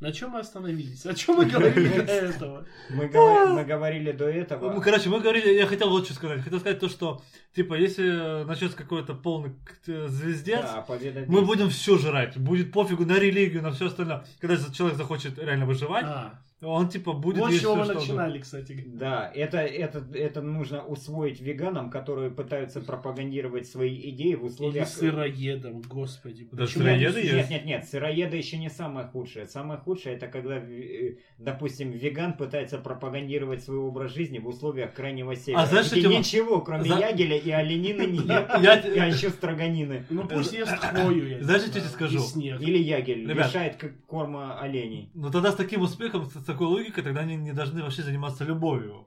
[0.00, 1.04] А, На чем мы остановились?
[1.06, 2.64] О чем мы говорили до этого?
[2.90, 4.80] Мы, говори- мы говорили до Ну, этого.
[4.80, 6.40] короче, мы говорили, я хотел вот что сказать.
[6.42, 7.22] Хотел сказать то, что,
[7.54, 9.52] типа, если начнется какой-то полный
[9.86, 10.86] звездец, Да,
[11.26, 12.36] мы будем все жрать.
[12.38, 14.24] Будет пофигу на религию, на все остальное.
[14.40, 18.38] Когда человек захочет реально выживать, А, Он типа будет вот с чего мы что начинали,
[18.38, 18.84] кстати.
[18.86, 24.88] Да, это, это, это нужно усвоить веганам, которые пытаются пропагандировать свои идеи в Или условиях...
[24.88, 26.46] сыроедом, господи.
[26.52, 27.34] Да, почему сыроеды они- есть.
[27.34, 29.46] Нет, нет, нет, сыроеды еще не самое худшее.
[29.46, 35.34] Самое худшее это когда, э, допустим, веган пытается пропагандировать свой образ жизни в условиях крайнего
[35.36, 35.62] севера.
[35.62, 38.26] А знаешь, где ничего, кроме за- ягеля и оленины нет.
[38.60, 38.72] Я-
[39.02, 40.06] А еще строганины.
[40.10, 42.40] Ну пусть ест хвою, я не Знаешь, я знаю, тебе скажу?
[42.40, 42.48] и.
[42.48, 43.48] Или ягель Ребят.
[43.48, 45.10] лишает как корма оленей.
[45.14, 49.06] Ну тогда с таким успехом, с такой логикой, тогда они не должны вообще заниматься любовью.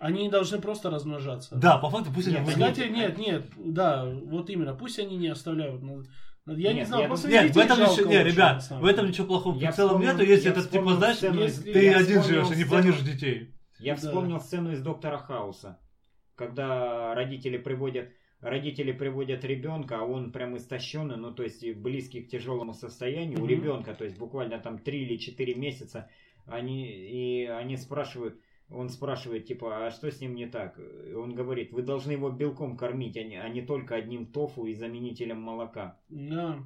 [0.00, 1.54] Они должны просто размножаться.
[1.54, 5.16] Да, по факту пусть они Нет, выглядят- Кстати, нет, нет, да, вот именно, пусть они
[5.16, 5.80] не оставляют.
[5.80, 6.02] ну,
[6.46, 8.84] Я не Нет, знаю, я просто Нет, в этом жалко ничего, не, на ребят, в
[8.84, 11.72] этом ничего плохого Я в целом вспомнил- нету, если я это типа, знаешь, сцену если-
[11.72, 13.54] ты я один живешь и не сцену- планируешь детей.
[13.78, 14.00] Я Да.
[14.00, 15.78] вспомнил сцену из Доктора Хауса,
[16.36, 18.10] когда родители приводят
[18.40, 23.44] родители приводят ребенка, а он прям истощенный, ну то есть близкий к тяжелому состоянию у
[23.44, 23.48] Мгм.
[23.48, 26.10] ребенка, то есть буквально там 3 или 4 месяца,
[26.46, 30.78] они и они спрашивают, он спрашивает типа, а что с ним не так?
[31.14, 34.74] Он говорит, вы должны его белком кормить, а не, а не только одним тофу и
[34.74, 36.00] заменителем молока.
[36.08, 36.58] Да.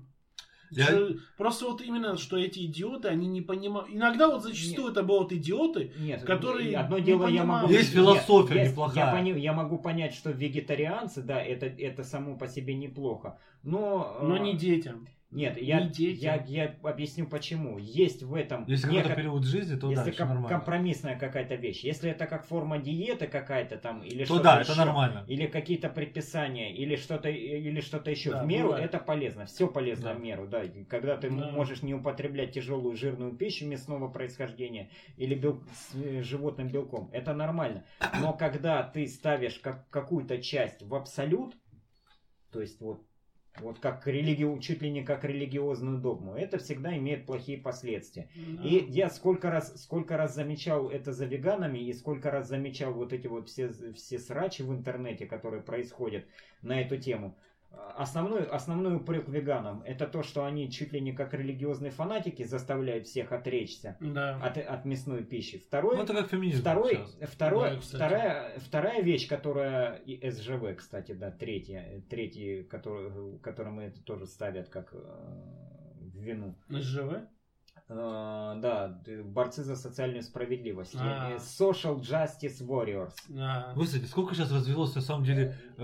[0.70, 3.88] Я- Что- Просто вот именно, что эти идиоты, они не понимают.
[3.90, 7.62] Иногда вот зачастую это бывают идиоты, Нет, Которые одно не дело я понимают.
[7.62, 7.72] могу...
[7.72, 9.04] Есть Нет, философия есть- неплохая.
[9.06, 13.38] Я, пони- я могу понять, что вегетарианцы, да, это, это само по себе неплохо.
[13.62, 14.18] Но...
[14.22, 15.06] но э, не детям.
[15.36, 16.44] Нет, я, не детям.
[16.46, 17.78] я, я объясню почему.
[17.78, 18.64] Есть в этом...
[18.66, 20.48] Если неко- какой-то период жизни, то да, если это ком- нормально.
[20.48, 21.84] компромиссная какая-то вещь.
[21.84, 25.24] Если это как форма диеты какая-то там, или То что-то да, это еще, нормально.
[25.28, 28.30] Или какие-то предписания, или что-то, или что-то еще.
[28.32, 28.86] Да, в меру бывает.
[28.86, 29.44] это полезно.
[29.46, 30.14] Все полезно Да.
[30.14, 30.62] в меру, да.
[30.88, 31.50] Когда ты Да.
[31.50, 37.34] можешь не употреблять тяжелую жирную пищу мясного происхождения или бел- с э, животным белком, это
[37.34, 37.84] нормально.
[38.22, 41.54] Но когда ты ставишь как, какую-то часть в абсолют,
[42.50, 43.02] то есть вот
[43.60, 48.28] вот как религию, чуть ли не как религиозную догму, это всегда имеет плохие последствия.
[48.62, 53.12] И я сколько раз, сколько раз замечал это за веганами, и сколько раз замечал вот
[53.12, 56.24] эти вот все, все срачи в интернете, которые происходят
[56.62, 57.36] на эту тему.
[57.96, 63.06] Основной, основной упрек веганам это то, что они чуть ли не как религиозные фанатики заставляют
[63.06, 64.36] всех отречься Да.
[64.42, 65.58] от, от мясной пищи.
[65.58, 67.96] Второй, Ну, это как феминизм Второй, второй, Да, кстати.
[67.96, 74.68] вторая, вторая вещь, которая и СЖВ, кстати, да, третья, третий, который, которому это тоже ставят
[74.68, 74.98] как э,
[76.14, 76.54] вину.
[76.68, 77.22] СЖВ?
[77.88, 80.96] Э, да, борцы за социальную справедливость.
[80.98, 81.32] А.
[81.32, 83.14] Э, Social Justice Warriors.
[83.28, 83.72] Да.
[83.76, 85.56] Господи, сколько сейчас развелось на самом деле...
[85.76, 85.82] э,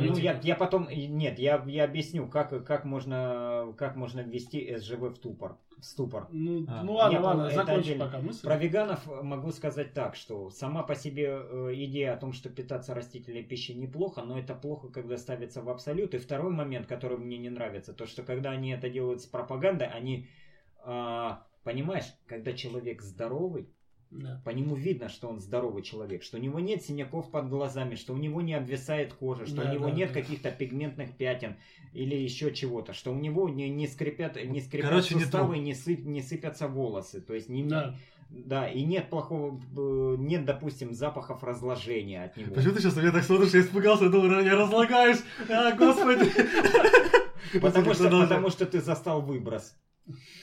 [0.00, 4.74] Ну, эти- я, я потом, нет, я, я объясню, как, как, можно, как можно ввести
[4.78, 5.56] СЖВ в ступор.
[5.78, 6.28] В ступор.
[6.30, 6.84] Ну, А.
[6.84, 8.04] ну ладно, Нет, ладно, это закончи отдельно.
[8.06, 8.42] пока мысль.
[8.46, 12.94] Про веганов могу сказать так, что сама по себе э, идея о том, что питаться
[12.94, 16.14] растительной пищей неплохо, но это плохо, когда ставится в абсолют.
[16.14, 19.88] И второй момент, который мне не нравится, то что когда они это делают с пропагандой,
[19.88, 20.28] они,
[20.84, 23.68] а, понимаешь, когда человек здоровый,
[24.10, 24.42] Да.
[24.44, 28.12] по нему видно, что он здоровый человек, что у него нет синяков под глазами, что
[28.12, 30.20] у него не обвисает кожа, что Да, у него да, нет да.
[30.20, 31.56] каких-то пигментных пятен
[31.94, 35.64] или еще чего-то, что у него не, не скрипят, не скрипят Короче, не суставы, труп.
[35.64, 37.22] не, сып- не сыпятся волосы.
[37.22, 37.94] То есть не, Да.
[38.28, 42.54] да, и нет плохого, э, нет, допустим, запахов разложения от него.
[42.54, 43.54] Почему ты сейчас на меня так смотришь?
[43.54, 45.22] Я испугался, я думаю, я разлагаюсь.
[45.48, 46.30] А, господи.
[47.60, 49.74] Потому что, потому что ты застал выброс.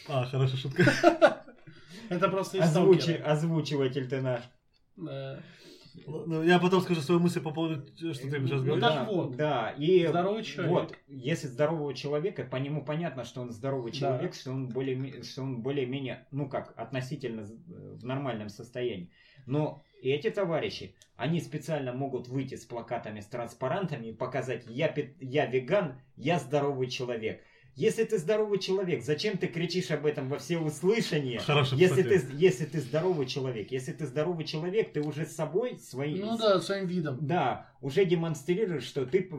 [0.07, 0.83] А, хорошая шутка.
[2.09, 4.41] Это просто из Озвучи, озвучиватель ты наш.
[4.95, 5.39] Да.
[6.05, 8.81] Ну, Я потом скажу свою мысль по поводу, что ты сейчас Ну, говоришь.
[8.81, 9.35] так да, вот.
[9.35, 10.71] Да, и Здоровый человек.
[10.71, 13.97] вот, если здорового человека, по нему понятно, что он здоровый Да.
[13.97, 19.11] человек, что он более, что он более-менее, ну как, относительно э, в нормальном состоянии.
[19.45, 25.45] Но эти товарищи, они специально могут выйти с плакатами, с транспарантами и показать, я, я
[25.47, 27.43] веган, я здоровый человек.
[27.79, 31.39] Если ты здоровый человек, зачем ты кричишь об этом во все услышания?
[31.39, 32.35] Хороший, Если ты, кстати.
[32.37, 36.59] если ты здоровый человек, если ты здоровый человек, ты уже с собой свои, Ну да,
[36.59, 37.17] своим видом.
[37.21, 39.29] да, уже демонстрируешь, что ты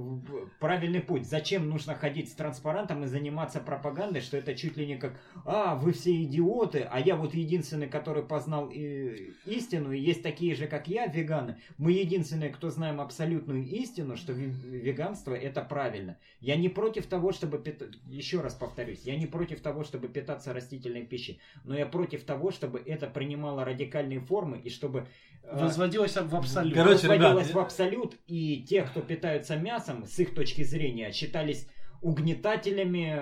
[0.59, 1.27] правильный путь.
[1.27, 5.75] Зачем нужно ходить с транспарантом и заниматься пропагандой, что это чуть ли не как, а,
[5.75, 9.17] вы все идиоты, а я вот единственный, который познал э,
[9.47, 11.57] истину, и есть такие же, как я, веганы.
[11.79, 16.17] Мы единственные, кто знаем абсолютную истину, что ве- веганство это правильно.
[16.41, 20.53] Я не против того, чтобы, пита- еще раз повторюсь, я не против того, чтобы питаться
[20.53, 25.07] растительной пищей, но я против того, чтобы это принимало радикальные формы и чтобы...
[25.43, 26.75] э, Возводилось в абсолют.
[26.75, 31.67] Короче, возводилось ребят, в абсолют, и те, кто питаются мясом, с их точки зрения, считались
[32.01, 33.13] угнетателями,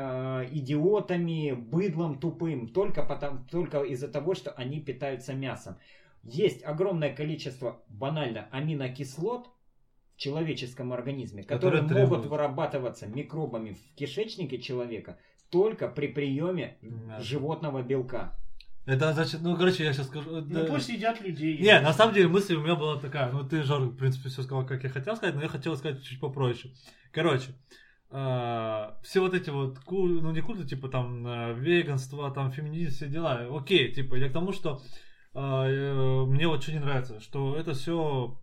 [0.45, 5.77] э, идиотами, быдлом тупым, только, потому, только из-за того, что они питаются мясом.
[6.23, 9.49] Есть огромное количество, банально, аминокислот
[10.15, 12.27] в человеческом организме, которые, Которые могут требуют.
[12.27, 15.19] вырабатываться микробами в кишечнике человека
[15.51, 17.25] только при приеме Мясо.
[17.25, 18.37] животного белка.
[18.89, 20.31] Это значит, ну, короче, я сейчас скажу.
[20.31, 20.65] Ну да.
[20.65, 21.59] пусть едят людей.
[21.59, 24.43] Не, на самом деле мысль у меня была такая, ну ты, Жор, в принципе, все
[24.43, 26.73] сказал, как я хотел сказать, но я хотел сказать чуть попроще.
[27.13, 27.51] Короче,
[28.11, 32.93] э, все вот эти вот, куль- ну не культы, типа там э, веганство, там феминизм,
[32.97, 34.81] все дела, окей, типа я к тому, что
[35.35, 38.41] э, э, мне вот что не нравится, что это все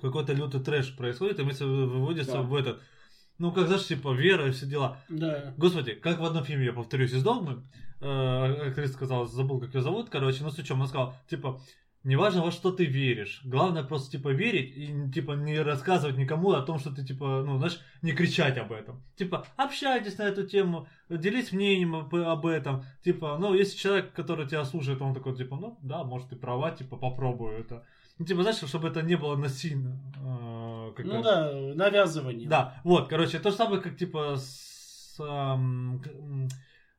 [0.00, 2.42] какой-то лютый трэш происходит, и мысль выводится Да.
[2.42, 2.80] в этот,
[3.40, 4.98] ну как знаешь, типа вера и все дела.
[5.08, 5.54] Да.
[5.56, 7.64] Господи, как в одном фильме, я повторюсь, из «Догмы»,
[8.00, 11.60] э, актриса сказала, забыл, как ее зовут, короче, ну с чем, она сказала, типа,
[12.04, 16.62] неважно, во что ты веришь, главное просто, типа, верить и, типа, не рассказывать никому о
[16.62, 19.02] том, что ты, типа, ну, знаешь, не кричать об этом.
[19.16, 24.46] Типа, общайтесь на эту тему, делись мнением об, об этом, типа, ну, если человек, который
[24.46, 27.86] тебя слушает, он такой, типа, ну, да, может, ты права, типа, попробую это.
[28.20, 29.98] Ну, типа, знаешь, чтобы это не было насильно.
[30.22, 32.46] э, как Ну да, навязывание.
[32.48, 36.02] да, вот, короче, то же самое, как типа с, м,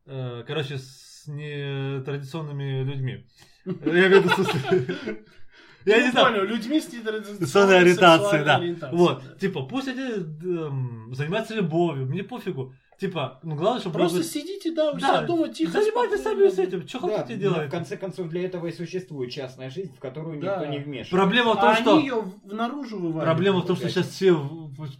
[0.07, 3.26] э, короче, с нетрадиционными людьми.
[3.65, 5.19] Я имею в виду,
[5.85, 6.27] Я не Ну, знаю.
[6.27, 8.56] понял, людьми с нетрадиционной ориентацией, да.
[8.57, 9.35] ориентацией, Вот, да.
[9.35, 12.73] типа, пусть они эм, занимаются любовью, мне пофигу.
[13.02, 13.95] Типа, ну главное, чтобы...
[13.98, 15.72] Просто было- сидите, да, у Да, себя дома тихо.
[15.72, 17.68] Занимайтесь сами с этим, что Да, хотите делать.
[17.68, 20.68] в конце концов для этого и существует частная жизнь, в которую никто Да.
[20.68, 21.15] не вмешивается.
[21.15, 21.95] Проблема в том, А что...
[21.95, 23.26] они ее наружу вываливают.
[23.26, 24.36] Проблема в том, что сейчас все,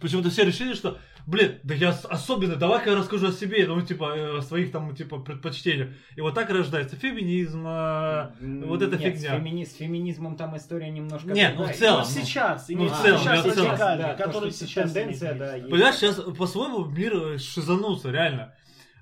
[0.00, 0.98] почему-то все решили, что,
[1.28, 4.96] блин, да я особенный, давай-ка я расскажу о себе, ну, типа, э, о своих там,
[4.96, 5.90] типа, предпочтениях.
[6.16, 9.30] И вот так рождается феминизм, э, М, вот эта нет, фигня.
[9.30, 13.00] С, фемини- с феминизмом там история немножко Нет, ну, в целом, Вот сейчас, ну, в
[13.00, 15.52] целом, сейчас Да, то, который сейчас тенденция, да.
[15.70, 17.38] Понимаешь, сейчас по-своему мир э,
[17.92, 18.54] шизанулся, реально.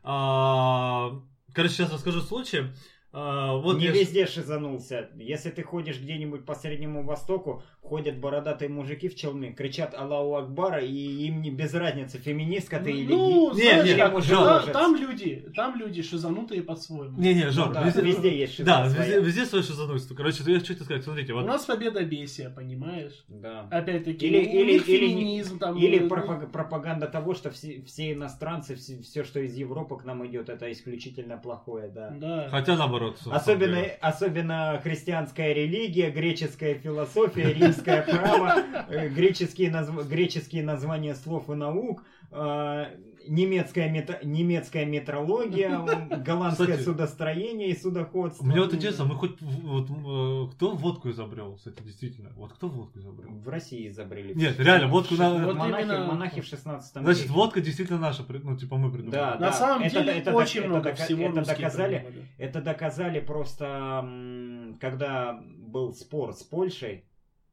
[0.02, 1.12] А,
[1.52, 2.72] короче, сейчас расскажу случай.
[3.12, 5.08] А, вот не я везде шизанулся.
[5.16, 10.80] Если ты ходишь где-нибудь по Среднему Востоку, ходят бородатые мужики в челме, кричат Аллаху Акбара,
[10.80, 10.94] и
[11.26, 13.52] им не без разницы, феминистка ты или Ну.
[13.52, 17.18] Не, знаешь не, как, Жор, там, люди, там люди шизанутые по-своему.
[17.20, 20.14] Не-не, Жор, Ну да, везде, везде есть шиза Да, везде, везде свое шизанульство.
[20.14, 23.24] Короче, я что тебе сказать, смотрите, У вот нас победобесие, понимаешь?
[23.26, 23.66] Да.
[23.72, 25.76] Опять-таки, Или- у или- них или не- феминизм там.
[25.76, 30.24] Или ну, пропаг- пропаганда того, что все, все иностранцы, все, что из Европы к нам
[30.28, 32.10] идет, это исключительно плохое, да.
[32.10, 32.48] Да.
[32.50, 32.99] хотя наоборот.
[33.00, 33.98] На самом Особенно, деле.
[34.00, 39.70] особенно христианская религия, греческая философия, римское право, э, греческие,
[40.08, 45.78] греческие названия слов и наук, немецкая, мета- немецкая метрология,
[46.24, 48.44] голландское Кстати, судостроение и судоходство.
[48.44, 52.98] Мне вот интересно, мы хоть вот, э, кто водку изобрел, кстати, действительно, вот кто водку
[52.98, 53.30] изобрел?
[53.30, 54.34] В России изобрели.
[54.34, 55.52] Нет, реально, водку Вот на...
[55.54, 57.32] монахи, именно- монахи в 16 Значит, веке.
[57.34, 59.12] водка действительно наша, ну, типа мы придумали.
[59.12, 59.52] Да, На да.
[59.52, 62.28] самом это- деле это очень док- много это всего это доказали, придумали.
[62.38, 67.04] это доказали просто, когда был спор с Польшей.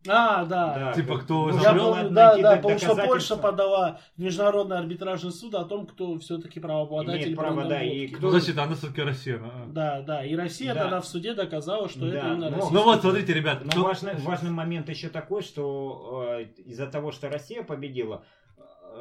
[0.07, 0.73] А, да.
[0.73, 5.55] Да, Типа, кто Я помню, да, да, потому что Польша подала в Международный арбитражный суд
[5.55, 9.39] о том, кто все-таки правообладатель Имеет право, да, и кто- Значит, она все-таки Россия.
[9.43, 9.65] а.
[9.67, 10.81] Да, да, и Россия Да.
[10.83, 13.71] тогда в суде доказала, что Да, это именно но- российский Ну вот, смотрите, ребят, Но
[13.71, 18.23] кто- важный, важный момент еще такой, что э, из-за того, что Россия победила,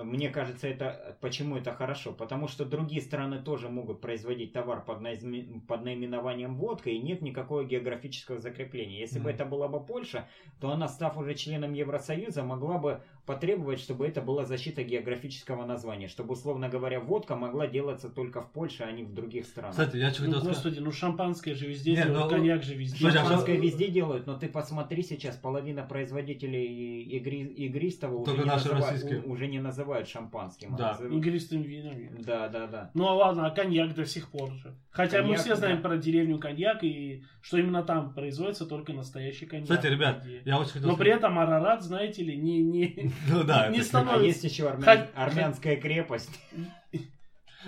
[0.04, 2.12] мне кажется, это почему это хорошо?
[2.12, 7.22] Потому что другие страны тоже могут производить товар под, наизме- под наименованием водка, и нет
[7.22, 8.98] никакого географического закрепления.
[8.98, 9.34] Если бы Мгм.
[9.34, 10.28] это была бы Польша,
[10.60, 16.08] то она, став уже членом Евросоюза, могла бы потребовать, чтобы это была защита географического названия,
[16.08, 19.72] чтобы, условно говоря, водка могла делаться только в Польше, а не в других странах.
[19.72, 20.48] Кстати, я что Ну, сказать.
[20.48, 23.06] господи, ну шампанское же везде Не, делают, ну, коньяк же везде.
[23.08, 28.42] А Шампанское что- везде делают, но ты посмотри сейчас, половина производителей игри- игристого уже Только
[28.42, 29.20] не, наши называют, российские.
[29.22, 30.74] у- уже не называют шампанским.
[30.74, 30.90] а Да.
[30.92, 31.96] называют- Игристым вином.
[32.20, 32.90] Да, да, да.
[32.94, 34.74] Ну а ладно, а коньяк до сих пор же.
[34.90, 35.88] Хотя мы Коньяк, все знаем да.
[35.88, 39.68] про деревню коньяк и что именно там производится только настоящий коньяк.
[39.68, 43.10] Кстати, ребят, я очень хотел Но при этом Арарат, знаете ли, не, не...
[43.28, 46.38] Ну да, не это становится- А есть еще армян- армянская крепость.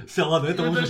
[0.06, 0.86] Все, ладно, это уже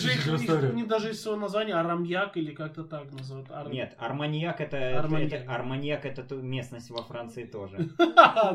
[0.46, 0.68] даже.
[0.68, 3.50] У них даже есть свое название Арамьяк или как-то так называют.
[3.50, 5.32] Ар- Нет, арманьяк это, Арманьяк.
[5.32, 7.78] это, арманьяк это ту- местность во Франции тоже.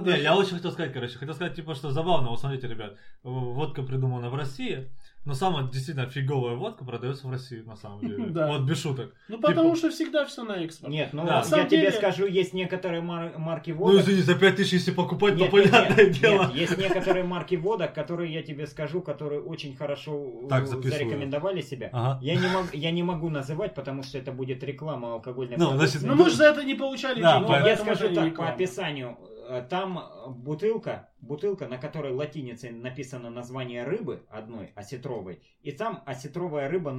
[0.03, 3.81] Не, я очень хотел сказать, короче, хотел сказать, типа, что забавно, вот смотрите, ребят, водка
[3.81, 4.91] придумана в России,
[5.25, 8.25] но самая действительно фиговая водка продается в России, на самом деле.
[8.27, 8.47] Да.
[8.47, 9.13] Вот без шуток.
[9.27, 10.91] Ну потому Типа- что всегда все на экспорт.
[10.91, 11.31] Нет, ну Да.
[11.31, 14.01] На я самом тебе деле- скажу, есть некоторые мар- марки Ну, водок.
[14.01, 16.41] извини, за 5000, если покупать, то Нет, нет, понятное нет, дело.
[16.47, 20.91] нет, есть некоторые марки водок, которые я тебе скажу, которые очень хорошо э, Так, записываю.
[20.99, 21.89] зарекомендовали себя.
[21.93, 22.19] Ага.
[22.21, 25.99] Я не, мог, я не могу называть, потому что это будет реклама алкогольной Ну, продукции.
[25.99, 27.49] значит, Ну мы же за это не получали Да, денег.
[27.49, 29.17] Ну, я скажу так, по описанию.
[29.47, 35.41] Э, Там э, бутылка, бутылка, на которой латиницей написано название рыбы одной, осетровой.
[35.61, 36.91] И там осетровая рыба,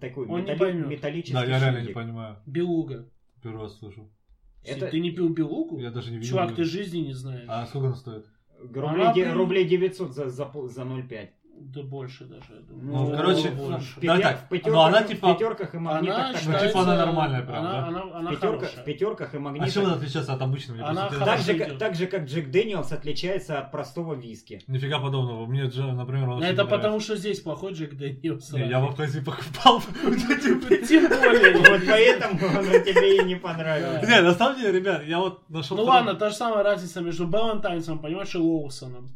[0.00, 0.86] такой Он не металли- поймет.
[0.88, 1.94] металлический Да, я реально не шильдик.
[1.94, 2.36] понимаю.
[2.46, 3.08] Белуга.
[3.42, 4.10] Первый раз слышу.
[4.64, 5.78] Это- Ты не пил белугу?
[5.78, 6.30] Я даже не видел.
[6.30, 7.46] Чувак, ты жизни не знаешь.
[7.48, 8.26] А сколько она стоит?
[8.58, 11.30] Рублей, Она де- при- рублей 900 за, за, пол- за 0,5.
[11.62, 13.10] Да больше даже, я думаю.
[13.10, 14.00] Ну, короче, больше.
[14.00, 16.34] в, давай пятер- так, в ну, пятерках, она в типа- пятерках и магнитах Она так-
[16.34, 16.68] Ну, считается...
[16.68, 17.86] типа она нормальная прям, она, да?
[17.86, 18.82] она, она пятерка- хорошая.
[18.82, 19.72] в пятерках и А магнитах.
[19.72, 20.84] чем она отличается от обычного?
[20.88, 24.62] Она так, же, как, так же, как Джек Дэниелс отличается от простого виски.
[24.66, 25.46] Нифига подобного.
[25.46, 26.64] Мне, например, он Ну, Это нравится.
[26.64, 28.52] потому, что здесь плохой Jack Daniel's.
[28.52, 29.80] Не, я в Аптеке покупал.
[30.88, 31.56] Тем более.
[31.58, 34.06] Вот поэтому он тебе и не понравился.
[34.06, 35.76] Не, на самом деле, ребят, я вот нашел...
[35.76, 39.08] Ну ладно, та же самая разница между Баллантайнсом, понимаешь, и Лоусоном.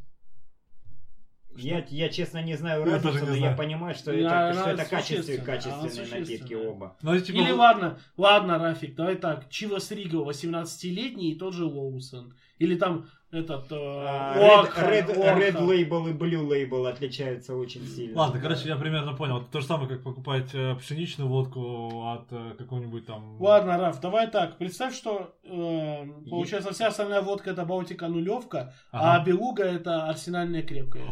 [1.56, 3.56] Я, я честно не знаю Я разницу, не но я знаю.
[3.56, 6.96] понимаю, что это, что это она качественные напитки оба.
[7.02, 11.64] Ну, типа, Или вот- ладно, ладно, Рафик, давай так, Chivas Regal 18-летний и тот же
[11.64, 12.34] Лоусон.
[12.58, 13.70] Или там этот...
[13.72, 18.18] э, А, Red, Red, Label и Blue Label отличаются очень сильно.
[18.20, 19.42] Ладно, короче, я примерно понял.
[19.50, 23.40] То же самое, как покупать э, пшеничную водку от э, какого-нибудь там...
[23.40, 24.56] Ладно, Раф, давай так.
[24.58, 29.18] Представь, что э, получается вся остальная водка это Балтика нулевка, а.
[29.24, 31.04] Белуга это арсенальная крепкая.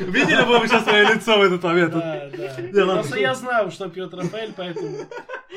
[0.00, 1.92] Видели бы вы сейчас свое лицо в этот момент?
[1.92, 2.28] Да,
[2.72, 2.84] да.
[2.86, 4.96] Просто что- я знаю, что пьет Рафаэль, поэтому...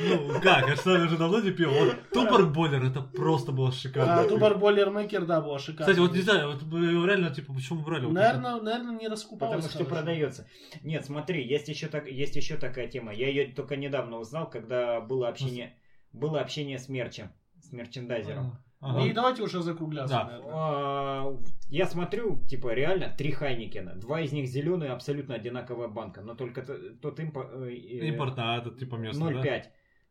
[0.01, 0.67] Ну, как?
[0.67, 1.71] Я что, уже давно не пил.
[1.71, 4.19] Вот Тупор Бойлер, это просто было шикарно.
[4.19, 4.57] А, Тубар
[4.91, 5.93] Мейкер, да, была шикарная.
[5.93, 6.63] Кстати, вот не знаю, вот
[7.07, 8.05] реально, типа, почему брали?
[8.05, 9.95] Вот Наверное, наверное, не раскупалась Потому что хорошо.
[9.95, 10.47] продается.
[10.83, 13.13] Нет, смотри, есть еще, так, есть еще такая тема.
[13.13, 15.75] Я ее только недавно узнал, когда было общение,
[16.13, 17.31] было общение с мерчем,
[17.61, 18.47] с мерчендайзером.
[18.47, 18.59] это.
[18.81, 19.05] Ага.
[19.05, 20.15] И давайте уже закругляться.
[20.15, 20.25] Да.
[20.25, 20.51] наверное.
[20.53, 21.37] А,
[21.69, 23.95] Я смотрю, типа, реально, три Хайникена.
[23.95, 26.61] Два из них зеленые, абсолютно одинаковая банка, но только
[27.01, 29.63] тот импо- э, э, Импорт, а это типа местный, 0,5.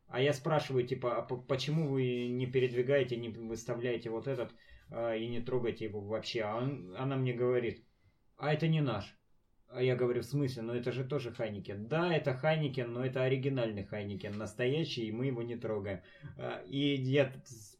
[0.07, 4.51] А я спрашиваю, типа, а по- почему вы не передвигаете, не выставляете вот этот
[4.91, 6.41] а, и не трогаете его вообще?
[6.41, 7.83] А он- она мне говорит,
[8.37, 9.15] а это не наш.
[9.67, 10.61] А я говорю, в смысле?
[10.61, 11.87] Ну это же тоже Heineken.
[11.87, 16.01] Да, это Heineken, но это оригинальный Heineken, настоящий, и мы его не трогаем.
[16.37, 17.31] А, И я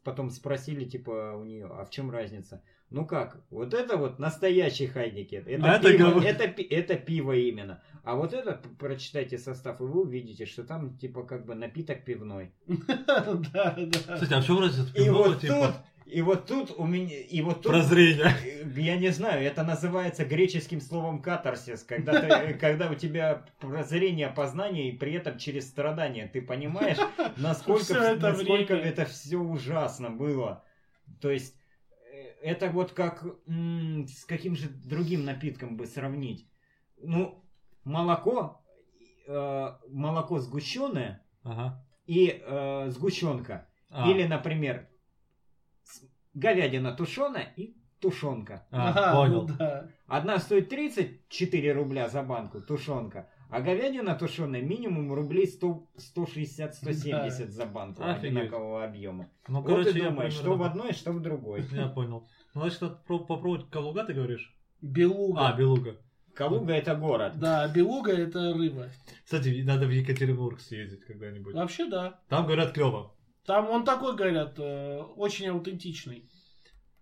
[0.02, 2.62] потом спросили, типа, у нее, а в чем разница?
[2.90, 5.44] Ну как, вот это вот настоящий Heineken.
[5.46, 7.82] Это, А это пиво, это, пи- это пиво именно.
[8.06, 12.52] А вот этот, прочитайте состав, и вы увидите, что там, типа, как бы напиток пивной.
[12.86, 14.14] Да, да.
[14.14, 14.88] Кстати, а в чем разница?
[14.94, 15.74] И Пивного, типа,
[16.06, 17.72] и вот тут у меня, и вот тут...
[17.72, 18.32] прозрение.
[18.76, 24.88] Я не знаю, это называется греческим словом катарсис, когда, ты, когда у тебя прозрение познания
[24.88, 26.30] и при этом через страдания.
[26.32, 26.98] Ты понимаешь,
[27.36, 28.88] насколько, Всё это насколько время.
[28.88, 30.62] это все ужасно было.
[31.20, 31.56] То есть,
[32.12, 36.46] э, это вот как м, с каким же другим напитком бы сравнить?
[37.02, 37.42] Ну,
[37.86, 38.60] молоко,
[39.26, 41.82] э, молоко сгущенное Ага.
[42.06, 43.68] и э, сгущенка.
[43.88, 44.88] А, Или, например,
[46.34, 48.66] говядина тушеная и тушенка.
[48.70, 49.42] а, Ага, понял.
[49.48, 49.88] ну да.
[50.06, 53.30] Одна стоит 34 рубля за банку, тушенка.
[53.48, 55.86] А говядина тушеная минимум рублей 100
[56.16, 58.24] 160-170 за банку Офигеть.
[58.36, 59.30] одинакового объема.
[59.46, 61.62] Ну, вот короче, ты я думаешь, что примерно- в одной, что в другой.
[61.70, 62.26] Я понял.
[62.54, 64.52] Ну, значит, надо попробовать калуга, ты говоришь?
[64.82, 65.48] Белуга.
[65.48, 65.96] А, белуга.
[66.36, 67.32] Калуга это город.
[67.38, 68.90] Да, белуга это рыба.
[69.24, 71.54] Кстати, надо в Екатеринбург съездить когда-нибудь.
[71.54, 72.20] Вообще да.
[72.28, 73.14] Там говорят клево.
[73.46, 76.28] Там он такой, говорят, э, очень аутентичный.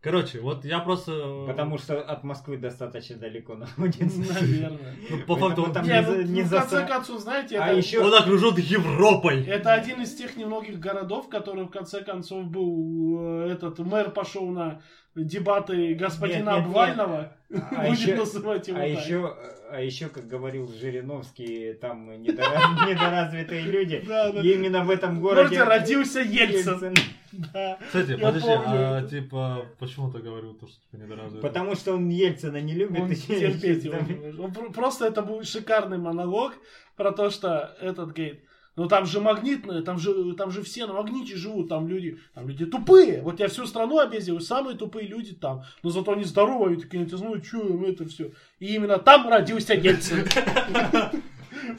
[0.00, 1.12] Короче, вот я просто...
[1.12, 4.20] э, Потому что от Москвы достаточно далеко находится.
[4.34, 4.94] Наверное.
[5.10, 7.68] Ну, по факту он, Там Не, не ну, за- не в конце концов, знаете, А
[7.68, 9.42] это, еще- он окружен Европой.
[9.46, 14.46] это один из тех немногих городов, который в конце концов был э, этот мэр пошел
[14.50, 14.82] на
[15.14, 17.32] дебаты господина Нет, нет, Обвального.
[17.52, 17.54] А
[17.88, 18.88] Будем еще- называть его А так.
[18.90, 19.36] еще,
[19.70, 24.02] а еще, как говорил Жириновский, там недора- недоразвитые люди.
[24.06, 25.56] Да, именно в этом городе...
[25.56, 26.94] городе родился Ельцин.
[27.32, 27.78] Да.
[27.86, 31.40] Кстати, подожди, помню а типа, почему ты говорил то, что типа недоразвитый?
[31.42, 33.00] Потому что он Ельцина не любит.
[33.00, 34.40] Он и терпеть его там- не может.
[34.40, 36.52] Он пр- Просто это был шикарный монолог
[36.96, 38.44] про то, что этот говорит,
[38.76, 42.48] ну там же магнитные, там же, там же все на магните живут, там люди, там
[42.48, 43.22] люди тупые.
[43.22, 45.64] Вот я всю страну объездил, самые тупые люди там.
[45.82, 48.32] Но зато они здоровые, такие, ты знаешь, что это все.
[48.58, 50.24] И именно там родился Ельцин.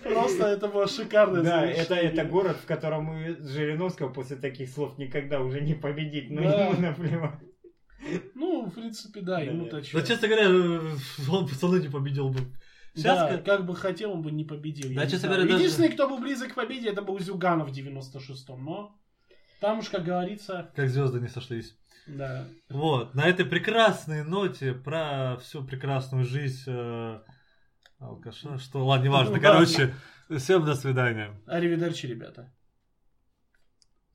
[0.04, 4.98] Просто это было шикарное Да, это, это город, в котором мы Жириновского после таких слов
[4.98, 6.30] никогда уже не победить.
[6.30, 6.68] Ну, Да.
[6.68, 7.40] ему наплевать.
[8.36, 9.82] Ну, в принципе, да, ему-то.
[9.94, 10.50] Да, честно говоря,
[11.30, 12.40] он пацаны не победил бы.
[12.96, 14.88] Сейчас, Да, как- как бы хотел, он бы не победил.
[14.96, 15.22] Да, не знаю.
[15.36, 18.64] говоря, даже- Единственный, кто был близок к победе, это был Зюганов в 96-м.
[18.64, 18.98] Но
[19.60, 21.78] там уж, как говорится, как звезды не сошлись.
[22.08, 22.48] да.
[22.70, 27.20] Вот, на этой прекрасной ноте про всю прекрасную жизнь э,
[28.00, 29.94] алкаша, что, ладно, неважно, Ну, короче,
[30.38, 31.34] всем до свидания.
[31.48, 32.54] Аривидерчи, ребята.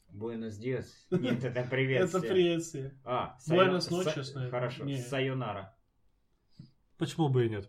[0.09, 1.07] Буэнос диас.
[1.11, 2.23] Нет, это Это приветствие.
[2.32, 3.01] приветствие.
[3.05, 4.51] А, Буэнос наверное.
[4.51, 5.77] Хорошо, сайонара.
[6.98, 7.69] Почему бы и нет?